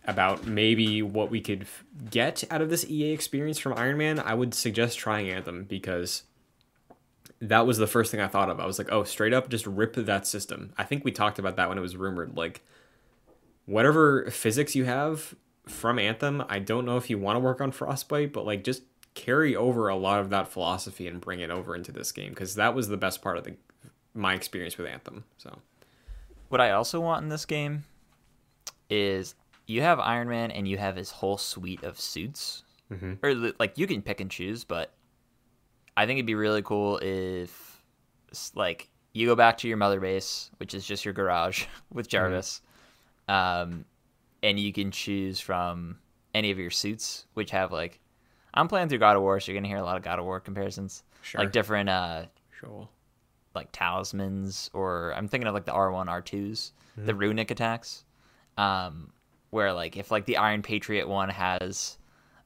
about 0.07 0.47
maybe 0.47 1.03
what 1.03 1.31
we 1.31 1.41
could 1.41 1.63
f- 1.63 1.85
get 2.11 2.45
out 2.51 2.63
of 2.63 2.71
this 2.71 2.89
EA 2.89 3.13
experience 3.13 3.59
from 3.59 3.75
Iron 3.75 3.99
Man, 3.99 4.19
I 4.19 4.35
would 4.35 4.55
suggest 4.55 4.99
trying 4.99 5.29
Anthem 5.29 5.65
because 5.65 6.25
that 7.41 7.67
was 7.67 7.79
the 7.79 7.87
first 7.87 8.11
thing 8.11 8.21
I 8.21 8.29
thought 8.29 8.51
of. 8.51 8.61
I 8.61 8.67
was 8.67 8.79
like, 8.79 8.91
oh, 8.91 9.05
straight 9.05 9.33
up, 9.33 9.49
just 9.49 9.67
rip 9.67 9.95
that 9.95 10.27
system. 10.27 10.73
I 10.77 10.85
think 10.85 11.05
we 11.05 11.13
talked 11.13 11.39
about 11.39 11.57
that 11.57 11.69
when 11.69 11.79
it 11.79 11.83
was 11.83 11.97
rumored. 11.97 12.37
Like, 12.37 12.63
whatever 13.71 14.31
physics 14.31 14.75
you 14.75 14.85
have 14.85 15.35
from 15.69 15.99
Anthem, 15.99 16.43
I 16.49 16.59
don't 16.59 16.85
know 16.85 16.97
if 16.97 17.09
you 17.09 17.19
want 17.19 17.37
to 17.37 17.41
work 17.41 17.61
on 17.61 17.71
Frostbite, 17.73 18.33
but 18.33 18.45
like, 18.45 18.65
just 18.65 18.83
carry 19.15 19.55
over 19.57 19.89
a 19.89 19.97
lot 19.97 20.21
of 20.21 20.31
that 20.31 20.49
philosophy 20.49 21.07
and 21.07 21.21
bring 21.21 21.41
it 21.41 21.51
over 21.51 21.75
into 21.75 21.93
this 21.93 22.13
game 22.13 22.31
because 22.31 22.55
that 22.57 22.75
was 22.75 22.89
the 22.89 22.97
best 22.97 23.23
part 23.23 23.37
of 23.37 23.45
the 23.45 23.57
my 24.15 24.35
experience 24.35 24.77
with 24.77 24.87
Anthem. 24.89 25.25
So, 25.39 25.59
What 26.49 26.61
I 26.61 26.73
also 26.73 27.01
want 27.01 27.23
in 27.23 27.29
this 27.29 27.47
game 27.47 27.85
is 28.89 29.35
you 29.67 29.83
have 29.83 30.01
Iron 30.01 30.29
Man 30.29 30.51
and 30.51 30.67
you 30.67 30.79
have 30.79 30.97
his 30.97 31.11
whole 31.13 31.39
suite 31.39 31.85
of 31.85 31.99
suits. 32.01 32.65
Mhm. 32.93 33.19
Or 33.23 33.53
like 33.61 33.79
you 33.79 33.87
can 33.87 34.03
pick 34.03 34.21
and 34.21 34.29
choose, 34.31 34.65
but 34.65 34.93
I 35.97 36.07
think 36.07 36.19
it'd 36.19 36.27
be 36.27 36.35
really 36.35 36.63
cool 36.63 36.99
if 36.99 37.83
like 38.55 38.89
you 39.13 39.27
go 39.27 39.37
back 39.37 39.59
to 39.59 39.69
your 39.69 39.77
mother 39.77 40.01
base, 40.01 40.51
which 40.59 40.75
is 40.75 40.85
just 40.85 41.05
your 41.05 41.15
garage 41.15 41.67
with 41.93 42.09
Jarvis. 42.09 42.63
Um 43.31 43.85
and 44.43 44.59
you 44.59 44.73
can 44.73 44.91
choose 44.91 45.41
from 45.41 45.99
any 46.35 46.51
of 46.51 46.59
your 46.59 46.71
suits 46.71 47.27
which 47.35 47.51
have 47.51 47.73
like 47.73 48.01
I'm 48.53 48.69
playing 48.69 48.89
through 48.89 48.99
God 48.99 49.17
of 49.17 49.23
War, 49.23 49.39
so 49.39 49.53
you're 49.53 49.61
going 49.61 49.65
to 49.65 49.69
hear 49.69 49.79
a 49.79 49.85
lot 49.85 49.97
of 49.97 50.03
God 50.03 50.19
of 50.19 50.25
War 50.25 50.41
comparisons. 50.41 51.05
Sure. 51.23 51.41
Like 51.41 51.53
different 51.53 51.89
uh 51.89 52.25
sure. 52.59 52.89
like 53.55 53.69
talismans 53.73 54.71
or 54.73 55.15
I'm 55.15 55.29
thinking 55.29 55.47
of 55.47 55.55
like 55.55 55.67
the 55.67 55.73
R1 55.73 56.07
R2s, 56.07 56.73
the 56.97 57.15
runic 57.15 57.51
attacks. 57.51 58.05
Um 58.57 59.13
where 59.51 59.73
like 59.73 59.97
if 59.97 60.11
like 60.11 60.27
the 60.27 60.39
Iron 60.39 60.63
Patriot 60.63 61.09
one 61.09 61.29
has, 61.29 61.99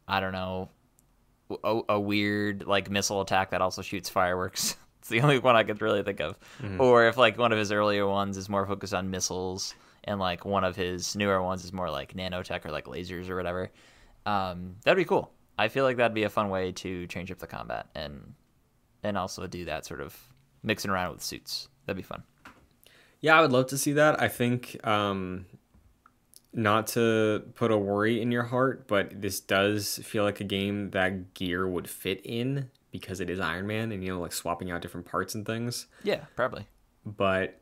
I 0.08 0.20
don't 0.20 0.32
know, 0.32 0.70
a, 1.62 1.80
a 1.90 2.00
weird 2.00 2.66
like 2.66 2.90
missile 2.90 3.20
attack 3.20 3.50
that 3.50 3.60
also 3.60 3.82
shoots 3.82 4.08
fireworks. 4.08 4.76
it's 4.98 5.08
the 5.08 5.20
only 5.20 5.38
one 5.38 5.56
I 5.56 5.64
could 5.64 5.80
really 5.80 6.02
think 6.02 6.20
of. 6.20 6.38
Mm-hmm. 6.60 6.80
Or 6.80 7.06
if 7.06 7.16
like 7.16 7.38
one 7.38 7.52
of 7.52 7.58
his 7.58 7.72
earlier 7.72 8.06
ones 8.06 8.36
is 8.36 8.48
more 8.48 8.66
focused 8.66 8.94
on 8.94 9.10
missiles, 9.10 9.74
and 10.04 10.20
like 10.20 10.44
one 10.44 10.64
of 10.64 10.76
his 10.76 11.16
newer 11.16 11.42
ones 11.42 11.64
is 11.64 11.72
more 11.72 11.90
like 11.90 12.14
nanotech 12.14 12.64
or 12.64 12.70
like 12.70 12.86
lasers 12.86 13.28
or 13.28 13.36
whatever. 13.36 13.70
Um, 14.26 14.76
that'd 14.84 14.96
be 14.96 15.04
cool. 15.04 15.32
I 15.58 15.68
feel 15.68 15.84
like 15.84 15.96
that'd 15.96 16.14
be 16.14 16.24
a 16.24 16.30
fun 16.30 16.48
way 16.50 16.72
to 16.72 17.06
change 17.06 17.30
up 17.30 17.38
the 17.38 17.46
combat 17.46 17.88
and 17.94 18.34
and 19.02 19.18
also 19.18 19.46
do 19.46 19.66
that 19.66 19.84
sort 19.84 20.00
of 20.00 20.16
mixing 20.62 20.90
around 20.90 21.12
with 21.12 21.22
suits. 21.22 21.68
That'd 21.86 21.96
be 21.96 22.02
fun. 22.02 22.22
Yeah, 23.20 23.38
I 23.38 23.42
would 23.42 23.52
love 23.52 23.66
to 23.68 23.78
see 23.78 23.92
that. 23.92 24.20
I 24.20 24.28
think 24.28 24.84
um, 24.86 25.46
not 26.52 26.86
to 26.88 27.44
put 27.54 27.70
a 27.70 27.76
worry 27.76 28.20
in 28.20 28.32
your 28.32 28.44
heart, 28.44 28.86
but 28.88 29.20
this 29.20 29.40
does 29.40 29.98
feel 30.02 30.24
like 30.24 30.40
a 30.40 30.44
game 30.44 30.90
that 30.90 31.34
gear 31.34 31.68
would 31.68 31.88
fit 31.88 32.20
in 32.24 32.70
because 32.90 33.20
it 33.20 33.28
is 33.28 33.40
Iron 33.40 33.66
Man 33.66 33.92
and 33.92 34.04
you 34.04 34.12
know 34.12 34.20
like 34.20 34.32
swapping 34.32 34.70
out 34.70 34.80
different 34.82 35.06
parts 35.06 35.34
and 35.34 35.44
things. 35.44 35.86
Yeah, 36.02 36.24
probably. 36.36 36.66
But 37.04 37.60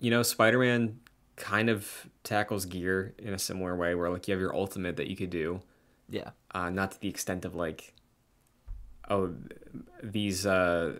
you 0.00 0.10
know, 0.10 0.22
Spider-Man 0.22 0.98
kind 1.40 1.70
of 1.70 2.06
tackles 2.22 2.66
gear 2.66 3.14
in 3.18 3.32
a 3.32 3.38
similar 3.38 3.74
way 3.74 3.94
where 3.94 4.10
like 4.10 4.28
you 4.28 4.32
have 4.32 4.40
your 4.40 4.54
ultimate 4.54 4.96
that 4.96 5.08
you 5.08 5.16
could 5.16 5.30
do. 5.30 5.62
Yeah. 6.08 6.30
Uh, 6.54 6.70
not 6.70 6.92
to 6.92 7.00
the 7.00 7.08
extent 7.08 7.44
of 7.44 7.54
like 7.54 7.94
oh 9.08 9.34
these 10.02 10.46
uh 10.46 10.98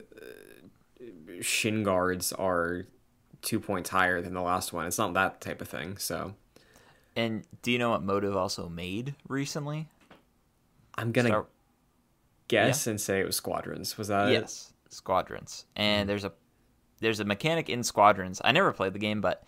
shin 1.40 1.82
guards 1.82 2.32
are 2.32 2.86
two 3.42 3.60
points 3.60 3.90
higher 3.90 4.20
than 4.20 4.34
the 4.34 4.40
last 4.40 4.72
one. 4.72 4.86
It's 4.86 4.98
not 4.98 5.14
that 5.14 5.40
type 5.40 5.60
of 5.60 5.68
thing. 5.68 5.98
So, 5.98 6.34
and 7.14 7.44
do 7.62 7.70
you 7.70 7.78
know 7.78 7.90
what 7.90 8.02
Motive 8.02 8.36
also 8.36 8.68
made 8.68 9.14
recently? 9.28 9.88
I'm 10.94 11.12
gonna 11.12 11.28
Start... 11.28 11.48
guess 12.48 12.86
yeah. 12.86 12.90
and 12.90 13.00
say 13.00 13.20
it 13.20 13.26
was 13.26 13.36
Squadrons. 13.36 13.98
Was 13.98 14.08
that 14.08 14.30
yes, 14.30 14.72
it? 14.86 14.94
Squadrons. 14.94 15.66
And 15.76 16.00
mm-hmm. 16.00 16.08
there's 16.08 16.24
a 16.24 16.32
there's 17.00 17.20
a 17.20 17.24
mechanic 17.24 17.68
in 17.68 17.82
Squadrons. 17.82 18.40
I 18.44 18.52
never 18.52 18.72
played 18.72 18.94
the 18.94 18.98
game, 18.98 19.20
but 19.20 19.44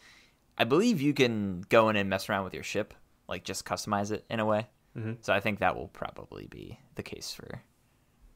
I 0.58 0.64
believe 0.64 1.00
you 1.00 1.14
can 1.14 1.64
go 1.68 1.88
in 1.88 1.96
and 1.96 2.08
mess 2.08 2.28
around 2.28 2.44
with 2.44 2.54
your 2.54 2.62
ship, 2.62 2.94
like 3.28 3.44
just 3.44 3.64
customize 3.64 4.12
it 4.12 4.24
in 4.28 4.40
a 4.40 4.44
way. 4.44 4.68
Mm-hmm. 4.96 5.12
So 5.22 5.32
I 5.32 5.40
think 5.40 5.60
that 5.60 5.76
will 5.76 5.88
probably 5.88 6.46
be 6.46 6.78
the 6.94 7.02
case 7.02 7.32
for 7.32 7.62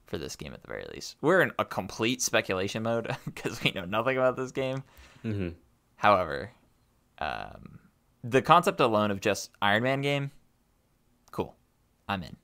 for 0.06 0.18
this 0.18 0.36
game 0.36 0.54
at 0.54 0.62
the 0.62 0.68
very 0.68 0.84
least. 0.94 1.16
We're 1.20 1.42
in 1.42 1.50
a 1.58 1.64
complete 1.64 2.22
speculation 2.22 2.84
mode 2.84 3.14
because 3.24 3.62
we 3.62 3.72
know 3.72 3.84
nothing 3.84 4.16
about 4.16 4.36
this 4.36 4.52
game. 4.52 4.82
Mm-hmm. 5.24 5.48
However, 5.96 6.52
um, 7.18 7.80
the 8.22 8.42
concept 8.42 8.80
alone 8.80 9.10
of 9.10 9.20
just 9.20 9.50
Iron 9.60 9.82
Man 9.82 10.00
game, 10.00 10.30
cool. 11.32 11.56
I'm 12.08 12.22
in. 12.22 12.36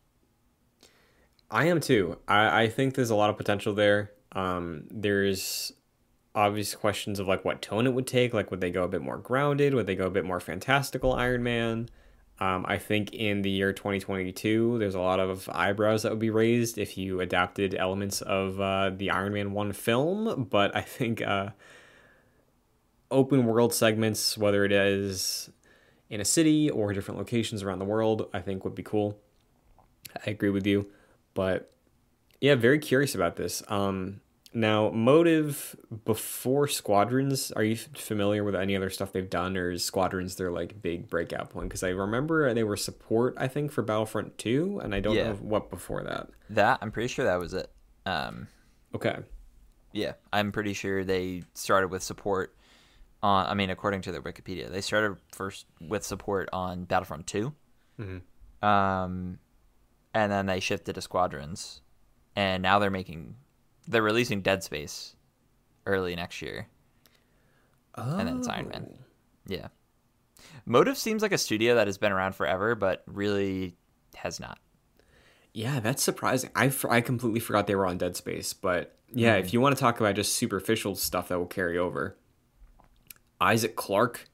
I 1.51 1.67
am 1.67 1.81
too. 1.81 2.19
I, 2.27 2.63
I 2.63 2.69
think 2.69 2.95
there's 2.95 3.11
a 3.11 3.15
lot 3.15 3.31
of 3.31 3.37
potential 3.37 3.75
there. 3.75 4.11
Um, 4.33 4.85
there's 4.91 5.73
obvious 6.35 6.75
questions 6.75 7.19
of 7.19 7.29
like 7.29 7.45
what 7.45 7.63
tone 7.63 7.87
it 7.87 7.95
would 7.95 8.07
take. 8.07 8.33
Like, 8.33 8.51
would 8.51 8.61
they 8.61 8.71
go 8.71 8.85
a 8.85 8.89
bit 8.89 9.03
more 9.03 9.19
grounded? 9.19 9.75
Would 9.75 9.87
they 9.87 9.97
go 9.97 10.07
a 10.07 10.11
bit 10.11 10.25
more 10.25 10.41
fantastical 10.41 11.13
Iron 11.13 11.43
Man? 11.43 11.89
Um, 12.41 12.65
I 12.67 12.79
think 12.79 13.13
in 13.13 13.43
the 13.43 13.51
year 13.51 13.73
2022, 13.73 14.79
there's 14.79 14.95
a 14.95 15.01
lot 15.01 15.21
of 15.21 15.49
eyebrows 15.53 16.03
that 16.03 16.11
would 16.11 16.19
be 16.19 16.31
raised 16.31 16.79
if 16.79 16.99
you 16.99 17.21
adapted 17.21 17.75
elements 17.75 18.21
of 18.23 18.61
uh, 18.61 18.91
the 18.91 19.11
Iron 19.11 19.35
Man 19.35 19.53
1 19.53 19.73
film. 19.73 20.49
But 20.51 20.75
I 20.75 20.81
think 20.81 21.23
uh, 21.23 21.51
open 23.11 23.47
world 23.47 23.75
segments, 23.75 24.37
whether 24.37 24.65
it 24.65 24.73
is 24.73 25.51
in 26.11 26.21
a 26.21 26.25
city 26.25 26.69
or 26.69 26.93
different 26.93 27.19
locations 27.19 27.63
around 27.63 27.79
the 27.79 27.85
world, 27.85 28.29
I 28.33 28.41
think 28.41 28.65
would 28.65 28.75
be 28.75 28.83
cool. 28.83 29.19
I 30.27 30.31
agree 30.31 30.51
with 30.51 30.67
you. 30.67 30.91
But 31.35 31.71
yeah, 32.41 32.55
very 32.55 32.79
curious 32.79 33.15
about 33.15 33.37
this. 33.37 33.63
Um, 33.69 34.22
now, 34.55 34.91
Motive 34.91 35.77
before 36.05 36.69
Squadrons, 36.69 37.51
are 37.53 37.65
you 37.65 37.77
familiar 37.77 38.45
with 38.45 38.55
any 38.55 38.77
other 38.77 38.91
stuff 38.91 39.13
they've 39.13 39.29
done, 39.29 39.57
or 39.57 39.71
is 39.71 39.85
Squadrons 39.85 40.37
their 40.37 40.51
like 40.51 40.83
big 40.83 41.09
breakout 41.09 41.51
point? 41.51 41.69
Because 41.69 41.83
I 41.83 41.89
remember 41.89 42.53
they 42.53 42.65
were 42.65 42.77
support, 42.77 43.35
I 43.39 43.49
think, 43.49 43.73
for 43.73 43.83
Battlefront 43.83 44.37
Two, 44.37 44.81
and 44.83 44.95
I 44.95 45.01
don't 45.01 45.17
yeah. 45.17 45.29
know 45.29 45.35
what 45.35 45.71
before 45.71 46.03
that. 46.03 46.29
That 46.51 46.79
I'm 46.83 46.91
pretty 46.91 47.09
sure 47.09 47.25
that 47.25 47.39
was 47.39 47.55
it. 47.55 47.71
Um, 48.05 48.49
okay. 48.95 49.19
Yeah, 49.93 50.13
I'm 50.33 50.53
pretty 50.53 50.75
sure 50.75 51.05
they 51.05 51.45
started 51.55 51.89
with 51.89 52.03
support 52.03 52.55
on. 53.23 53.47
I 53.47 53.55
mean, 53.55 53.71
according 53.71 54.03
to 54.03 54.13
their 54.13 54.23
Wikipedia, 54.23 54.71
they 54.71 54.83
started 54.83 55.17
first 55.33 55.67
with 55.81 56.05
support 56.05 56.51
on 56.53 56.85
Battlefront 56.85 57.27
2 57.27 57.55
mm-hmm. 58.01 58.67
um, 58.67 59.39
and 60.13 60.33
then 60.33 60.47
they 60.47 60.61
shifted 60.61 60.95
to 60.95 61.01
Squadrons, 61.01 61.81
and 62.37 62.63
now 62.63 62.79
they're 62.79 62.91
making 62.91 63.37
they're 63.87 64.03
releasing 64.03 64.43
Dead 64.43 64.63
Space 64.63 65.17
early 65.87 66.15
next 66.15 66.43
year. 66.43 66.69
Oh. 67.95 68.19
And 68.19 68.29
then 68.29 68.39
it's 68.39 68.49
Iron 68.49 68.69
Man. 68.69 68.91
Oh. 68.91 69.05
Yeah. 69.47 69.69
Motive 70.65 70.97
seems 70.97 71.23
like 71.23 71.33
a 71.33 71.39
studio 71.39 71.75
that 71.75 71.87
has 71.87 71.99
been 71.99 72.13
around 72.13 72.35
forever, 72.35 72.75
but 72.75 73.03
really 73.07 73.77
has 74.17 74.41
not. 74.41 74.59
Yeah, 75.53 75.81
that's 75.81 76.03
surprising. 76.03 76.51
I, 76.55 76.73
I 76.89 77.01
completely 77.01 77.41
forgot 77.41 77.67
they 77.67 77.75
were 77.75 77.87
on 77.87 77.99
Dead 77.99 78.17
Space, 78.17 78.53
but 78.53 78.97
yeah, 79.13 79.37
mm. 79.37 79.41
if 79.41 79.53
you 79.53 79.61
want 79.61 79.77
to 79.77 79.81
talk 79.81 80.01
about 80.01 80.15
just 80.15 80.35
superficial 80.35 80.95
stuff 80.95 81.29
that 81.29 81.39
will 81.39 81.47
carry 81.47 81.77
over, 81.77 82.17
Isaac 83.41 83.77
Clarke, 83.77 84.29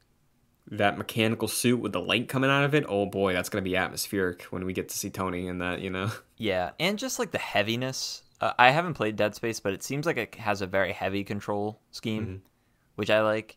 that 0.71 0.99
mechanical 0.99 1.49
suit 1.49 1.81
with 1.81 1.93
the 1.93 2.01
light 2.01 2.29
coming 2.29 2.51
out 2.51 2.65
of 2.65 2.75
it, 2.75 2.85
oh 2.89 3.07
boy, 3.07 3.33
that's 3.33 3.49
going 3.49 3.65
to 3.65 3.69
be 3.69 3.77
atmospheric 3.77 4.43
when 4.45 4.65
we 4.65 4.73
get 4.73 4.89
to 4.91 4.99
see 4.99 5.11
Tony 5.11 5.49
in 5.49 5.59
that, 5.59 5.81
you 5.81 5.91
know? 5.91 6.11
Yeah, 6.37 6.71
and 6.79 6.99
just 6.99 7.19
like 7.19 7.33
the 7.33 7.39
heaviness 7.39 8.23
uh, 8.41 8.53
I 8.59 8.71
haven't 8.71 8.95
played 8.95 9.17
Dead 9.17 9.35
Space, 9.35 9.61
but 9.61 9.73
it 9.73 9.83
seems 9.83 10.07
like 10.07 10.17
it 10.17 10.35
has 10.37 10.63
a 10.63 10.67
very 10.67 10.93
heavy 10.93 11.25
control 11.25 11.81
scheme, 11.91 12.23
mm-hmm. 12.23 12.37
which 12.97 13.11
I 13.11 13.21
like. 13.23 13.57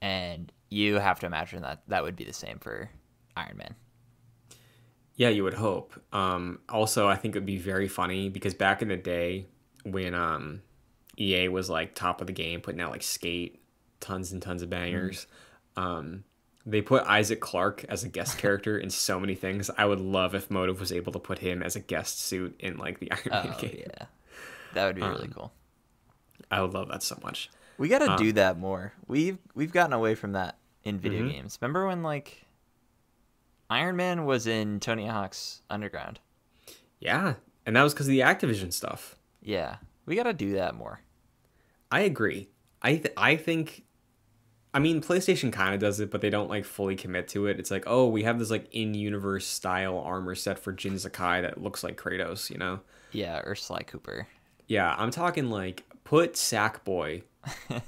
And 0.00 0.52
you 0.68 0.96
have 0.96 1.20
to 1.20 1.26
imagine 1.26 1.62
that 1.62 1.82
that 1.88 2.02
would 2.02 2.16
be 2.16 2.24
the 2.24 2.32
same 2.32 2.58
for 2.58 2.90
Iron 3.36 3.56
Man. 3.56 3.74
Yeah, 5.16 5.28
you 5.28 5.44
would 5.44 5.54
hope. 5.54 5.92
Um, 6.12 6.60
also, 6.68 7.08
I 7.08 7.16
think 7.16 7.36
it 7.36 7.38
would 7.38 7.46
be 7.46 7.58
very 7.58 7.88
funny 7.88 8.28
because 8.28 8.54
back 8.54 8.82
in 8.82 8.88
the 8.88 8.96
day 8.96 9.46
when 9.84 10.14
um, 10.14 10.62
EA 11.18 11.48
was 11.48 11.68
like 11.70 11.94
top 11.94 12.20
of 12.20 12.26
the 12.26 12.32
game, 12.32 12.60
putting 12.60 12.80
out 12.80 12.90
like 12.90 13.02
Skate, 13.02 13.62
tons 14.00 14.32
and 14.32 14.42
tons 14.42 14.62
of 14.62 14.70
bangers. 14.70 15.26
Mm-hmm. 15.76 15.88
Um, 15.88 16.24
they 16.64 16.80
put 16.80 17.04
Isaac 17.04 17.40
Clarke 17.40 17.84
as 17.88 18.04
a 18.04 18.08
guest 18.08 18.38
character 18.38 18.78
in 18.78 18.90
so 18.90 19.18
many 19.18 19.34
things. 19.34 19.70
I 19.76 19.84
would 19.84 20.00
love 20.00 20.34
if 20.34 20.50
Motive 20.50 20.78
was 20.78 20.92
able 20.92 21.12
to 21.12 21.18
put 21.18 21.38
him 21.38 21.62
as 21.62 21.76
a 21.76 21.80
guest 21.80 22.20
suit 22.20 22.54
in 22.60 22.76
like 22.78 23.00
the 23.00 23.10
Iron 23.12 23.22
Man 23.30 23.54
oh, 23.56 23.60
game. 23.60 23.76
Yeah, 23.78 24.06
that 24.74 24.86
would 24.86 24.96
be 24.96 25.02
um, 25.02 25.12
really 25.12 25.28
cool. 25.28 25.52
I 26.50 26.60
would 26.60 26.74
love 26.74 26.88
that 26.88 27.02
so 27.02 27.18
much. 27.22 27.50
We 27.78 27.88
got 27.88 27.98
to 27.98 28.12
um, 28.12 28.16
do 28.16 28.32
that 28.32 28.58
more. 28.58 28.92
We've 29.08 29.38
we've 29.54 29.72
gotten 29.72 29.92
away 29.92 30.14
from 30.14 30.32
that 30.32 30.58
in 30.84 30.98
video 30.98 31.20
mm-hmm. 31.20 31.30
games. 31.30 31.58
Remember 31.60 31.86
when 31.86 32.02
like 32.02 32.44
Iron 33.70 33.96
Man 33.96 34.24
was 34.24 34.46
in 34.46 34.78
Tony 34.80 35.06
Hawk's 35.06 35.62
Underground? 35.68 36.20
Yeah, 37.00 37.34
and 37.66 37.74
that 37.74 37.82
was 37.82 37.92
because 37.92 38.06
of 38.06 38.12
the 38.12 38.20
Activision 38.20 38.72
stuff. 38.72 39.16
Yeah, 39.42 39.76
we 40.06 40.14
got 40.14 40.24
to 40.24 40.32
do 40.32 40.52
that 40.52 40.74
more. 40.74 41.00
I 41.90 42.00
agree. 42.00 42.48
I 42.80 42.96
th- 42.96 43.14
I 43.16 43.36
think 43.36 43.84
I 44.74 44.78
mean, 44.78 45.02
PlayStation 45.02 45.52
kind 45.52 45.74
of 45.74 45.80
does 45.80 46.00
it, 46.00 46.10
but 46.10 46.22
they 46.22 46.30
don't 46.30 46.48
like 46.48 46.64
fully 46.64 46.96
commit 46.96 47.28
to 47.28 47.46
it. 47.46 47.60
It's 47.60 47.70
like, 47.70 47.84
oh, 47.86 48.08
we 48.08 48.22
have 48.22 48.38
this 48.38 48.50
like 48.50 48.72
in-universe 48.72 49.46
style 49.46 49.98
armor 49.98 50.34
set 50.34 50.58
for 50.58 50.72
Jin 50.72 50.98
Sakai 50.98 51.42
that 51.42 51.62
looks 51.62 51.84
like 51.84 52.00
Kratos, 52.00 52.48
you 52.48 52.56
know? 52.56 52.80
Yeah, 53.12 53.42
or 53.44 53.54
Sly 53.54 53.82
Cooper. 53.82 54.26
Yeah, 54.66 54.94
I'm 54.96 55.10
talking 55.10 55.50
like 55.50 55.84
put 56.04 56.34
Sackboy 56.34 57.22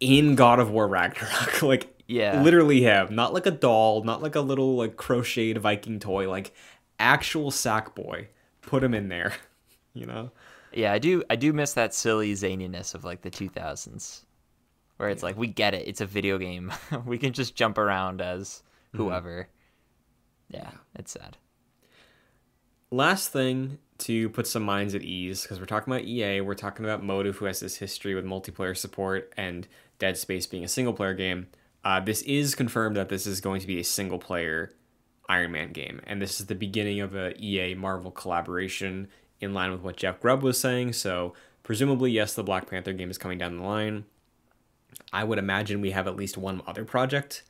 in 0.00 0.34
God 0.34 0.60
of 0.60 0.70
War 0.70 0.86
Ragnarok, 0.86 1.62
like 1.62 2.02
yeah, 2.06 2.42
literally 2.42 2.82
him, 2.82 3.14
not 3.14 3.32
like 3.32 3.46
a 3.46 3.50
doll, 3.50 4.04
not 4.04 4.22
like 4.22 4.34
a 4.34 4.40
little 4.40 4.76
like 4.76 4.96
crocheted 4.96 5.62
Viking 5.62 5.98
toy, 6.00 6.28
like 6.28 6.52
actual 6.98 7.50
Sackboy. 7.50 8.26
Put 8.60 8.84
him 8.84 8.92
in 8.92 9.08
there, 9.08 9.32
you 9.94 10.04
know? 10.04 10.32
Yeah, 10.72 10.92
I 10.92 10.98
do. 10.98 11.22
I 11.30 11.36
do 11.36 11.54
miss 11.54 11.72
that 11.72 11.94
silly 11.94 12.34
zaniness 12.34 12.94
of 12.94 13.04
like 13.04 13.22
the 13.22 13.30
2000s 13.30 14.20
where 15.00 15.08
it's 15.08 15.22
yeah. 15.22 15.28
like 15.28 15.38
we 15.38 15.46
get 15.46 15.72
it. 15.72 15.88
It's 15.88 16.02
a 16.02 16.06
video 16.06 16.36
game. 16.36 16.70
We 17.06 17.16
can 17.16 17.32
just 17.32 17.56
jump 17.56 17.78
around 17.78 18.20
as 18.20 18.62
mm-hmm. 18.92 18.98
whoever. 18.98 19.48
Mm-hmm. 20.52 20.56
yeah, 20.56 20.70
it's 20.94 21.12
sad. 21.12 21.38
Last 22.90 23.32
thing 23.32 23.78
to 23.98 24.28
put 24.28 24.46
some 24.46 24.62
minds 24.62 24.94
at 24.94 25.02
ease 25.02 25.42
because 25.42 25.58
we're 25.58 25.66
talking 25.66 25.92
about 25.92 26.04
ea 26.06 26.40
we're 26.40 26.54
talking 26.54 26.84
about 26.84 27.04
motive 27.04 27.36
who 27.36 27.44
has 27.44 27.60
this 27.60 27.76
history 27.76 28.14
with 28.14 28.24
multiplayer 28.24 28.76
support 28.76 29.32
and 29.36 29.68
dead 29.98 30.16
space 30.16 30.46
being 30.46 30.64
a 30.64 30.68
single 30.68 30.94
player 30.94 31.14
game. 31.14 31.46
Uh, 31.84 32.00
this 32.00 32.22
is 32.22 32.54
confirmed 32.54 32.96
that 32.96 33.10
this 33.10 33.26
is 33.26 33.40
going 33.40 33.60
to 33.60 33.66
be 33.66 33.78
a 33.78 33.84
single 33.84 34.18
player 34.18 34.72
iron 35.28 35.52
man 35.52 35.72
game 35.72 36.00
and 36.06 36.20
this 36.20 36.40
is 36.40 36.46
the 36.46 36.54
beginning 36.54 37.00
of 37.00 37.14
a 37.14 37.34
ea 37.42 37.74
marvel 37.74 38.10
collaboration 38.10 39.06
in 39.40 39.54
line 39.54 39.70
with 39.70 39.82
what 39.82 39.96
jeff 39.96 40.20
grubb 40.20 40.42
was 40.42 40.60
saying. 40.60 40.92
So 40.92 41.34
presumably 41.62 42.10
yes 42.10 42.34
the 42.34 42.42
black 42.42 42.68
panther 42.68 42.92
game 42.92 43.10
is 43.10 43.18
coming 43.18 43.38
down 43.38 43.56
the 43.58 43.62
line 43.62 44.04
I 45.12 45.24
would 45.24 45.38
imagine 45.38 45.80
we 45.80 45.90
have 45.90 46.06
at 46.06 46.16
least 46.16 46.36
one 46.36 46.62
other 46.66 46.84
project 46.84 47.42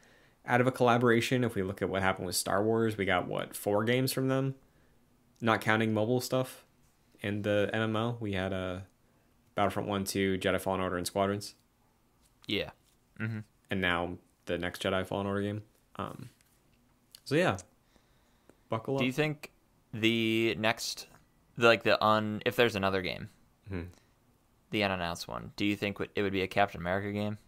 out 0.46 0.60
of 0.60 0.66
a 0.66 0.72
collaboration. 0.72 1.44
If 1.44 1.54
we 1.54 1.62
look 1.62 1.82
at 1.82 1.88
what 1.88 2.02
happened 2.02 2.26
with 2.26 2.36
Star 2.36 2.62
Wars, 2.62 2.96
we 2.96 3.04
got 3.04 3.26
what 3.26 3.54
four 3.54 3.84
games 3.84 4.12
from 4.12 4.28
them, 4.28 4.54
not 5.40 5.60
counting 5.60 5.92
mobile 5.92 6.20
stuff. 6.20 6.64
In 7.20 7.42
the 7.42 7.70
MMO, 7.74 8.18
we 8.20 8.32
had 8.32 8.52
a 8.52 8.56
uh, 8.56 8.80
Battlefront 9.54 9.88
One, 9.88 10.04
Two, 10.04 10.38
Jedi 10.38 10.60
Fallen 10.60 10.80
Order, 10.80 10.96
and 10.96 11.06
Squadrons. 11.06 11.54
Yeah. 12.46 12.70
Mm-hmm. 13.20 13.40
And 13.70 13.80
now 13.80 14.16
the 14.46 14.56
next 14.56 14.82
Jedi 14.82 15.06
Fallen 15.06 15.26
Order 15.26 15.42
game. 15.42 15.62
Um, 15.96 16.30
so 17.24 17.34
yeah, 17.34 17.58
buckle 18.70 18.94
up. 18.94 19.00
Do 19.00 19.06
you 19.06 19.12
think 19.12 19.52
the 19.92 20.54
next, 20.58 21.08
like 21.58 21.82
the 21.82 22.02
un, 22.02 22.42
if 22.46 22.56
there's 22.56 22.74
another 22.74 23.02
game, 23.02 23.28
mm-hmm. 23.70 23.88
The 24.70 24.84
unannounced 24.84 25.28
one, 25.28 25.52
do 25.56 25.64
you 25.64 25.76
think 25.76 25.98
it 26.14 26.22
would 26.22 26.32
be 26.32 26.42
a 26.42 26.48
Captain 26.48 26.80
America 26.80 27.12
game? 27.12 27.38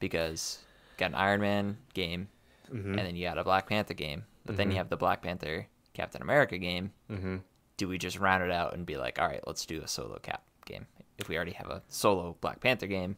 Because 0.00 0.58
you 0.92 0.98
got 0.98 1.10
an 1.10 1.14
Iron 1.16 1.40
Man 1.40 1.78
game, 1.94 2.28
mm-hmm. 2.72 2.90
and 2.90 2.98
then 2.98 3.16
you 3.16 3.26
got 3.26 3.38
a 3.38 3.44
Black 3.44 3.68
Panther 3.68 3.94
game, 3.94 4.24
but 4.44 4.56
then 4.56 4.68
you 4.68 4.72
mm-hmm. 4.72 4.78
have 4.78 4.90
the 4.90 4.96
Black 4.96 5.22
Panther 5.22 5.66
Captain 5.94 6.22
America 6.22 6.58
game. 6.58 6.92
Mm-hmm. 7.10 7.36
Do 7.76 7.88
we 7.88 7.98
just 7.98 8.18
round 8.18 8.42
it 8.42 8.50
out 8.50 8.74
and 8.74 8.86
be 8.86 8.96
like, 8.96 9.20
all 9.20 9.28
right, 9.28 9.42
let's 9.46 9.66
do 9.66 9.80
a 9.82 9.88
solo 9.88 10.18
Cap 10.18 10.42
game? 10.64 10.86
If 11.18 11.28
we 11.28 11.36
already 11.36 11.52
have 11.52 11.68
a 11.68 11.82
solo 11.88 12.36
Black 12.40 12.60
Panther 12.60 12.86
game, 12.86 13.16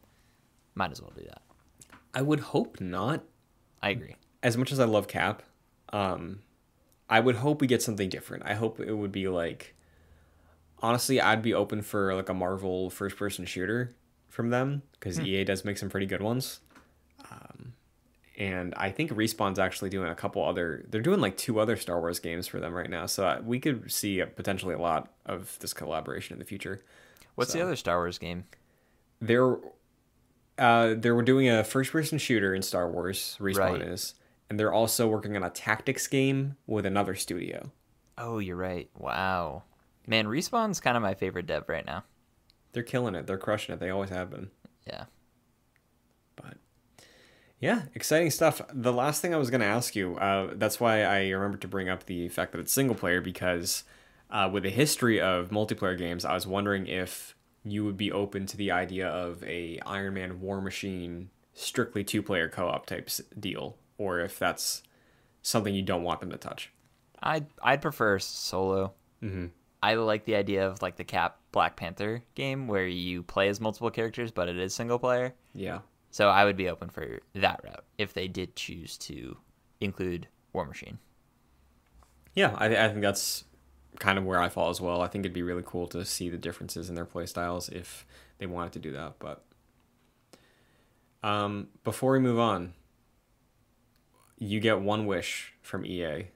might 0.75 0.91
as 0.91 1.01
well 1.01 1.13
do 1.15 1.25
that. 1.25 1.43
I 2.15 2.23
would 2.23 2.41
hope 2.41 2.81
not. 2.81 3.23
I 3.83 3.91
agree. 3.91 4.17
As 4.43 4.57
much 4.57 4.73
as 4.73 4.81
I 4.81 4.85
love 4.85 5.09
Cap, 5.09 5.43
um, 5.93 6.41
I 7.09 7.21
would 7.21 7.37
hope 7.37 7.61
we 7.61 7.67
get 7.67 7.83
something 7.83 8.09
different. 8.09 8.45
I 8.47 8.55
hope 8.55 8.81
it 8.81 8.95
would 8.95 9.13
be 9.13 9.29
like 9.29 9.75
honestly, 10.81 11.21
I'd 11.21 11.43
be 11.43 11.55
open 11.55 11.83
for 11.83 12.15
like 12.15 12.29
a 12.29 12.35
Marvel 12.35 12.91
first 12.91 13.17
person 13.17 13.45
shooter 13.45 13.95
from 14.29 14.51
them 14.51 14.83
because 14.93 15.19
hmm. 15.19 15.27
EA 15.27 15.45
does 15.45 15.65
make 15.65 15.79
some 15.79 15.89
pretty 15.89 16.07
good 16.07 16.23
ones. 16.23 16.61
Um, 17.31 17.75
and 18.39 18.75
I 18.77 18.91
think 18.91 19.11
Respawn's 19.13 19.59
actually 19.59 19.91
doing 19.91 20.09
a 20.09 20.15
couple 20.15 20.45
other. 20.45 20.85
They're 20.89 21.03
doing 21.03 21.21
like 21.21 21.37
two 21.37 21.61
other 21.61 21.77
Star 21.77 22.01
Wars 22.01 22.19
games 22.19 22.47
for 22.47 22.59
them 22.59 22.73
right 22.73 22.89
now, 22.89 23.07
so 23.07 23.43
we 23.45 23.61
could 23.61 23.93
see 23.93 24.23
potentially 24.23 24.75
a 24.75 24.79
lot 24.79 25.13
of 25.27 25.59
this 25.61 25.75
collaboration 25.75 26.35
in 26.35 26.39
the 26.39 26.45
future. 26.45 26.83
What's 27.35 27.53
so, 27.53 27.59
the 27.59 27.65
other 27.65 27.77
Star 27.77 27.99
Wars 27.99 28.19
game? 28.19 28.45
They're 29.21 29.59
uh, 30.59 30.95
they 30.95 31.11
were 31.11 31.23
doing 31.23 31.49
a 31.49 31.65
first 31.65 31.93
person 31.93 32.19
shooter 32.19 32.55
in 32.55 32.63
Star 32.63 32.89
Wars. 32.91 33.37
Respawn 33.41 33.73
right. 33.73 33.83
is, 33.83 34.15
and 34.49 34.59
they're 34.59 34.73
also 34.73 35.09
working 35.09 35.37
on 35.37 35.43
a 35.43 35.51
tactics 35.51 36.07
game 36.07 36.57
with 36.67 36.87
another 36.87 37.15
studio. 37.15 37.71
Oh, 38.17 38.39
you're 38.39 38.57
right. 38.57 38.89
Wow, 38.97 39.65
man, 40.11 40.27
Respawn's 40.27 40.81
kind 40.81 40.97
of 40.97 41.03
my 41.03 41.15
favorite 41.15 41.47
dev 41.47 41.69
right 41.69 41.87
now. 41.87 42.03
They're 42.73 42.83
killing 42.83 43.15
it. 43.15 43.27
They're 43.27 43.39
crushing 43.39 43.75
it. 43.75 43.79
They 43.79 43.91
always 43.91 44.11
have 44.11 44.31
been. 44.31 44.51
Yeah. 44.87 45.05
But 46.35 46.57
yeah, 47.61 47.83
exciting 47.95 48.31
stuff. 48.31 48.61
The 48.73 48.93
last 48.93 49.23
thing 49.23 49.33
I 49.33 49.39
was 49.39 49.51
going 49.51 49.61
to 49.61 49.67
ask 49.67 49.95
you, 49.95 50.17
uh, 50.17 50.55
that's 50.55 50.81
why 50.81 51.05
I 51.05 51.29
remembered 51.29 51.63
to 51.63 51.69
bring 51.69 51.89
up 51.89 52.07
the 52.07 52.29
fact 52.29 52.53
that 52.53 52.59
it's 52.59 52.73
single 52.73 52.97
player 52.97 53.21
because 53.21 53.85
uh, 54.31 54.51
with 54.53 54.65
the 54.65 54.71
history 54.71 55.21
of 55.21 55.51
multiplayer 55.51 55.97
games, 55.97 56.25
I 56.25 56.35
was 56.35 56.47
wondering 56.47 56.89
if 56.89 57.37
you 57.63 57.85
would 57.85 57.97
be 57.97 58.11
open 58.11 58.47
to 58.47 58.57
the 58.57 58.73
idea 58.73 59.09
of 59.09 59.45
a 59.45 59.79
Iron 59.87 60.15
Man 60.15 60.41
War 60.41 60.61
Machine 60.61 61.31
strictly 61.55 62.03
two 62.03 62.23
player 62.23 62.49
co 62.49 62.69
op 62.69 62.87
type 62.87 63.09
deal, 63.39 63.77
or 63.97 64.21
if 64.21 64.39
that's 64.39 64.83
something 65.43 65.75
you 65.75 65.83
don't 65.83 66.03
want 66.03 66.21
them 66.21 66.31
to 66.31 66.37
touch. 66.37 66.73
I'd 67.23 67.47
I'd 67.63 67.83
prefer 67.83 68.19
solo. 68.19 68.95
Mm-hmm. 69.23 69.47
I 69.83 69.95
like 69.95 70.25
the 70.25 70.35
idea 70.35 70.67
of 70.67 70.83
like 70.83 70.97
the 70.97 71.05
Cap 71.05 71.39
Black 71.53 71.77
Panther 71.77 72.23
game 72.35 72.69
where 72.69 72.87
you 72.87 73.23
play 73.23 73.49
as 73.49 73.61
multiple 73.61 73.91
characters, 73.91 74.31
but 74.31 74.49
it 74.49 74.59
is 74.59 74.75
single 74.75 74.99
player. 74.99 75.35
Yeah. 75.55 75.81
So 76.11 76.29
I 76.29 76.45
would 76.45 76.57
be 76.57 76.69
open 76.69 76.91
for 76.91 77.21
that 77.35 77.61
route 77.65 77.85
if 77.97 78.13
they 78.13 78.29
did 78.29 78.57
choose 78.57 78.99
to 78.99 79.37
include 79.81 80.29
War 80.53 80.67
Machine. 80.67 80.99
Yeah, 82.35 82.55
I, 82.57 82.67
I 82.67 82.89
think 82.89 83.01
that's 83.01 83.45
kind 83.99 84.19
of 84.19 84.25
where 84.25 84.41
I 84.41 84.49
fall 84.49 84.71
as 84.71 84.81
well. 84.81 85.03
I 85.03 85.09
think 85.09 85.25
it'd 85.25 85.33
be 85.33 85.43
really 85.43 85.63
cool 85.65 85.87
to 85.89 86.05
see 86.05 86.29
the 86.29 86.39
differences 86.39 86.89
in 86.89 86.95
their 86.95 87.05
play 87.05 87.27
styles 87.27 87.69
if 87.69 88.07
they 88.39 88.47
wanted 88.47 88.73
to 88.73 88.79
do 88.79 88.93
that. 88.93 89.15
But 89.19 89.45
um, 91.23 91.69
before 91.85 92.13
we 92.13 92.19
move 92.19 92.39
on, 92.39 92.75
you 94.39 94.61
get 94.61 94.81
one 94.81 95.07
wish 95.07 95.55
from 95.63 95.85
EA. 95.85 96.29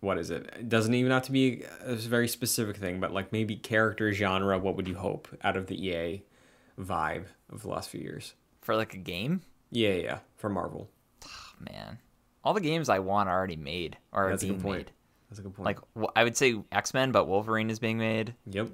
What 0.00 0.18
is 0.18 0.30
it? 0.30 0.50
It 0.58 0.68
doesn't 0.68 0.94
even 0.94 1.10
have 1.10 1.24
to 1.24 1.32
be 1.32 1.64
a 1.80 1.94
very 1.94 2.28
specific 2.28 2.76
thing, 2.76 3.00
but 3.00 3.12
like 3.12 3.32
maybe 3.32 3.56
character 3.56 4.12
genre. 4.12 4.58
What 4.58 4.76
would 4.76 4.86
you 4.86 4.94
hope 4.94 5.28
out 5.42 5.56
of 5.56 5.66
the 5.66 5.86
EA 5.88 6.22
vibe 6.80 7.24
of 7.50 7.62
the 7.62 7.68
last 7.68 7.90
few 7.90 8.00
years? 8.00 8.34
For 8.60 8.76
like 8.76 8.94
a 8.94 8.98
game? 8.98 9.42
Yeah, 9.70 9.94
yeah, 9.94 10.18
for 10.36 10.48
Marvel. 10.48 10.88
Oh, 11.26 11.52
man, 11.72 11.98
all 12.44 12.54
the 12.54 12.60
games 12.60 12.88
I 12.88 13.00
want 13.00 13.28
are 13.28 13.36
already 13.36 13.56
made 13.56 13.96
or 14.12 14.30
That's 14.30 14.44
being 14.44 14.62
made. 14.62 14.92
That's 15.28 15.40
a 15.40 15.42
good 15.42 15.54
point. 15.54 15.66
Like 15.66 16.10
I 16.16 16.24
would 16.24 16.36
say 16.36 16.56
X 16.72 16.94
Men, 16.94 17.12
but 17.12 17.26
Wolverine 17.26 17.70
is 17.70 17.78
being 17.78 17.98
made. 17.98 18.34
Yep. 18.46 18.68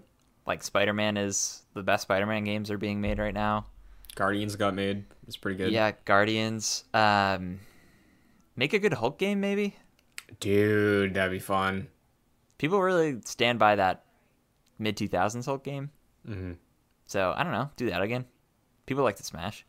Like 0.47 0.63
Spider 0.63 0.93
Man 0.93 1.17
is 1.17 1.63
the 1.73 1.83
best 1.83 2.03
Spider 2.03 2.27
Man 2.27 2.45
games 2.45 2.71
are 2.71 2.79
being 2.79 3.01
made 3.01 3.19
right 3.19 3.35
now. 3.35 3.67
Guardians 4.15 4.55
got 4.57 4.75
made. 4.75 5.05
It's 5.27 5.37
pretty 5.37 5.57
good. 5.59 5.73
Yeah, 5.73 5.93
Guardians. 6.05 6.85
Um, 6.95 7.59
make 8.57 8.73
a 8.73 8.79
good 8.79 8.93
Hulk 8.93 9.19
game, 9.19 9.41
maybe. 9.41 9.75
Dude, 10.41 11.15
that'd 11.15 11.33
be 11.33 11.39
fun. 11.39 11.89
People 12.59 12.81
really 12.81 13.21
stand 13.25 13.59
by 13.59 13.77
that 13.77 14.05
mid 14.79 14.97
two 14.97 15.09
thousands 15.09 15.47
Hulk 15.47 15.65
game. 15.65 15.91
Mm-hmm. 16.29 16.53
So 17.07 17.35
I 17.37 17.43
don't 17.43 17.53
know. 17.53 17.71
Do 17.77 17.91
that 17.91 18.03
again. 18.03 18.25
People 18.87 19.05
like 19.05 19.17
to 19.17 19.25
smash. 19.25 19.65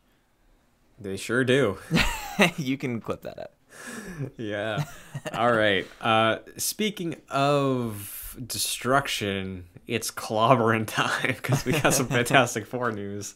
They 0.98 1.16
sure 1.16 1.44
do. 1.44 1.78
you 2.56 2.78
can 2.78 3.00
clip 3.00 3.22
that 3.22 3.38
up 3.38 3.56
yeah. 4.36 4.84
All 5.32 5.52
right. 5.52 5.86
Uh, 6.00 6.38
speaking 6.56 7.16
of 7.28 8.36
destruction, 8.44 9.64
it's 9.86 10.10
clobbering 10.10 10.86
time 10.86 11.26
because 11.36 11.64
we 11.64 11.72
got 11.72 11.94
some 11.94 12.06
Fantastic 12.06 12.66
Four 12.66 12.92
news. 12.92 13.34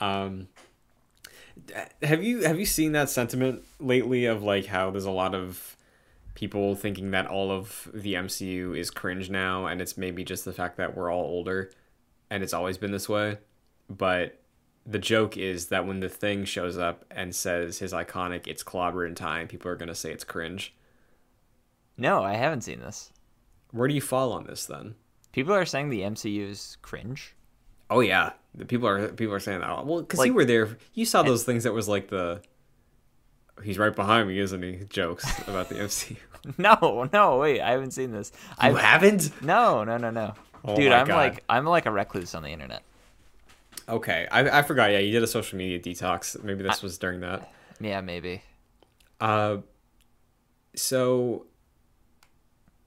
Um, 0.00 0.48
have 2.02 2.22
you 2.22 2.42
have 2.42 2.58
you 2.58 2.66
seen 2.66 2.92
that 2.92 3.10
sentiment 3.10 3.62
lately 3.80 4.26
of 4.26 4.42
like 4.42 4.66
how 4.66 4.90
there's 4.90 5.04
a 5.04 5.10
lot 5.10 5.34
of 5.34 5.76
people 6.38 6.76
thinking 6.76 7.10
that 7.10 7.26
all 7.26 7.50
of 7.50 7.90
the 7.92 8.14
MCU 8.14 8.78
is 8.78 8.92
cringe 8.92 9.28
now, 9.28 9.66
and 9.66 9.80
it's 9.80 9.98
maybe 9.98 10.22
just 10.22 10.44
the 10.44 10.52
fact 10.52 10.76
that 10.76 10.96
we're 10.96 11.12
all 11.12 11.24
older, 11.24 11.68
and 12.30 12.44
it's 12.44 12.52
always 12.52 12.78
been 12.78 12.92
this 12.92 13.08
way, 13.08 13.38
but 13.90 14.40
the 14.86 15.00
joke 15.00 15.36
is 15.36 15.66
that 15.66 15.84
when 15.84 15.98
the 15.98 16.08
thing 16.08 16.44
shows 16.44 16.78
up 16.78 17.04
and 17.10 17.34
says 17.34 17.80
his 17.80 17.92
iconic 17.92 18.46
"It's 18.46 18.62
clobber 18.62 19.04
in 19.04 19.16
time," 19.16 19.48
people 19.48 19.68
are 19.68 19.74
gonna 19.74 19.96
say 19.96 20.12
it's 20.12 20.22
cringe. 20.22 20.72
No, 21.96 22.22
I 22.22 22.34
haven't 22.34 22.60
seen 22.60 22.78
this. 22.78 23.10
Where 23.72 23.88
do 23.88 23.94
you 23.94 24.00
fall 24.00 24.30
on 24.30 24.46
this 24.46 24.64
then? 24.64 24.94
People 25.32 25.54
are 25.54 25.66
saying 25.66 25.90
the 25.90 26.02
MCU 26.02 26.48
is 26.48 26.78
cringe. 26.82 27.34
Oh 27.90 27.98
yeah, 27.98 28.34
the 28.54 28.64
people 28.64 28.86
are 28.86 29.08
people 29.08 29.34
are 29.34 29.40
saying 29.40 29.58
that. 29.58 29.84
Well, 29.84 30.02
because 30.02 30.20
like, 30.20 30.28
you 30.28 30.34
were 30.34 30.44
there, 30.44 30.78
you 30.94 31.04
saw 31.04 31.24
those 31.24 31.42
things 31.42 31.64
that 31.64 31.72
was 31.72 31.88
like 31.88 32.10
the 32.10 32.42
he's 33.64 33.76
right 33.78 33.94
behind 33.94 34.28
me, 34.28 34.38
isn't 34.38 34.62
he? 34.62 34.84
Jokes 34.88 35.26
about 35.48 35.68
the 35.68 35.74
MCU. 35.74 36.16
no, 36.58 37.08
no, 37.12 37.38
wait, 37.38 37.60
I 37.60 37.72
haven't 37.72 37.92
seen 37.92 38.12
this. 38.12 38.32
You 38.62 38.76
I 38.76 38.80
haven't? 38.80 39.42
No, 39.42 39.84
no, 39.84 39.96
no, 39.96 40.10
no. 40.10 40.34
Oh 40.64 40.76
Dude, 40.76 40.92
I'm 40.92 41.06
God. 41.06 41.16
like 41.16 41.44
I'm 41.48 41.64
like 41.64 41.86
a 41.86 41.90
recluse 41.90 42.34
on 42.34 42.42
the 42.42 42.50
internet. 42.50 42.82
Okay, 43.88 44.26
I, 44.30 44.58
I 44.58 44.62
forgot. 44.62 44.90
Yeah, 44.90 44.98
you 44.98 45.12
did 45.12 45.22
a 45.22 45.26
social 45.26 45.56
media 45.56 45.78
detox. 45.78 46.42
Maybe 46.42 46.62
this 46.62 46.82
I, 46.82 46.86
was 46.86 46.98
during 46.98 47.20
that. 47.20 47.50
Yeah, 47.80 48.00
maybe. 48.00 48.42
Uh, 49.20 49.58
so 50.74 51.46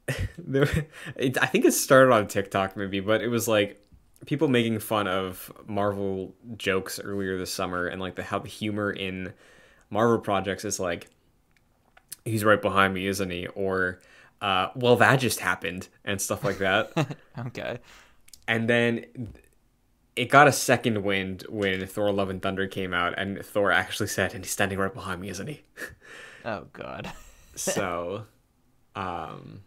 there, 0.37 0.67
it, 1.15 1.41
I 1.41 1.45
think 1.45 1.65
it 1.65 1.73
started 1.73 2.11
on 2.11 2.27
TikTok 2.27 2.77
maybe, 2.77 2.99
but 2.99 3.21
it 3.21 3.27
was 3.27 3.47
like 3.47 3.81
people 4.25 4.47
making 4.47 4.79
fun 4.79 5.07
of 5.07 5.51
Marvel 5.67 6.35
jokes 6.57 6.99
earlier 6.99 7.37
this 7.37 7.51
summer 7.51 7.87
and 7.87 8.01
like 8.01 8.15
the 8.15 8.23
how 8.23 8.39
the 8.39 8.49
humor 8.49 8.91
in 8.91 9.33
Marvel 9.89 10.19
projects 10.19 10.65
is 10.65 10.79
like 10.79 11.09
he's 12.25 12.43
right 12.43 12.61
behind 12.61 12.93
me, 12.93 13.07
isn't 13.07 13.29
he? 13.29 13.47
Or 13.47 13.99
uh, 14.41 14.69
well, 14.75 14.95
that 14.97 15.17
just 15.17 15.39
happened 15.39 15.87
and 16.03 16.21
stuff 16.21 16.43
like 16.43 16.57
that. 16.57 16.91
okay. 17.47 17.79
And 18.47 18.67
then 18.67 19.05
it 20.15 20.29
got 20.29 20.47
a 20.47 20.51
second 20.51 21.03
wind 21.03 21.45
when 21.49 21.85
Thor: 21.87 22.11
Love 22.11 22.29
and 22.29 22.41
Thunder 22.41 22.67
came 22.67 22.93
out, 22.93 23.13
and 23.17 23.43
Thor 23.45 23.71
actually 23.71 24.07
said, 24.07 24.33
"And 24.33 24.43
he's 24.43 24.51
standing 24.51 24.79
right 24.79 24.93
behind 24.93 25.21
me, 25.21 25.29
isn't 25.29 25.47
he?" 25.47 25.61
oh 26.45 26.65
God. 26.73 27.11
so, 27.55 28.25
um, 28.95 29.61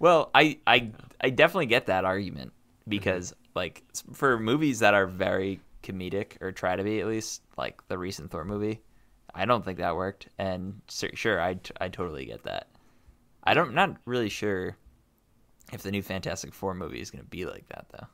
well, 0.00 0.30
I 0.34 0.58
I 0.66 0.90
I 1.20 1.30
definitely 1.30 1.66
get 1.66 1.86
that 1.86 2.04
argument 2.04 2.52
because 2.88 3.30
mm-hmm. 3.30 3.42
like 3.54 3.84
for 4.12 4.38
movies 4.38 4.80
that 4.80 4.94
are 4.94 5.06
very 5.06 5.60
comedic 5.82 6.42
or 6.42 6.50
try 6.50 6.74
to 6.74 6.82
be 6.82 7.00
at 7.00 7.06
least 7.06 7.42
like 7.56 7.86
the 7.88 7.96
recent 7.96 8.30
Thor 8.30 8.44
movie, 8.44 8.80
I 9.36 9.44
don't 9.44 9.64
think 9.64 9.78
that 9.78 9.94
worked. 9.94 10.28
And 10.38 10.80
sure, 10.88 11.40
I 11.40 11.60
I 11.80 11.88
totally 11.88 12.24
get 12.24 12.44
that. 12.44 12.68
I 13.44 13.54
don't 13.54 13.74
not 13.74 13.96
really 14.04 14.30
sure 14.30 14.76
if 15.72 15.82
the 15.82 15.90
new 15.90 16.02
Fantastic 16.02 16.54
Four 16.54 16.74
movie 16.74 17.00
is 17.00 17.10
going 17.10 17.22
to 17.22 17.30
be 17.30 17.44
like 17.44 17.68
that 17.68 17.86
though. 17.92 18.06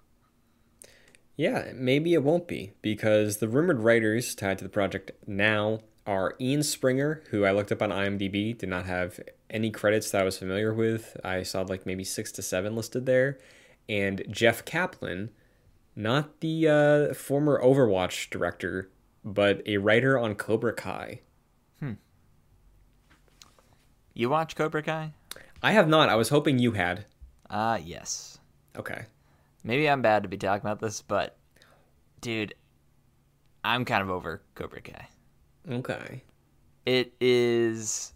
Yeah, 1.37 1.73
maybe 1.75 2.13
it 2.13 2.23
won't 2.23 2.47
be 2.47 2.73
because 2.83 3.39
the 3.39 3.49
rumored 3.49 3.81
writers 3.81 4.35
tied 4.35 4.59
to 4.59 4.65
the 4.65 4.71
project 4.71 5.13
now 5.27 5.81
are 6.07 6.35
Ian 6.41 6.63
Springer, 6.63 7.23
who 7.31 7.45
I 7.45 7.53
looked 7.53 7.73
up 7.73 7.81
on 7.81 7.91
IMDb, 7.91 8.57
did 8.59 8.69
not 8.69 8.87
have 8.87 9.21
any 9.49 9.71
credits 9.71 10.11
that 10.11 10.21
I 10.21 10.25
was 10.25 10.39
familiar 10.39 10.75
with. 10.75 11.17
I 11.25 11.43
saw 11.45 11.63
like 11.63 11.87
maybe 11.87 12.05
six 12.05 12.33
to 12.33 12.43
seven 12.43 12.75
listed 12.75 13.07
there, 13.07 13.39
and 13.89 14.23
Jeff 14.29 14.65
Kaplan, 14.65 15.31
not 15.95 16.41
the 16.41 16.69
uh, 16.69 17.15
former 17.15 17.63
Overwatch 17.63 18.29
director, 18.31 18.91
but 19.25 19.63
a 19.67 19.77
writer 19.79 20.19
on 20.19 20.35
Cobra 20.35 20.73
Kai. 20.73 21.21
Hmm. 21.81 21.93
You 24.15 24.29
watch 24.31 24.57
Cobra 24.57 24.83
Kai? 24.83 25.13
I 25.63 25.73
have 25.73 25.89
not. 25.89 26.09
I 26.09 26.17
was 26.17 26.29
hoping 26.29 26.59
you 26.59 26.73
had. 26.73 27.05
Uh, 27.49 27.79
yes. 27.83 28.39
Okay. 28.77 29.05
Maybe 29.65 29.89
I'm 29.89 30.03
bad 30.03 30.25
to 30.25 30.29
be 30.29 30.37
talking 30.37 30.67
about 30.67 30.81
this, 30.81 31.03
but 31.03 31.37
dude, 32.21 32.55
I'm 33.65 33.85
kind 33.85 34.03
of 34.03 34.11
over 34.11 34.43
Cobra 34.55 34.81
Kai. 34.81 35.09
Okay. 35.71 36.23
It 36.85 37.15
is 37.21 38.13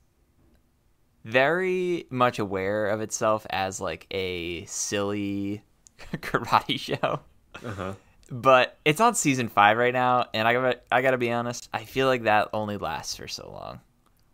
very 1.25 2.07
much 2.11 2.39
aware 2.39 2.89
of 2.89 3.01
itself 3.01 3.47
as 3.51 3.81
like 3.81 4.07
a 4.11 4.65
silly 4.65 5.63
karate 6.15 6.79
show. 6.79 7.21
Uh 7.65 7.73
huh. 7.73 7.93
But 8.31 8.77
it's 8.85 9.01
on 9.01 9.15
season 9.15 9.49
five 9.49 9.77
right 9.77 9.93
now, 9.93 10.27
and 10.35 10.49
I 10.49 10.53
gotta 10.53 10.81
I 10.91 11.03
gotta 11.03 11.19
be 11.19 11.31
honest, 11.31 11.69
I 11.73 11.85
feel 11.85 12.07
like 12.09 12.25
that 12.25 12.49
only 12.53 12.77
lasts 12.77 13.17
for 13.17 13.29
so 13.29 13.51
long. 13.51 13.81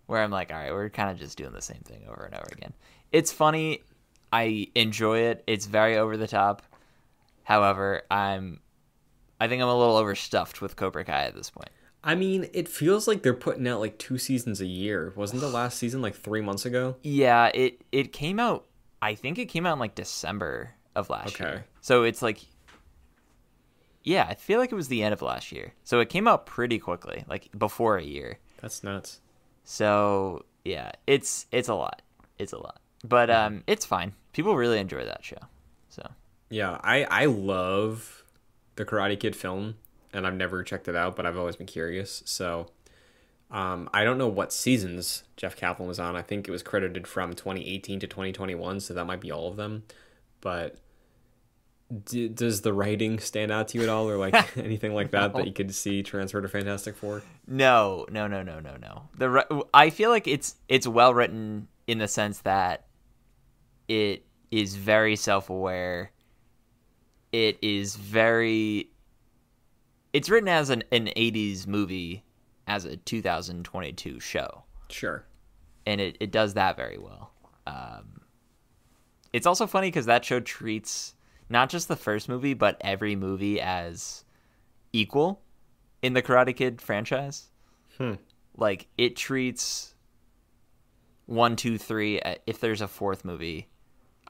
Where 0.07 0.23
I'm 0.23 0.31
like, 0.31 0.51
all 0.51 0.59
right, 0.59 0.73
we're 0.73 0.91
kind 0.91 1.11
of 1.11 1.19
just 1.19 1.39
doing 1.39 1.53
the 1.53 1.63
same 1.63 1.83
thing 1.85 2.03
over 2.09 2.25
and 2.25 2.35
over 2.35 2.49
again. 2.53 2.73
It's 3.13 3.33
funny, 3.33 3.83
I 4.33 4.69
enjoy 4.75 5.21
it. 5.21 5.45
It's 5.47 5.67
very 5.67 5.97
over 5.99 6.17
the 6.17 6.27
top. 6.27 6.63
However, 7.45 8.03
I'm 8.11 8.61
I 9.41 9.49
think 9.49 9.63
I'm 9.63 9.69
a 9.69 9.77
little 9.79 9.97
overstuffed 9.97 10.61
with 10.63 10.77
Cobra 10.77 11.05
Kai 11.05 11.25
at 11.25 11.35
this 11.35 11.51
point. 11.51 11.71
I 12.05 12.15
mean, 12.15 12.49
it 12.53 12.69
feels 12.69 13.07
like 13.07 13.23
they're 13.23 13.35
putting 13.35 13.67
out 13.69 13.81
like 13.81 13.99
two 13.99 14.19
seasons 14.19 14.61
a 14.61 14.67
year. 14.67 15.13
Wasn't 15.17 15.41
the 15.41 15.49
last 15.49 15.79
season 15.79 16.01
like 16.03 16.15
three 16.15 16.41
months 16.41 16.65
ago? 16.65 16.97
Yeah, 17.03 17.51
it 17.55 17.83
it 17.93 18.13
came 18.13 18.41
out. 18.41 18.67
I 19.01 19.15
think 19.17 19.39
it 19.39 19.47
came 19.47 19.67
out 19.67 19.75
in 19.75 19.79
like 19.81 19.95
December 19.95 20.71
of 20.95 21.11
last 21.11 21.35
Okay. 21.35 21.45
year. 21.45 21.67
So 21.81 22.05
it's 22.05 22.23
like, 22.23 22.39
yeah, 24.05 24.27
I 24.29 24.35
feel 24.35 24.59
like 24.59 24.73
it 24.73 24.77
was 24.77 24.89
the 24.89 25.03
end 25.03 25.13
of 25.13 25.23
last 25.23 25.53
year. 25.53 25.73
So 25.85 26.01
it 26.01 26.09
came 26.09 26.27
out 26.27 26.47
pretty 26.47 26.79
quickly, 26.79 27.25
like 27.29 27.49
before 27.57 27.97
a 27.97 28.03
year. 28.03 28.39
That's 28.61 28.83
nuts. 28.83 29.21
So 29.65 30.45
yeah, 30.65 30.93
it's 31.07 31.47
it's 31.53 31.69
a 31.69 31.75
lot. 31.75 32.03
It's 32.39 32.53
a 32.53 32.59
lot, 32.59 32.81
but 33.05 33.31
um, 33.31 33.63
it's 33.67 33.87
fine. 33.87 34.15
People 34.33 34.57
really 34.57 34.79
enjoy 34.79 35.05
that 35.05 35.25
show. 35.25 35.39
So 35.89 36.03
Yeah, 36.51 36.79
I 36.83 37.05
I 37.05 37.25
love 37.27 38.25
the 38.77 38.85
Karate 38.85 39.19
Kid 39.19 39.37
film, 39.37 39.77
and 40.13 40.27
I've 40.27 40.35
never 40.35 40.63
checked 40.63 40.89
it 40.89 40.97
out, 40.97 41.17
but 41.17 41.27
I've 41.27 41.39
always 41.39 41.57
been 41.57 41.67
curious. 41.67 42.23
So, 42.25 42.69
um, 43.51 43.89
I 43.93 44.03
don't 44.05 44.19
know 44.19 44.29
what 44.29 44.53
seasons 44.53 45.25
Jeff 45.37 45.55
Kaplan 45.55 45.89
was 45.89 45.99
on. 45.99 46.17
I 46.17 46.23
think 46.23 46.49
it 46.49 46.51
was 46.51 46.63
credited 46.63 47.07
from 47.07 47.35
2018 47.35 48.01
to 48.01 48.07
2021, 48.07 48.81
so 48.81 48.95
that 48.95 49.05
might 49.05 49.21
be 49.21 49.31
all 49.31 49.49
of 49.49 49.57
them. 49.57 49.85
But 50.41 50.77
d- 52.05 52.29
does 52.29 52.61
the 52.63 52.73
writing 52.73 53.19
stand 53.19 53.51
out 53.53 53.69
to 53.69 53.79
you 53.79 53.85
at 53.85 53.89
all, 53.91 54.09
or 54.09 54.17
like 54.17 54.57
anything 54.57 54.95
like 54.95 55.11
that 55.13 55.35
that 55.35 55.47
you 55.47 55.53
could 55.53 55.75
see 55.75 56.03
transfer 56.03 56.41
to 56.41 56.49
Fantastic 56.49 56.97
Four? 56.97 57.23
no, 57.47 58.07
no, 58.11 58.27
no, 58.27 58.43
no, 58.43 58.61
no, 58.61 58.77
no. 58.77 59.09
The 59.19 59.65
I 59.75 59.91
feel 59.91 60.11
like 60.11 60.27
it's 60.27 60.57
it's 60.69 60.87
well 60.87 61.13
written 61.15 61.69
in 61.87 61.99
the 61.99 62.09
sense 62.09 62.39
that 62.41 62.87
it 63.89 64.25
is 64.51 64.77
very 64.77 65.17
self 65.17 65.51
aware. 65.51 66.13
It 67.33 67.59
is 67.63 67.97
very. 67.97 68.91
It's 70.13 70.29
written 70.29 70.49
as 70.49 70.71
an 70.71 70.85
an 70.93 71.07
'80s 71.17 71.67
movie, 71.67 72.25
as 72.67 72.85
a 72.85 72.97
2022 72.97 74.21
show. 74.21 74.65
Sure. 74.91 75.25
and 75.87 76.01
it, 76.03 76.19
it 76.21 76.31
does 76.31 76.53
that 76.55 76.77
very 76.77 76.99
well. 76.99 77.33
Um, 77.67 78.21
it's 79.33 79.47
also 79.47 79.67
funny 79.67 79.87
because 79.89 80.05
that 80.05 80.23
show 80.23 80.39
treats 80.39 81.15
not 81.53 81.69
just 81.71 81.87
the 81.87 81.97
first 81.97 82.29
movie, 82.29 82.55
but 82.55 82.77
every 82.81 83.15
movie 83.15 83.61
as 83.61 84.25
equal 84.93 85.41
in 86.03 86.15
the 86.15 86.23
Karate 86.23 86.57
Kid 86.57 86.81
franchise. 86.81 87.49
Hmm. 87.99 88.15
Like 88.57 88.89
it 88.99 89.15
treats 89.17 89.95
one, 91.27 91.57
two, 91.57 91.79
three. 91.79 92.21
uh, 92.21 92.35
If 92.47 92.61
there's 92.61 92.81
a 92.81 92.89
fourth 92.89 93.25
movie, 93.25 93.69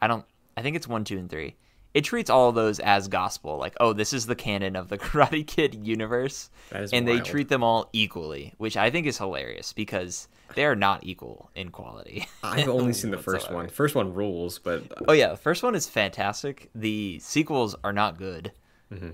I 0.00 0.06
don't. 0.08 0.24
I 0.56 0.62
think 0.62 0.76
it's 0.76 0.86
one, 0.88 1.04
two, 1.04 1.18
and 1.18 1.30
three. 1.30 1.56
It 1.94 2.04
treats 2.04 2.30
all 2.30 2.48
of 2.48 2.54
those 2.54 2.80
as 2.80 3.08
gospel. 3.08 3.58
Like, 3.58 3.74
oh, 3.80 3.92
this 3.92 4.12
is 4.12 4.26
the 4.26 4.34
canon 4.34 4.76
of 4.76 4.88
the 4.88 4.98
Karate 5.04 5.46
Kid 5.46 5.74
universe, 5.74 6.50
and 6.92 7.06
they 7.06 7.16
treat 7.24 7.48
them 7.48 7.62
all 7.64 7.88
equally, 7.92 8.54
which 8.58 8.76
I 8.76 8.90
think 8.90 9.06
is 9.06 9.18
hilarious 9.18 9.72
because 9.72 10.28
they 10.54 10.64
are 10.64 10.76
not 10.76 11.04
equal 11.04 11.50
in 11.54 11.70
quality. 11.70 12.26
I've 12.42 12.68
only 12.68 12.92
seen 12.92 13.10
the 13.10 13.18
first 13.18 13.50
one. 13.50 13.68
First 13.68 13.94
one 13.94 14.14
rules, 14.14 14.58
but 14.58 14.82
uh, 14.92 15.04
Oh 15.08 15.12
yeah, 15.12 15.34
first 15.34 15.62
one 15.62 15.74
is 15.74 15.88
fantastic. 15.88 16.70
The 16.74 17.18
sequels 17.20 17.74
are 17.84 17.92
not 17.92 18.18
good, 18.18 18.52
mm-hmm. 18.92 19.10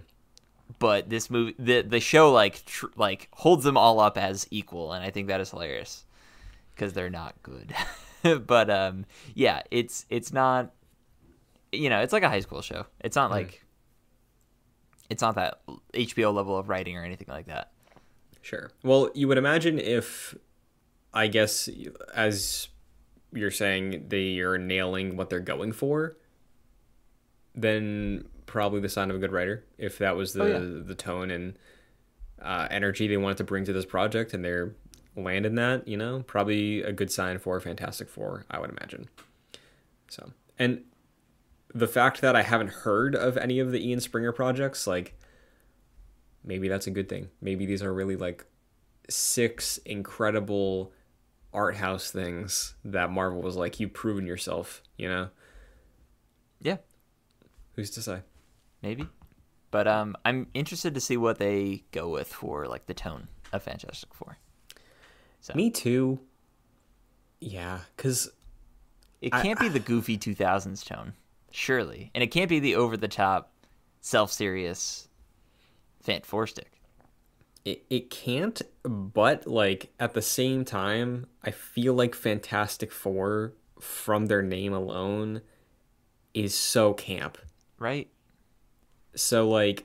but 0.79 1.09
this 1.09 1.31
movie, 1.31 1.55
the 1.59 1.83
the 1.83 2.01
show, 2.01 2.33
like 2.33 2.65
tr- 2.65 2.87
like 2.97 3.29
holds 3.33 3.65
them 3.65 3.77
all 3.77 4.01
up 4.01 4.19
as 4.19 4.47
equal, 4.51 4.93
and 4.93 5.05
I 5.05 5.11
think 5.11 5.29
that 5.29 5.41
is 5.41 5.51
hilarious 5.51 6.05
because 6.75 6.93
they're 6.93 7.11
not 7.11 7.35
good. 7.43 7.75
but 8.47 8.71
um, 8.71 9.05
yeah, 9.35 9.63
it's 9.71 10.07
it's 10.11 10.33
not, 10.33 10.73
you 11.73 11.91
know, 11.91 12.01
it's 12.01 12.13
like 12.13 12.23
a 12.23 12.29
high 12.29 12.41
school 12.41 12.63
show. 12.63 12.87
It's 13.01 13.17
not 13.17 13.31
mm-hmm. 13.31 13.41
like, 13.41 13.65
it's 15.11 15.23
not 15.23 15.35
that 15.37 15.61
HBO 15.95 16.33
level 16.35 16.57
of 16.57 16.69
writing 16.69 16.97
or 16.97 17.05
anything 17.05 17.29
like 17.29 17.47
that. 17.47 17.71
Sure. 18.43 18.71
Well, 18.83 19.11
you 19.15 19.29
would 19.29 19.39
imagine 19.39 19.79
if, 19.79 20.35
I 21.13 21.27
guess, 21.27 21.69
as 22.15 22.69
you're 23.33 23.51
saying, 23.51 24.07
they 24.09 24.41
are 24.41 24.59
nailing 24.59 25.17
what 25.17 25.31
they're 25.31 25.41
going 25.41 25.73
for, 25.73 26.17
then 27.55 28.27
probably 28.47 28.81
the 28.81 28.89
sign 28.89 29.11
of 29.11 29.17
a 29.17 29.19
good 29.19 29.33
writer. 29.33 29.65
If 29.77 29.99
that 29.99 30.17
was 30.17 30.33
the 30.33 30.43
Oh, 30.43 30.47
yeah. 30.47 30.83
the 30.85 30.95
tone 30.95 31.31
and 31.31 31.59
uh, 32.41 32.69
energy 32.71 33.09
they 33.09 33.17
wanted 33.17 33.39
to 33.39 33.45
bring 33.45 33.65
to 33.65 33.73
this 33.73 33.85
project, 33.85 34.33
and 34.33 34.45
they're 34.45 34.75
landing 35.17 35.57
that, 35.57 35.89
you 35.89 35.97
know, 35.97 36.23
probably 36.27 36.83
a 36.83 36.93
good 36.93 37.11
sign 37.11 37.39
for 37.39 37.59
Fantastic 37.61 38.09
Four, 38.09 38.45
I 38.51 38.61
would 38.61 38.71
imagine. 38.71 39.09
So, 40.09 40.33
and 40.59 40.83
the 41.75 41.89
fact 41.89 42.21
that 42.21 42.37
I 42.37 42.43
haven't 42.43 42.71
heard 42.71 43.15
of 43.15 43.37
any 43.37 43.59
of 43.59 43.73
the 43.73 43.87
Ian 43.87 44.01
Springer 44.01 44.33
projects, 44.33 44.87
like 44.87 45.19
maybe 46.45 46.69
that's 46.69 46.87
a 46.87 46.91
good 46.91 47.09
thing. 47.09 47.29
Maybe 47.41 47.67
these 47.67 47.83
are 47.83 47.93
really 47.93 48.17
like 48.17 48.47
six 49.11 49.79
incredible 49.79 50.93
art 51.53 51.77
house 51.77 52.11
things 52.11 52.75
that 52.85 53.11
Marvel 53.11 53.41
was 53.43 53.57
like, 53.57 53.81
you've 53.81 53.93
proven 53.95 54.27
yourself, 54.27 54.83
you 54.97 55.09
know? 55.09 55.29
Yeah, 56.61 56.79
Who's 57.75 57.91
to 57.93 58.03
say? 58.03 58.23
maybe. 58.83 59.07
But 59.71 59.87
um, 59.87 60.17
I'm 60.25 60.47
interested 60.55 60.95
to 60.95 61.01
see 61.01 61.17
what 61.17 61.39
they 61.39 61.85
go 61.93 62.09
with 62.09 62.33
for 62.33 62.67
like 62.67 62.87
the 62.87 62.95
tone 62.95 63.29
of 63.53 63.63
Fantastic 63.63 64.15
Four. 64.15 64.39
So 65.41 65.53
Me 65.55 65.71
too. 65.71 66.21
Yeah, 67.41 67.81
because 67.97 68.31
it 69.21 69.31
can't 69.31 69.61
be 69.61 69.69
the 69.69 69.79
goofy 69.79 70.17
2000s 70.19 70.85
tone, 70.85 71.13
surely, 71.53 72.11
and 72.15 72.25
it 72.25 72.29
can't 72.29 72.49
be 72.49 72.59
the 72.61 72.75
over 72.77 72.97
the 72.97 73.09
top, 73.09 73.53
self 74.01 74.33
serious, 74.33 75.09
Fant 76.05 76.25
Four 76.25 76.47
stick. 76.49 76.78
It, 77.65 77.85
it 77.91 78.11
can't, 78.11 78.61
but 78.83 79.47
like 79.47 79.91
at 80.01 80.15
the 80.15 80.23
same 80.23 80.65
time, 80.65 81.27
I 81.43 81.51
feel 81.51 81.95
like 81.95 82.15
Fantastic 82.15 82.91
Four, 82.93 83.53
from 83.81 84.27
their 84.27 84.43
name 84.43 84.73
alone, 84.73 85.43
is 86.35 86.55
so 86.55 86.95
camp. 86.95 87.39
Right? 87.79 88.09
so 89.15 89.49
like 89.49 89.85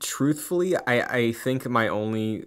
truthfully 0.00 0.76
i 0.86 1.00
i 1.18 1.32
think 1.32 1.68
my 1.68 1.86
only 1.88 2.44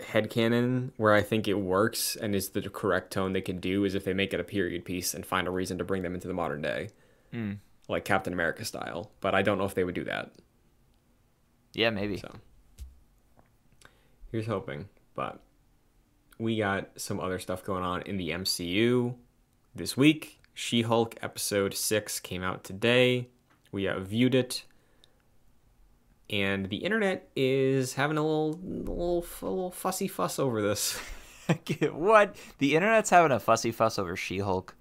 headcanon 0.00 0.90
where 0.96 1.12
i 1.12 1.20
think 1.20 1.46
it 1.48 1.54
works 1.54 2.16
and 2.16 2.34
is 2.34 2.50
the 2.50 2.62
correct 2.62 3.12
tone 3.12 3.32
they 3.32 3.40
can 3.40 3.58
do 3.58 3.84
is 3.84 3.94
if 3.94 4.04
they 4.04 4.14
make 4.14 4.32
it 4.32 4.40
a 4.40 4.44
period 4.44 4.84
piece 4.84 5.12
and 5.14 5.26
find 5.26 5.46
a 5.46 5.50
reason 5.50 5.76
to 5.78 5.84
bring 5.84 6.02
them 6.02 6.14
into 6.14 6.28
the 6.28 6.34
modern 6.34 6.62
day 6.62 6.88
Mm. 7.32 7.58
like 7.88 8.06
captain 8.06 8.32
america 8.32 8.64
style 8.64 9.10
but 9.20 9.34
i 9.34 9.42
don't 9.42 9.58
know 9.58 9.66
if 9.66 9.74
they 9.74 9.84
would 9.84 9.94
do 9.94 10.04
that 10.04 10.32
Yeah, 11.74 11.90
maybe. 11.90 12.16
so 12.16 12.30
here's 14.30 14.46
hoping 14.46 14.88
but 15.14 15.40
we 16.38 16.58
got 16.58 16.88
some 16.96 17.18
other 17.18 17.38
stuff 17.38 17.64
going 17.64 17.82
on 17.82 18.02
in 18.02 18.16
the 18.16 18.30
mcu 18.30 19.14
this 19.74 19.96
week 19.96 20.40
she-hulk 20.54 21.16
episode 21.22 21.72
6 21.74 22.20
came 22.20 22.42
out 22.42 22.62
today 22.62 23.28
we 23.72 23.88
uh, 23.88 23.98
viewed 24.00 24.34
it 24.34 24.64
and 26.30 26.68
the 26.68 26.76
internet 26.76 27.28
is 27.34 27.94
having 27.94 28.18
a 28.18 28.22
little, 28.22 28.52
little, 28.62 29.26
a 29.42 29.46
little 29.46 29.70
fussy 29.70 30.08
fuss 30.08 30.38
over 30.38 30.60
this. 30.60 31.00
what? 31.92 32.36
The 32.58 32.76
internet's 32.76 33.10
having 33.10 33.32
a 33.32 33.40
fussy 33.40 33.72
fuss 33.72 33.98
over 33.98 34.14
She 34.14 34.38
Hulk. 34.38 34.76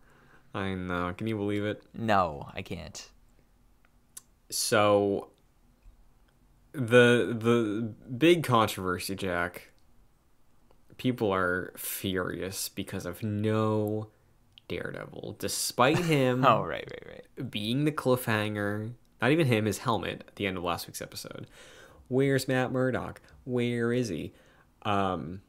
I 0.54 0.74
know. 0.74 1.14
Can 1.18 1.28
you 1.28 1.38
believe 1.38 1.64
it? 1.64 1.84
No, 1.94 2.50
I 2.54 2.62
can't. 2.62 3.10
so 4.50 5.30
the 6.78 7.36
the 7.38 7.94
big 8.10 8.44
controversy, 8.44 9.16
Jack. 9.16 9.70
People 10.98 11.32
are 11.34 11.74
furious 11.78 12.70
because 12.70 13.06
of 13.06 13.22
no 13.24 14.08
Daredevil, 14.68 15.36
despite 15.40 15.98
him. 16.06 16.46
oh 16.46 16.64
right, 16.64 16.88
right, 16.90 17.04
right. 17.38 17.52
Being 17.52 17.86
the 17.86 17.92
cliffhanger, 17.92 18.94
not 19.22 19.32
even 19.32 19.48
him, 19.48 19.66
his 19.66 19.80
helmet 19.80 20.24
at 20.28 20.36
the 20.36 20.46
end 20.48 20.58
of 20.58 20.64
last 20.64 20.88
week's 20.88 21.02
episode. 21.02 21.48
Where's 22.08 22.48
Matt 22.48 22.72
Murdock? 22.72 23.22
Where 23.44 23.92
is 23.92 24.10
he? 24.10 24.34
Um, 24.84 25.42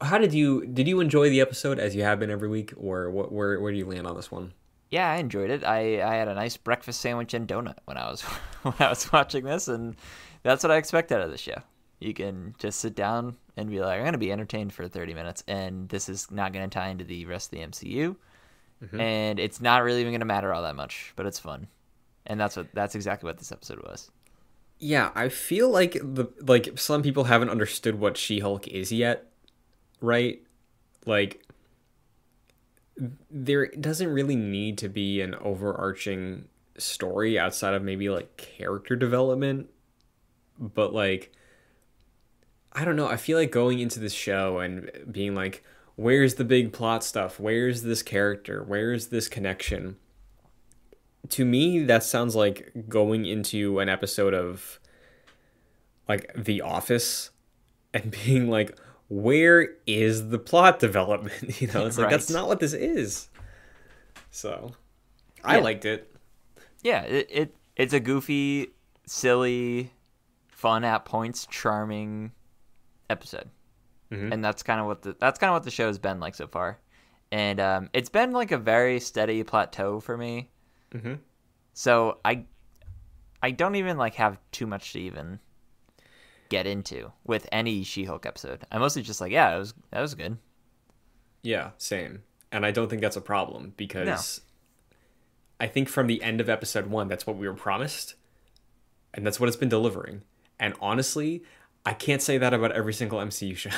how 0.00 0.18
did 0.18 0.32
you 0.32 0.66
did 0.66 0.88
you 0.88 1.00
enjoy 1.00 1.30
the 1.30 1.40
episode 1.40 1.78
as 1.78 1.94
you 1.94 2.02
have 2.02 2.20
been 2.20 2.30
every 2.30 2.48
week, 2.48 2.72
or 2.76 3.10
what? 3.10 3.32
Where 3.32 3.60
where 3.60 3.72
do 3.72 3.78
you 3.78 3.86
land 3.86 4.06
on 4.06 4.16
this 4.16 4.30
one? 4.30 4.52
Yeah, 4.90 5.10
I 5.10 5.16
enjoyed 5.16 5.50
it. 5.50 5.64
I, 5.64 6.02
I 6.02 6.16
had 6.16 6.28
a 6.28 6.34
nice 6.34 6.56
breakfast 6.56 7.00
sandwich 7.00 7.32
and 7.32 7.46
donut 7.46 7.78
when 7.84 7.96
I 7.96 8.10
was 8.10 8.22
when 8.62 8.74
I 8.78 8.88
was 8.88 9.10
watching 9.12 9.44
this, 9.44 9.68
and 9.68 9.96
that's 10.42 10.62
what 10.62 10.72
I 10.72 10.76
expect 10.76 11.12
out 11.12 11.20
of 11.20 11.30
the 11.30 11.38
show. 11.38 11.56
You 12.00 12.14
can 12.14 12.54
just 12.58 12.80
sit 12.80 12.94
down 12.94 13.36
and 13.56 13.70
be 13.70 13.80
like, 13.80 13.96
I'm 13.96 14.02
going 14.02 14.12
to 14.12 14.18
be 14.18 14.32
entertained 14.32 14.72
for 14.72 14.88
30 14.88 15.14
minutes, 15.14 15.44
and 15.46 15.88
this 15.88 16.08
is 16.08 16.30
not 16.30 16.52
going 16.52 16.68
to 16.68 16.74
tie 16.74 16.88
into 16.88 17.04
the 17.04 17.26
rest 17.26 17.52
of 17.52 17.58
the 17.58 17.66
MCU, 17.66 18.16
mm-hmm. 18.82 19.00
and 19.00 19.38
it's 19.38 19.60
not 19.60 19.84
really 19.84 20.00
even 20.00 20.12
going 20.12 20.20
to 20.20 20.26
matter 20.26 20.52
all 20.52 20.62
that 20.62 20.76
much, 20.76 21.12
but 21.14 21.26
it's 21.26 21.38
fun, 21.38 21.68
and 22.26 22.40
that's 22.40 22.56
what 22.56 22.66
that's 22.74 22.94
exactly 22.94 23.28
what 23.28 23.38
this 23.38 23.52
episode 23.52 23.82
was. 23.82 24.10
Yeah, 24.80 25.10
I 25.14 25.28
feel 25.28 25.68
like 25.68 25.92
the 25.92 26.32
like 26.40 26.78
some 26.78 27.02
people 27.02 27.24
haven't 27.24 27.50
understood 27.50 28.00
what 28.00 28.16
She-Hulk 28.16 28.66
is 28.66 28.90
yet, 28.90 29.30
right? 30.00 30.42
Like 31.06 31.46
there 33.30 33.66
doesn't 33.68 34.08
really 34.08 34.36
need 34.36 34.78
to 34.78 34.88
be 34.88 35.20
an 35.20 35.34
overarching 35.36 36.48
story 36.78 37.38
outside 37.38 37.74
of 37.74 37.82
maybe 37.82 38.08
like 38.08 38.36
character 38.36 38.96
development, 38.96 39.70
but 40.58 40.92
like 40.92 41.32
I 42.72 42.84
don't 42.84 42.96
know, 42.96 43.08
I 43.08 43.16
feel 43.16 43.36
like 43.36 43.50
going 43.50 43.80
into 43.80 43.98
this 43.98 44.12
show 44.12 44.58
and 44.58 44.90
being 45.10 45.34
like 45.34 45.64
where's 45.96 46.36
the 46.36 46.44
big 46.44 46.72
plot 46.72 47.04
stuff? 47.04 47.38
Where's 47.38 47.82
this 47.82 48.02
character? 48.02 48.64
Where's 48.66 49.08
this 49.08 49.28
connection? 49.28 49.96
to 51.28 51.44
me 51.44 51.84
that 51.84 52.02
sounds 52.02 52.34
like 52.34 52.72
going 52.88 53.26
into 53.26 53.78
an 53.78 53.88
episode 53.88 54.34
of 54.34 54.80
like 56.08 56.32
The 56.34 56.60
Office 56.60 57.30
and 57.94 58.10
being 58.24 58.48
like 58.48 58.76
where 59.10 59.74
is 59.86 60.30
the 60.30 60.38
plot 60.38 60.78
development? 60.78 61.60
You 61.60 61.66
know, 61.66 61.84
it's 61.84 61.98
like 61.98 62.06
right. 62.06 62.10
that's 62.10 62.30
not 62.30 62.48
what 62.48 62.60
this 62.60 62.72
is. 62.72 63.28
So, 64.30 64.72
I 65.44 65.56
yeah. 65.56 65.62
liked 65.62 65.84
it. 65.84 66.10
Yeah, 66.82 67.02
it, 67.02 67.28
it 67.30 67.56
it's 67.76 67.92
a 67.92 68.00
goofy, 68.00 68.68
silly, 69.06 69.92
fun 70.48 70.84
at 70.84 71.04
points, 71.04 71.46
charming 71.50 72.32
episode, 73.10 73.50
mm-hmm. 74.10 74.32
and 74.32 74.42
that's 74.42 74.62
kind 74.62 74.80
of 74.80 74.86
what 74.86 75.02
the 75.02 75.14
that's 75.20 75.38
kind 75.38 75.50
of 75.50 75.56
what 75.56 75.64
the 75.64 75.70
show 75.70 75.88
has 75.88 75.98
been 75.98 76.20
like 76.20 76.34
so 76.34 76.46
far. 76.46 76.78
And 77.30 77.60
um, 77.60 77.90
it's 77.92 78.08
been 78.08 78.32
like 78.32 78.50
a 78.50 78.58
very 78.58 78.98
steady 78.98 79.44
plateau 79.44 80.00
for 80.00 80.16
me 80.16 80.50
Mm-hmm. 80.94 81.14
So 81.72 82.18
I, 82.24 82.44
I 83.42 83.50
don't 83.50 83.76
even 83.76 83.96
like 83.96 84.14
have 84.14 84.38
too 84.52 84.66
much 84.66 84.92
to 84.92 85.00
even 85.00 85.40
get 86.50 86.66
into 86.66 87.12
with 87.24 87.48
any 87.50 87.82
She-Hulk 87.82 88.26
episode. 88.26 88.66
I'm 88.70 88.80
mostly 88.80 89.00
just 89.00 89.20
like, 89.20 89.32
yeah, 89.32 89.56
it 89.56 89.58
was 89.58 89.72
that 89.90 90.02
was 90.02 90.14
good. 90.14 90.36
Yeah, 91.42 91.70
same. 91.78 92.24
And 92.52 92.66
I 92.66 92.70
don't 92.70 92.90
think 92.90 93.00
that's 93.00 93.16
a 93.16 93.22
problem 93.22 93.72
because 93.78 94.42
no. 95.60 95.64
I 95.64 95.68
think 95.68 95.88
from 95.88 96.06
the 96.06 96.22
end 96.22 96.42
of 96.42 96.50
episode 96.50 96.88
one, 96.88 97.08
that's 97.08 97.26
what 97.26 97.36
we 97.36 97.48
were 97.48 97.54
promised, 97.54 98.14
and 99.14 99.26
that's 99.26 99.40
what 99.40 99.48
it's 99.48 99.56
been 99.56 99.70
delivering. 99.70 100.22
And 100.58 100.74
honestly, 100.80 101.42
I 101.86 101.94
can't 101.94 102.20
say 102.20 102.36
that 102.36 102.52
about 102.52 102.72
every 102.72 102.92
single 102.92 103.20
MCU 103.20 103.56
show. 103.56 103.70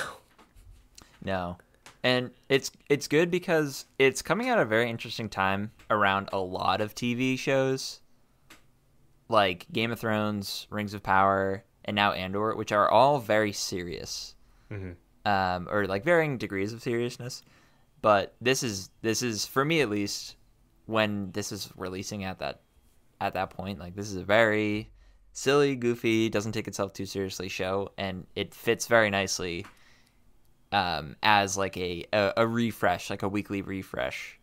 No, 1.24 1.58
and 2.02 2.30
it's 2.48 2.72
it's 2.88 3.06
good 3.06 3.30
because 3.30 3.84
it's 3.98 4.22
coming 4.22 4.48
at 4.48 4.58
a 4.58 4.64
very 4.64 4.90
interesting 4.90 5.28
time 5.28 5.70
around 5.88 6.28
a 6.32 6.38
lot 6.38 6.80
of 6.80 6.94
TV 6.96 7.38
shows 7.38 8.00
like 9.28 9.66
Game 9.72 9.90
of 9.90 9.98
Thrones, 9.98 10.66
Rings 10.70 10.94
of 10.94 11.02
Power, 11.02 11.64
and 11.84 11.94
now 11.94 12.12
Andor, 12.12 12.54
which 12.54 12.72
are 12.72 12.90
all 12.90 13.18
very 13.18 13.52
serious, 13.52 14.34
mm-hmm. 14.70 14.92
um, 15.30 15.68
or 15.70 15.86
like 15.86 16.04
varying 16.04 16.38
degrees 16.38 16.72
of 16.72 16.82
seriousness. 16.82 17.42
But 18.00 18.34
this 18.40 18.62
is 18.62 18.90
this 19.02 19.22
is 19.22 19.46
for 19.46 19.64
me 19.64 19.80
at 19.80 19.90
least 19.90 20.36
when 20.86 21.30
this 21.32 21.52
is 21.52 21.70
releasing 21.76 22.24
at 22.24 22.38
that 22.40 22.60
at 23.20 23.34
that 23.34 23.50
point. 23.50 23.78
Like 23.78 23.94
this 23.94 24.10
is 24.10 24.16
a 24.16 24.24
very 24.24 24.90
silly, 25.32 25.76
goofy, 25.76 26.28
doesn't 26.28 26.52
take 26.52 26.68
itself 26.68 26.92
too 26.92 27.06
seriously 27.06 27.48
show, 27.48 27.90
and 27.96 28.26
it 28.36 28.54
fits 28.54 28.86
very 28.86 29.10
nicely 29.10 29.64
um, 30.72 31.16
as 31.22 31.56
like 31.56 31.76
a, 31.76 32.04
a, 32.12 32.32
a 32.38 32.46
refresh, 32.46 33.10
like 33.10 33.22
a 33.22 33.28
weekly 33.28 33.62
refresh 33.62 34.38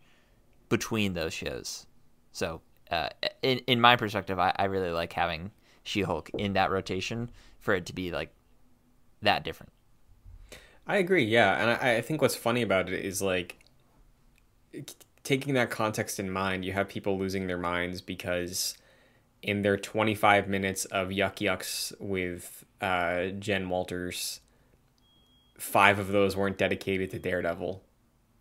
between 0.68 1.14
those 1.14 1.34
shows. 1.34 1.86
So 2.32 2.60
uh, 2.90 3.08
in 3.42 3.58
in 3.66 3.80
my 3.80 3.96
perspective, 3.96 4.38
I, 4.38 4.52
I 4.56 4.64
really 4.64 4.90
like 4.90 5.12
having 5.12 5.50
She 5.82 6.02
Hulk 6.02 6.30
in 6.30 6.52
that 6.54 6.70
rotation 6.70 7.30
for 7.58 7.74
it 7.74 7.86
to 7.86 7.92
be 7.92 8.10
like 8.10 8.32
that 9.22 9.44
different. 9.44 9.72
I 10.86 10.96
agree, 10.96 11.24
yeah, 11.24 11.60
and 11.60 11.70
I, 11.70 11.96
I 11.96 12.00
think 12.00 12.20
what's 12.20 12.34
funny 12.34 12.62
about 12.62 12.88
it 12.88 13.04
is 13.04 13.22
like 13.22 13.58
taking 15.22 15.54
that 15.54 15.70
context 15.70 16.18
in 16.18 16.30
mind. 16.30 16.64
You 16.64 16.72
have 16.72 16.88
people 16.88 17.18
losing 17.18 17.46
their 17.46 17.58
minds 17.58 18.00
because 18.00 18.76
in 19.42 19.62
their 19.62 19.76
25 19.76 20.48
minutes 20.48 20.84
of 20.86 21.08
yuck 21.08 21.36
yucks 21.36 21.92
with 22.00 22.64
uh, 22.80 23.26
Jen 23.38 23.68
Walters 23.68 24.40
five 25.60 25.98
of 25.98 26.08
those 26.08 26.36
weren't 26.36 26.58
dedicated 26.58 27.10
to 27.10 27.18
Daredevil, 27.18 27.82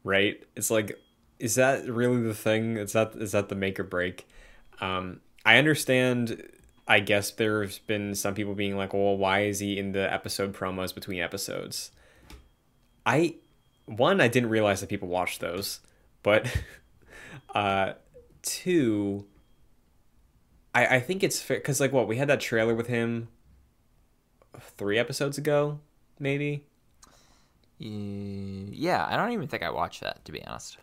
right? 0.03 0.41
It's 0.55 0.71
like, 0.71 0.97
is 1.37 1.55
that 1.55 1.85
really 1.87 2.21
the 2.21 2.33
thing? 2.33 2.77
Is 2.77 2.93
that 2.93 3.13
is 3.15 3.33
that 3.33 3.49
the 3.49 3.55
make 3.55 3.79
or 3.79 3.83
break? 3.83 4.27
Um, 4.81 5.19
I 5.45 5.57
understand. 5.57 6.41
I 6.89 6.99
guess 6.99 7.31
there's 7.31 7.79
been 7.79 8.15
some 8.15 8.33
people 8.33 8.55
being 8.55 8.75
like, 8.75 8.93
well, 8.93 9.15
why 9.15 9.43
is 9.43 9.59
he 9.59 9.77
in 9.77 9.91
the 9.91 10.11
episode 10.11 10.53
promos 10.53 10.93
between 10.93 11.21
episodes? 11.21 11.91
I 13.05 13.35
one, 13.85 14.19
I 14.19 14.27
didn't 14.27 14.49
realize 14.49 14.81
that 14.81 14.89
people 14.89 15.07
watched 15.07 15.39
those, 15.39 15.79
but 16.23 16.51
uh, 17.55 17.93
two, 18.41 19.25
I 20.75 20.97
I 20.97 20.99
think 20.99 21.23
it's 21.23 21.41
fair 21.41 21.57
because 21.57 21.79
like 21.79 21.93
what 21.93 22.07
we 22.07 22.17
had 22.17 22.27
that 22.27 22.39
trailer 22.39 22.75
with 22.75 22.87
him 22.87 23.29
three 24.59 24.97
episodes 24.97 25.37
ago, 25.37 25.79
maybe 26.19 26.65
yeah, 27.79 29.05
I 29.09 29.15
don't 29.15 29.31
even 29.31 29.47
think 29.47 29.63
I 29.63 29.69
watched 29.69 30.01
that 30.01 30.23
to 30.25 30.31
be 30.31 30.43
honest. 30.45 30.77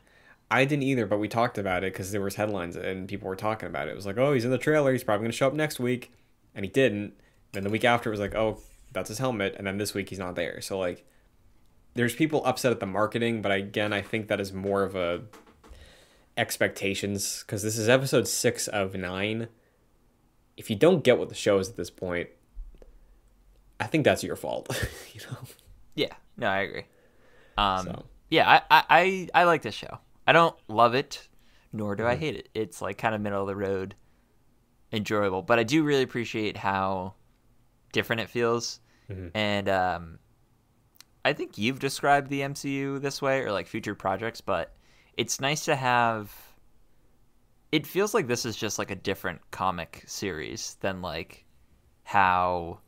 I 0.51 0.65
didn't 0.65 0.85
either, 0.85 1.07
but 1.07 1.19
we 1.19 1.29
talked 1.29 1.59
about 1.59 1.83
it 1.83 1.93
because 1.93 2.13
there 2.13 2.21
was 2.21 2.37
headlines 2.37 2.77
and 2.77 3.09
people 3.09 3.29
were 3.29 3.37
talking 3.37 3.69
about 3.69 3.89
it. 3.89 3.93
It 3.93 3.97
was 3.97 4.07
like, 4.07 4.17
oh, 4.17 4.33
he's 4.33 4.45
in 4.45 4.51
the 4.51 4.59
trailer. 4.59 4.93
He's 4.93 5.03
probably 5.03 5.25
going 5.25 5.33
to 5.33 5.37
show 5.37 5.49
up 5.49 5.55
next 5.55 5.81
week, 5.81 6.13
and 6.55 6.65
he 6.65 6.71
didn't. 6.71 7.15
Then 7.53 7.65
the 7.65 7.71
week 7.71 7.85
after, 7.85 8.11
it 8.11 8.13
was 8.13 8.21
like, 8.21 8.35
oh, 8.35 8.59
that's 8.93 9.09
his 9.09 9.19
helmet, 9.19 9.55
and 9.59 9.67
then 9.67 9.79
this 9.79 9.95
week 9.95 10.09
he's 10.09 10.19
not 10.19 10.37
there. 10.37 10.61
So 10.61 10.79
like, 10.79 11.05
there's 11.95 12.15
people 12.15 12.45
upset 12.45 12.73
at 12.73 12.81
the 12.81 12.87
marketing, 12.87 13.43
but 13.43 13.51
again, 13.51 13.93
I 13.93 14.03
think 14.03 14.29
that 14.29 14.41
is 14.41 14.53
more 14.53 14.83
of 14.83 14.95
a 14.95 15.23
expectations 16.37 17.43
because 17.45 17.63
this 17.63 17.79
is 17.79 17.89
episode 17.89 18.29
six 18.29 18.69
of 18.69 18.95
nine. 18.95 19.49
If 20.57 20.71
you 20.71 20.77
don't 20.77 21.03
get 21.03 21.19
what 21.19 21.29
the 21.29 21.35
show 21.35 21.59
is 21.59 21.69
at 21.69 21.77
this 21.77 21.91
point, 21.91 22.29
I 23.81 23.87
think 23.87 24.05
that's 24.05 24.23
your 24.23 24.37
fault. 24.37 24.69
you 25.13 25.21
know. 25.23 25.39
Yeah, 25.95 26.15
no, 26.37 26.47
I 26.47 26.59
agree. 26.61 26.85
Um, 27.59 27.87
so. 27.87 28.05
yeah, 28.31 28.61
I, 28.71 28.85
I 28.89 29.29
I 29.35 29.45
like 29.45 29.63
this 29.63 29.75
show. 29.75 29.99
I 30.27 30.33
don't 30.33 30.57
love 30.69 30.95
it, 30.95 31.29
nor 31.73 31.95
do 31.95 32.03
mm-hmm. 32.03 32.13
I 32.13 32.17
hate 32.17 32.37
it. 32.37 32.49
It's 32.55 32.83
like 32.83 32.99
kind 32.99 33.15
of 33.15 33.21
middle 33.21 33.41
of 33.41 33.47
the 33.47 33.57
road, 33.57 33.95
enjoyable. 34.93 35.43
But 35.43 35.59
I 35.59 35.63
do 35.63 35.85
really 35.85 36.03
appreciate 36.03 36.57
how 36.57 37.15
different 37.93 38.23
it 38.23 38.31
feels, 38.31 38.81
mm-hmm. 39.11 39.29
and 39.35 39.69
um, 39.69 40.19
I 41.25 41.33
think 41.33 41.59
you've 41.59 41.79
described 41.79 42.29
the 42.29 42.41
MCU 42.41 43.01
this 43.01 43.23
way 43.23 43.41
or 43.41 43.53
like 43.53 43.67
future 43.67 43.95
projects, 43.95 44.41
but 44.41 44.75
it's 45.17 45.41
nice 45.41 45.65
to 45.65 45.77
have. 45.77 46.33
It 47.73 47.87
feels 47.87 48.15
like 48.15 48.27
this 48.27 48.47
is 48.47 48.57
just 48.57 48.79
like 48.79 48.91
a 48.91 48.97
different 48.97 49.41
comic 49.51 50.05
series 50.07 50.77
than 50.81 51.03
like 51.03 51.45
how 52.05 52.79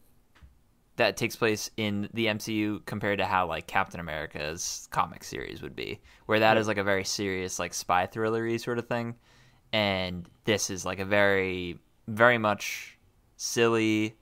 that 0.98 1.16
takes 1.16 1.36
place 1.36 1.70
in 1.76 2.08
the 2.12 2.26
MCU 2.26 2.84
compared 2.84 3.18
to 3.20 3.24
how 3.24 3.46
like 3.46 3.68
Captain 3.68 4.00
America's 4.00 4.88
comic 4.90 5.22
series 5.22 5.62
would 5.62 5.76
be, 5.76 6.00
where 6.26 6.40
that 6.40 6.56
is 6.56 6.66
like 6.66 6.76
a 6.76 6.84
very 6.84 7.04
serious 7.04 7.58
like 7.58 7.72
spy 7.72 8.06
thrillery 8.06 8.60
sort 8.60 8.78
of 8.78 8.88
thing, 8.88 9.14
and 9.72 10.28
this 10.44 10.70
is 10.70 10.84
like 10.84 10.98
a 10.98 11.04
very 11.04 11.78
very 12.08 12.36
much 12.36 12.98
silly, 13.36 14.16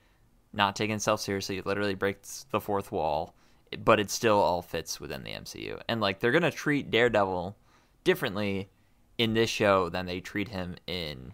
not 0.52 0.76
taking 0.76 0.96
itself 0.96 1.20
seriously, 1.20 1.62
literally 1.62 1.94
breaks 1.94 2.44
the 2.50 2.60
fourth 2.60 2.92
wall, 2.92 3.34
but 3.82 3.98
it 3.98 4.10
still 4.10 4.38
all 4.38 4.60
fits 4.60 5.00
within 5.00 5.24
the 5.24 5.30
MCU, 5.30 5.80
and 5.88 6.00
like 6.02 6.20
they're 6.20 6.30
gonna 6.30 6.50
treat 6.50 6.90
Daredevil 6.90 7.56
differently 8.04 8.68
in 9.16 9.32
this 9.32 9.48
show 9.48 9.88
than 9.88 10.04
they 10.04 10.20
treat 10.20 10.48
him 10.48 10.76
in 10.86 11.32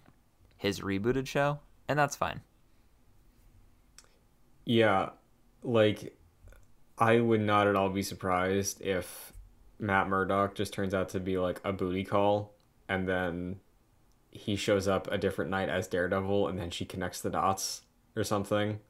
his 0.57 0.81
rebooted 0.81 1.27
show, 1.27 1.59
and 1.89 1.99
that's 1.99 2.15
fine. 2.15 2.43
Yeah, 4.65 5.11
like 5.63 6.17
I 6.99 7.21
would 7.21 7.41
not 7.41 7.67
at 7.67 7.77
all 7.77 7.89
be 7.89 8.03
surprised 8.03 8.81
if 8.81 9.33
Matt 9.79 10.09
Murdock 10.09 10.55
just 10.55 10.73
turns 10.73 10.95
out 10.95 11.09
to 11.11 11.21
be 11.21 11.39
like 11.39 11.61
a 11.65 11.73
booty 11.73 12.05
call 12.05 12.55
and 12.89 13.09
then 13.09 13.61
he 14.31 14.57
shows 14.57 14.89
up 14.89 15.11
a 15.11 15.19
different 15.19 15.51
night 15.51 15.69
as 15.69 15.89
Daredevil 15.89 16.49
and 16.49 16.59
then 16.59 16.71
she 16.71 16.85
connects 16.85 17.21
the 17.21 17.31
dots 17.31 17.83
or 18.17 18.25
something. 18.25 18.81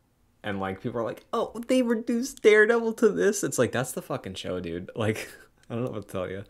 And 0.45 0.59
like 0.59 0.81
people 0.81 1.01
are 1.01 1.05
like, 1.05 1.25
"Oh, 1.33 1.53
they 1.69 1.83
reduced 1.83 2.43
Daredevil 2.43 2.95
to 2.95 3.09
this." 3.11 3.45
It's 3.45 3.59
like 3.59 3.71
that's 3.71 3.93
the 3.93 4.03
fucking 4.03 4.35
show, 4.35 4.59
dude. 4.59 4.91
Like 4.97 5.29
I 5.71 5.75
don't 5.75 5.85
know 5.85 5.91
what 5.91 6.09
to 6.09 6.13
tell 6.13 6.29
you. 6.29 6.45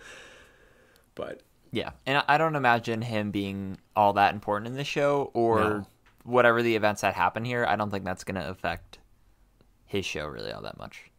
But 1.15 1.43
yeah, 1.73 1.91
and 2.07 2.25
I 2.27 2.39
don't 2.39 2.57
imagine 2.57 3.03
him 3.03 3.31
being 3.31 3.79
all 3.95 4.15
that 4.15 4.33
important 4.33 4.69
in 4.69 4.77
the 4.77 4.85
show 4.85 5.31
or 5.35 5.61
no. 5.61 5.87
whatever 6.25 6.63
the 6.63 6.75
events 6.75 7.03
that 7.03 7.15
happen 7.15 7.45
here. 7.45 7.67
I 7.67 7.77
don't 7.77 7.91
think 7.91 8.05
that's 8.05 8.25
going 8.25 8.41
to 8.41 8.49
affect 8.49 8.99
his 9.93 10.07
show 10.07 10.27
really 10.27 10.51
all 10.51 10.63
that 10.63 10.79
much. 10.79 11.11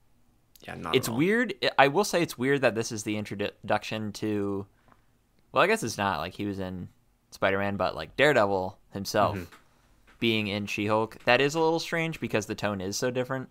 Yeah, 0.65 0.75
not. 0.75 0.95
It's 0.95 1.07
weird. 1.07 1.53
I 1.77 1.87
will 1.87 2.03
say 2.03 2.21
it's 2.21 2.37
weird 2.37 2.61
that 2.61 2.73
this 2.75 2.91
is 2.91 3.03
the 3.03 3.17
introduction 3.17 4.11
to. 4.13 4.65
Well, 5.51 5.63
I 5.63 5.67
guess 5.67 5.83
it's 5.83 5.97
not 5.97 6.19
like 6.19 6.33
he 6.33 6.45
was 6.45 6.59
in 6.59 6.89
Spider 7.29 7.59
Man, 7.59 7.77
but 7.77 7.95
like 7.95 8.17
Daredevil 8.17 8.77
himself 8.91 9.37
mm-hmm. 9.37 9.53
being 10.19 10.47
in 10.47 10.65
She 10.65 10.87
Hulk. 10.87 11.17
That 11.25 11.39
is 11.39 11.53
a 11.53 11.59
little 11.59 11.79
strange 11.79 12.19
because 12.19 12.47
the 12.47 12.55
tone 12.55 12.81
is 12.81 12.97
so 12.97 13.11
different. 13.11 13.49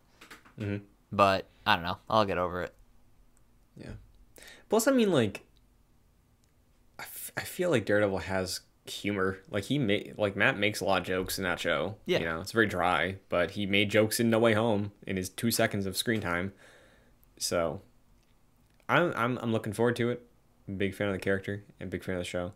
Mm-hmm. 0.58 0.84
But 1.12 1.46
I 1.64 1.76
don't 1.76 1.84
know. 1.84 1.98
I'll 2.10 2.24
get 2.24 2.38
over 2.38 2.62
it. 2.62 2.74
Yeah. 3.76 3.92
Plus, 4.68 4.88
I 4.88 4.90
mean, 4.90 5.12
like, 5.12 5.44
I, 6.98 7.02
f- 7.02 7.32
I 7.36 7.42
feel 7.42 7.70
like 7.70 7.86
Daredevil 7.86 8.18
has 8.18 8.60
humor. 8.84 9.38
Like 9.50 9.64
he 9.64 9.78
made 9.78 10.14
like 10.18 10.36
Matt 10.36 10.58
makes 10.58 10.80
a 10.80 10.84
lot 10.84 11.00
of 11.00 11.06
jokes 11.06 11.38
in 11.38 11.44
that 11.44 11.60
show. 11.60 11.96
Yeah. 12.06 12.18
You 12.18 12.24
know, 12.24 12.40
it's 12.40 12.52
very 12.52 12.66
dry, 12.66 13.16
but 13.28 13.52
he 13.52 13.66
made 13.66 13.90
jokes 13.90 14.20
in 14.20 14.30
No 14.30 14.38
Way 14.38 14.54
Home 14.54 14.92
in 15.06 15.16
his 15.16 15.28
two 15.28 15.50
seconds 15.50 15.86
of 15.86 15.96
screen 15.96 16.20
time. 16.20 16.52
So 17.38 17.82
I'm 18.88 19.12
I'm 19.16 19.38
I'm 19.38 19.52
looking 19.52 19.72
forward 19.72 19.96
to 19.96 20.10
it. 20.10 20.26
I'm 20.66 20.74
a 20.74 20.78
big 20.78 20.94
fan 20.94 21.08
of 21.08 21.14
the 21.14 21.18
character 21.18 21.64
and 21.80 21.90
big 21.90 22.04
fan 22.04 22.16
of 22.16 22.20
the 22.20 22.24
show. 22.24 22.52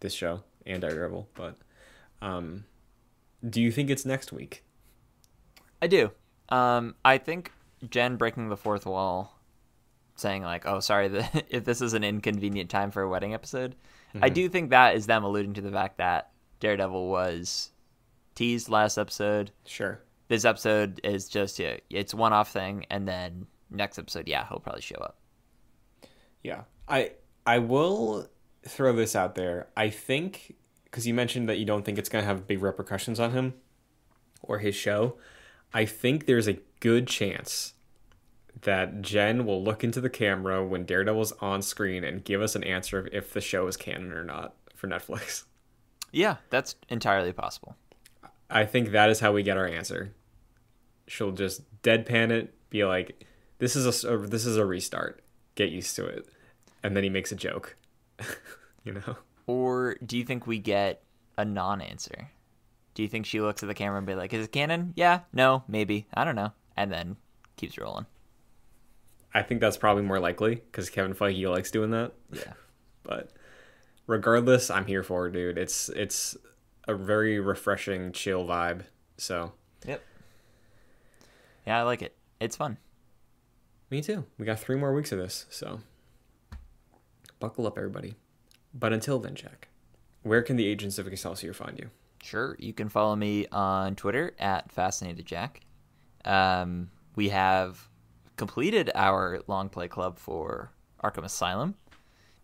This 0.00 0.12
show 0.12 0.42
and 0.64 0.80
Daredevil. 0.80 1.28
But 1.34 1.56
um 2.20 2.64
do 3.48 3.60
you 3.60 3.70
think 3.70 3.90
it's 3.90 4.04
next 4.04 4.32
week? 4.32 4.64
I 5.80 5.86
do. 5.86 6.10
Um 6.48 6.94
I 7.04 7.18
think 7.18 7.52
Jen 7.88 8.16
breaking 8.16 8.48
the 8.48 8.56
fourth 8.56 8.86
wall 8.86 9.36
saying 10.16 10.42
like, 10.42 10.66
"Oh, 10.66 10.80
sorry, 10.80 11.08
the, 11.08 11.44
if 11.50 11.64
this 11.64 11.80
is 11.80 11.92
an 11.92 12.02
inconvenient 12.02 12.70
time 12.70 12.90
for 12.90 13.02
a 13.02 13.08
wedding 13.08 13.34
episode." 13.34 13.76
Mm-hmm. 14.16 14.24
I 14.24 14.28
do 14.30 14.48
think 14.48 14.70
that 14.70 14.96
is 14.96 15.06
them 15.06 15.24
alluding 15.24 15.54
to 15.54 15.60
the 15.60 15.70
fact 15.70 15.98
that 15.98 16.30
Daredevil 16.60 17.08
was 17.08 17.70
teased 18.34 18.68
last 18.68 18.96
episode. 18.98 19.50
Sure. 19.66 20.00
This 20.28 20.44
episode 20.44 21.00
is 21.04 21.28
just 21.28 21.58
yeah, 21.58 21.76
it's 21.90 22.14
one 22.14 22.32
off 22.32 22.50
thing, 22.50 22.86
and 22.90 23.06
then 23.06 23.46
next 23.70 23.98
episode, 23.98 24.26
yeah, 24.26 24.46
he'll 24.48 24.58
probably 24.58 24.80
show 24.80 24.96
up. 24.96 25.18
Yeah, 26.42 26.62
I 26.88 27.12
I 27.46 27.58
will 27.58 28.28
throw 28.66 28.92
this 28.94 29.14
out 29.14 29.34
there. 29.34 29.68
I 29.76 29.90
think 29.90 30.56
because 30.84 31.06
you 31.06 31.14
mentioned 31.14 31.48
that 31.48 31.58
you 31.58 31.64
don't 31.64 31.84
think 31.84 31.98
it's 31.98 32.08
going 32.08 32.22
to 32.22 32.26
have 32.26 32.46
big 32.46 32.62
repercussions 32.62 33.20
on 33.20 33.32
him 33.32 33.54
or 34.42 34.58
his 34.58 34.74
show. 34.74 35.16
I 35.74 35.84
think 35.84 36.26
there's 36.26 36.48
a 36.48 36.58
good 36.80 37.06
chance 37.06 37.74
that 38.62 39.02
Jen 39.02 39.44
will 39.44 39.62
look 39.62 39.84
into 39.84 40.00
the 40.00 40.10
camera 40.10 40.64
when 40.64 40.84
Daredevil's 40.84 41.32
on 41.40 41.62
screen 41.62 42.04
and 42.04 42.24
give 42.24 42.40
us 42.40 42.54
an 42.54 42.64
answer 42.64 42.98
of 42.98 43.08
if 43.12 43.32
the 43.32 43.40
show 43.40 43.66
is 43.66 43.76
canon 43.76 44.12
or 44.12 44.24
not 44.24 44.54
for 44.74 44.88
Netflix. 44.88 45.44
Yeah, 46.12 46.36
that's 46.50 46.76
entirely 46.88 47.32
possible. 47.32 47.76
I 48.48 48.64
think 48.64 48.92
that 48.92 49.10
is 49.10 49.20
how 49.20 49.32
we 49.32 49.42
get 49.42 49.56
our 49.56 49.66
answer. 49.66 50.14
She'll 51.08 51.32
just 51.32 51.62
deadpan 51.82 52.30
it, 52.30 52.54
be 52.70 52.84
like, 52.84 53.24
"This 53.58 53.76
is 53.76 54.04
a 54.04 54.16
this 54.16 54.46
is 54.46 54.56
a 54.56 54.64
restart. 54.64 55.22
Get 55.56 55.70
used 55.70 55.94
to 55.96 56.06
it," 56.06 56.26
and 56.82 56.96
then 56.96 57.04
he 57.04 57.10
makes 57.10 57.32
a 57.32 57.36
joke. 57.36 57.76
you 58.84 58.94
know. 58.94 59.16
Or 59.46 59.96
do 60.04 60.16
you 60.16 60.24
think 60.24 60.46
we 60.46 60.58
get 60.58 61.02
a 61.36 61.44
non-answer? 61.44 62.30
Do 62.94 63.02
you 63.02 63.08
think 63.08 63.26
she 63.26 63.40
looks 63.40 63.62
at 63.62 63.68
the 63.68 63.74
camera 63.74 63.98
and 63.98 64.06
be 64.06 64.14
like, 64.14 64.32
"Is 64.32 64.46
it 64.46 64.52
canon? 64.52 64.94
Yeah, 64.96 65.20
no, 65.32 65.64
maybe, 65.68 66.06
I 66.14 66.24
don't 66.24 66.36
know," 66.36 66.52
and 66.76 66.90
then 66.90 67.16
keeps 67.56 67.76
rolling? 67.78 68.06
I 69.36 69.42
think 69.42 69.60
that's 69.60 69.76
probably 69.76 70.02
more 70.02 70.18
likely 70.18 70.54
because 70.54 70.88
Kevin 70.88 71.12
Feige 71.12 71.50
likes 71.50 71.70
doing 71.70 71.90
that. 71.90 72.12
Yeah. 72.32 72.54
but 73.02 73.32
regardless, 74.06 74.70
I'm 74.70 74.86
here 74.86 75.02
for 75.02 75.26
it, 75.26 75.32
dude. 75.32 75.58
It's 75.58 75.90
it's 75.90 76.38
a 76.88 76.94
very 76.94 77.38
refreshing, 77.38 78.12
chill 78.12 78.46
vibe. 78.46 78.84
So. 79.18 79.52
Yep. 79.86 80.02
Yeah, 81.66 81.78
I 81.78 81.82
like 81.82 82.00
it. 82.00 82.16
It's 82.40 82.56
fun. 82.56 82.78
Me 83.90 84.00
too. 84.00 84.24
We 84.38 84.46
got 84.46 84.58
three 84.58 84.76
more 84.76 84.94
weeks 84.94 85.12
of 85.12 85.18
this, 85.18 85.44
so 85.50 85.80
buckle 87.38 87.66
up, 87.66 87.76
everybody. 87.76 88.14
But 88.72 88.94
until 88.94 89.18
then, 89.18 89.34
Jack, 89.34 89.68
where 90.22 90.42
can 90.42 90.56
the 90.56 90.66
agents 90.66 90.98
of 90.98 91.06
Excelsior 91.06 91.52
find 91.52 91.78
you? 91.78 91.90
Sure, 92.22 92.56
you 92.58 92.72
can 92.72 92.88
follow 92.88 93.14
me 93.14 93.46
on 93.52 93.96
Twitter 93.96 94.34
at 94.38 94.74
FascinatedJack. 94.74 95.58
Um, 96.24 96.90
we 97.16 97.28
have 97.28 97.86
completed 98.36 98.90
our 98.94 99.40
long 99.46 99.68
play 99.68 99.88
club 99.88 100.18
for 100.18 100.70
Arkham 101.02 101.24
Asylum, 101.24 101.74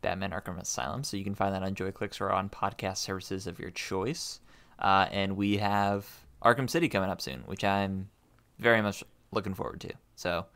Batman 0.00 0.30
Arkham 0.30 0.60
Asylum. 0.60 1.04
So 1.04 1.16
you 1.16 1.24
can 1.24 1.34
find 1.34 1.54
that 1.54 1.62
on 1.62 1.74
JoyClicks 1.74 2.20
or 2.20 2.30
on 2.30 2.48
podcast 2.48 2.98
services 2.98 3.46
of 3.46 3.58
your 3.58 3.70
choice. 3.70 4.40
Uh, 4.78 5.06
and 5.10 5.36
we 5.36 5.58
have 5.58 6.06
Arkham 6.42 6.68
City 6.68 6.88
coming 6.88 7.10
up 7.10 7.20
soon, 7.20 7.42
which 7.46 7.64
I'm 7.64 8.08
very 8.58 8.82
much 8.82 9.04
looking 9.30 9.54
forward 9.54 9.80
to. 9.82 9.92
So 10.16 10.46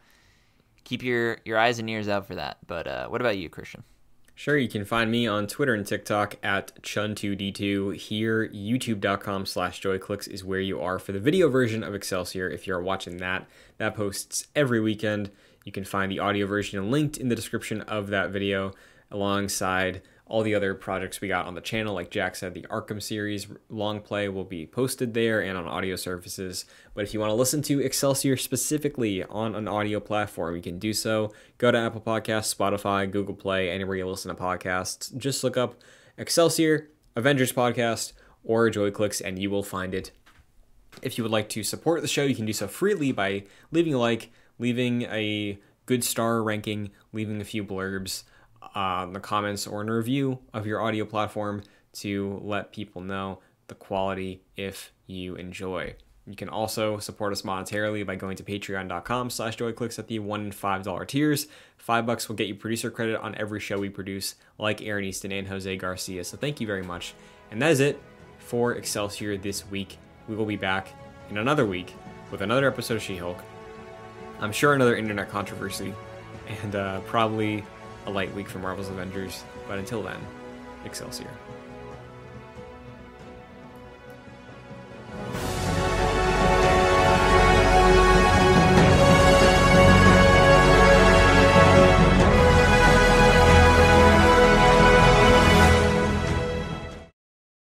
keep 0.85 1.03
your, 1.03 1.39
your 1.45 1.59
eyes 1.59 1.79
and 1.79 1.89
ears 1.89 2.09
out 2.09 2.27
for 2.27 2.35
that. 2.35 2.59
But 2.67 2.87
uh, 2.87 3.09
what 3.09 3.21
about 3.21 3.39
you, 3.39 3.49
Christian? 3.49 3.85
Sure, 4.39 4.59
you 4.59 4.69
can 4.69 4.85
find 4.85 5.11
me 5.11 5.27
on 5.27 5.47
Twitter 5.47 5.73
and 5.73 5.87
TikTok 5.87 6.37
at 6.43 6.83
Chun2D2. 6.83 7.97
Here, 7.97 8.47
youtube.com 8.51 9.47
slash 9.47 9.81
joyclicks 9.81 10.29
is 10.29 10.45
where 10.45 10.61
you 10.61 10.79
are 10.79 10.99
for 10.99 11.13
the 11.13 11.19
video 11.19 11.49
version 11.49 11.83
of 11.83 11.95
Excelsior. 11.95 12.47
If 12.47 12.67
you're 12.67 12.83
watching 12.83 13.17
that, 13.17 13.47
that 13.79 13.95
posts 13.95 14.49
every 14.55 14.79
weekend. 14.79 15.31
You 15.65 15.73
can 15.73 15.87
find 15.87 16.13
the 16.13 16.19
audio 16.19 16.47
version 16.47 16.91
linked 16.91 17.17
in 17.17 17.31
the 17.31 17.35
description 17.35 17.81
of 17.81 18.09
that 18.09 18.29
video 18.29 18.75
alongside 19.11 20.03
all 20.29 20.43
the 20.43 20.55
other 20.55 20.75
projects 20.75 21.21
we 21.21 21.29
got 21.29 21.47
on 21.47 21.55
the 21.55 21.61
channel. 21.61 21.95
Like 21.95 22.11
Jack 22.11 22.35
said, 22.35 22.53
the 22.53 22.67
Arkham 22.69 23.01
series 23.01 23.47
long 23.69 24.01
play 24.01 24.29
will 24.29 24.45
be 24.45 24.67
posted 24.67 25.15
there 25.15 25.41
and 25.41 25.57
on 25.57 25.67
audio 25.67 25.95
services. 25.95 26.65
But 26.95 27.05
if 27.05 27.15
you 27.15 27.21
want 27.21 27.31
to 27.31 27.35
listen 27.35 27.63
to 27.63 27.81
Excelsior 27.81 28.37
specifically 28.37 29.23
on 29.23 29.55
an 29.55 29.69
audio 29.69 30.01
platform, 30.01 30.57
you 30.57 30.63
can 30.63 30.79
do 30.81 30.93
so. 30.93 31.33
Go 31.59 31.71
to 31.71 31.79
Apple 31.79 32.01
Podcasts, 32.01 32.55
Spotify, 32.55 33.09
Google 33.11 33.35
Play, 33.35 33.71
anywhere 33.71 33.97
you 33.97 34.07
listen 34.07 34.35
to 34.35 34.43
podcasts. 34.43 35.17
Just 35.17 35.45
look 35.45 35.57
up 35.57 35.77
Excelsior, 36.19 36.91
Avengers 37.15 37.53
Podcast, 37.53 38.13
or 38.43 38.69
JoyClicks, 38.69 39.23
and 39.25 39.39
you 39.39 39.49
will 39.49 39.63
find 39.63 39.95
it. 39.95 40.11
If 41.03 41.19
you 41.19 41.25
would 41.25 41.33
like 41.33 41.49
to 41.51 41.63
support 41.63 42.03
the 42.03 42.09
show, 42.09 42.25
you 42.25 42.35
can 42.35 42.47
do 42.47 42.53
so 42.53 42.67
freely 42.67 43.13
by 43.13 43.45
leaving 43.71 43.95
a 43.95 43.99
like, 43.99 44.33
leaving 44.59 45.03
a 45.03 45.59
good 45.85 46.03
star 46.03 46.43
ranking, 46.43 46.91
leaving 47.13 47.41
a 47.41 47.45
few 47.45 47.63
blurbs 47.63 48.25
in 48.77 49.13
the 49.13 49.21
comments 49.21 49.67
or 49.67 49.83
in 49.83 49.89
a 49.89 49.97
review 49.97 50.39
of 50.53 50.67
your 50.67 50.83
audio 50.83 51.05
platform 51.05 51.63
to 51.95 52.41
let 52.43 52.73
people 52.73 53.01
know 53.01 53.39
the 53.69 53.75
quality 53.75 54.43
if 54.57 54.93
you 55.07 55.35
enjoy. 55.37 55.95
You 56.27 56.35
can 56.35 56.49
also 56.49 56.99
support 56.99 57.33
us 57.33 57.43
monetarily 57.43 58.05
by 58.05 58.17
going 58.17 58.37
to 58.37 58.43
patreon.com 58.43 59.31
slash 59.31 59.57
joyclicks 59.57 59.99
at 59.99 60.09
the 60.09 60.19
one 60.19 60.41
and 60.41 60.55
five 60.55 60.83
dollar 60.83 61.05
tiers. 61.05 61.47
Five 61.79 62.05
bucks 62.05 62.29
will 62.29 62.37
get 62.37 62.49
you 62.49 62.55
producer 62.55 62.91
credit 62.91 63.21
on 63.21 63.37
every 63.37 63.61
show 63.61 63.79
we 63.79 63.89
produce, 63.89 64.35
like 64.59 64.83
Aaron 64.83 65.05
Easton 65.05 65.31
and 65.31 65.47
Jose 65.47 65.77
Garcia. 65.77 66.25
So 66.25 66.37
thank 66.37 66.61
you 66.61 66.67
very 66.67 66.83
much. 66.83 67.15
And 67.51 67.63
that 67.63 67.71
is 67.71 67.81
it 67.81 68.01
for 68.39 68.75
Excelsior 68.75 69.37
this 69.37 69.71
week. 69.71 69.99
We 70.29 70.35
will 70.35 70.47
be 70.47 70.57
back 70.57 70.89
in 71.31 71.39
another 71.39 71.65
week 71.65 71.95
with 72.33 72.43
another 72.43 72.67
episode 72.67 72.97
of 72.97 73.03
She-Hulk. 73.03 73.39
I'm 74.41 74.53
sure 74.53 74.75
another 74.75 74.97
internet 74.97 75.31
controversy, 75.31 75.95
and 76.63 76.75
uh, 76.75 77.01
probably 77.03 77.65
a 78.07 78.11
light 78.11 78.33
week 78.35 78.49
for 78.49 78.59
Marvel's 78.59 78.89
Avengers, 78.89 79.45
but 79.69 79.79
until 79.79 80.03
then, 80.03 80.21
Excelsior. 80.85 81.31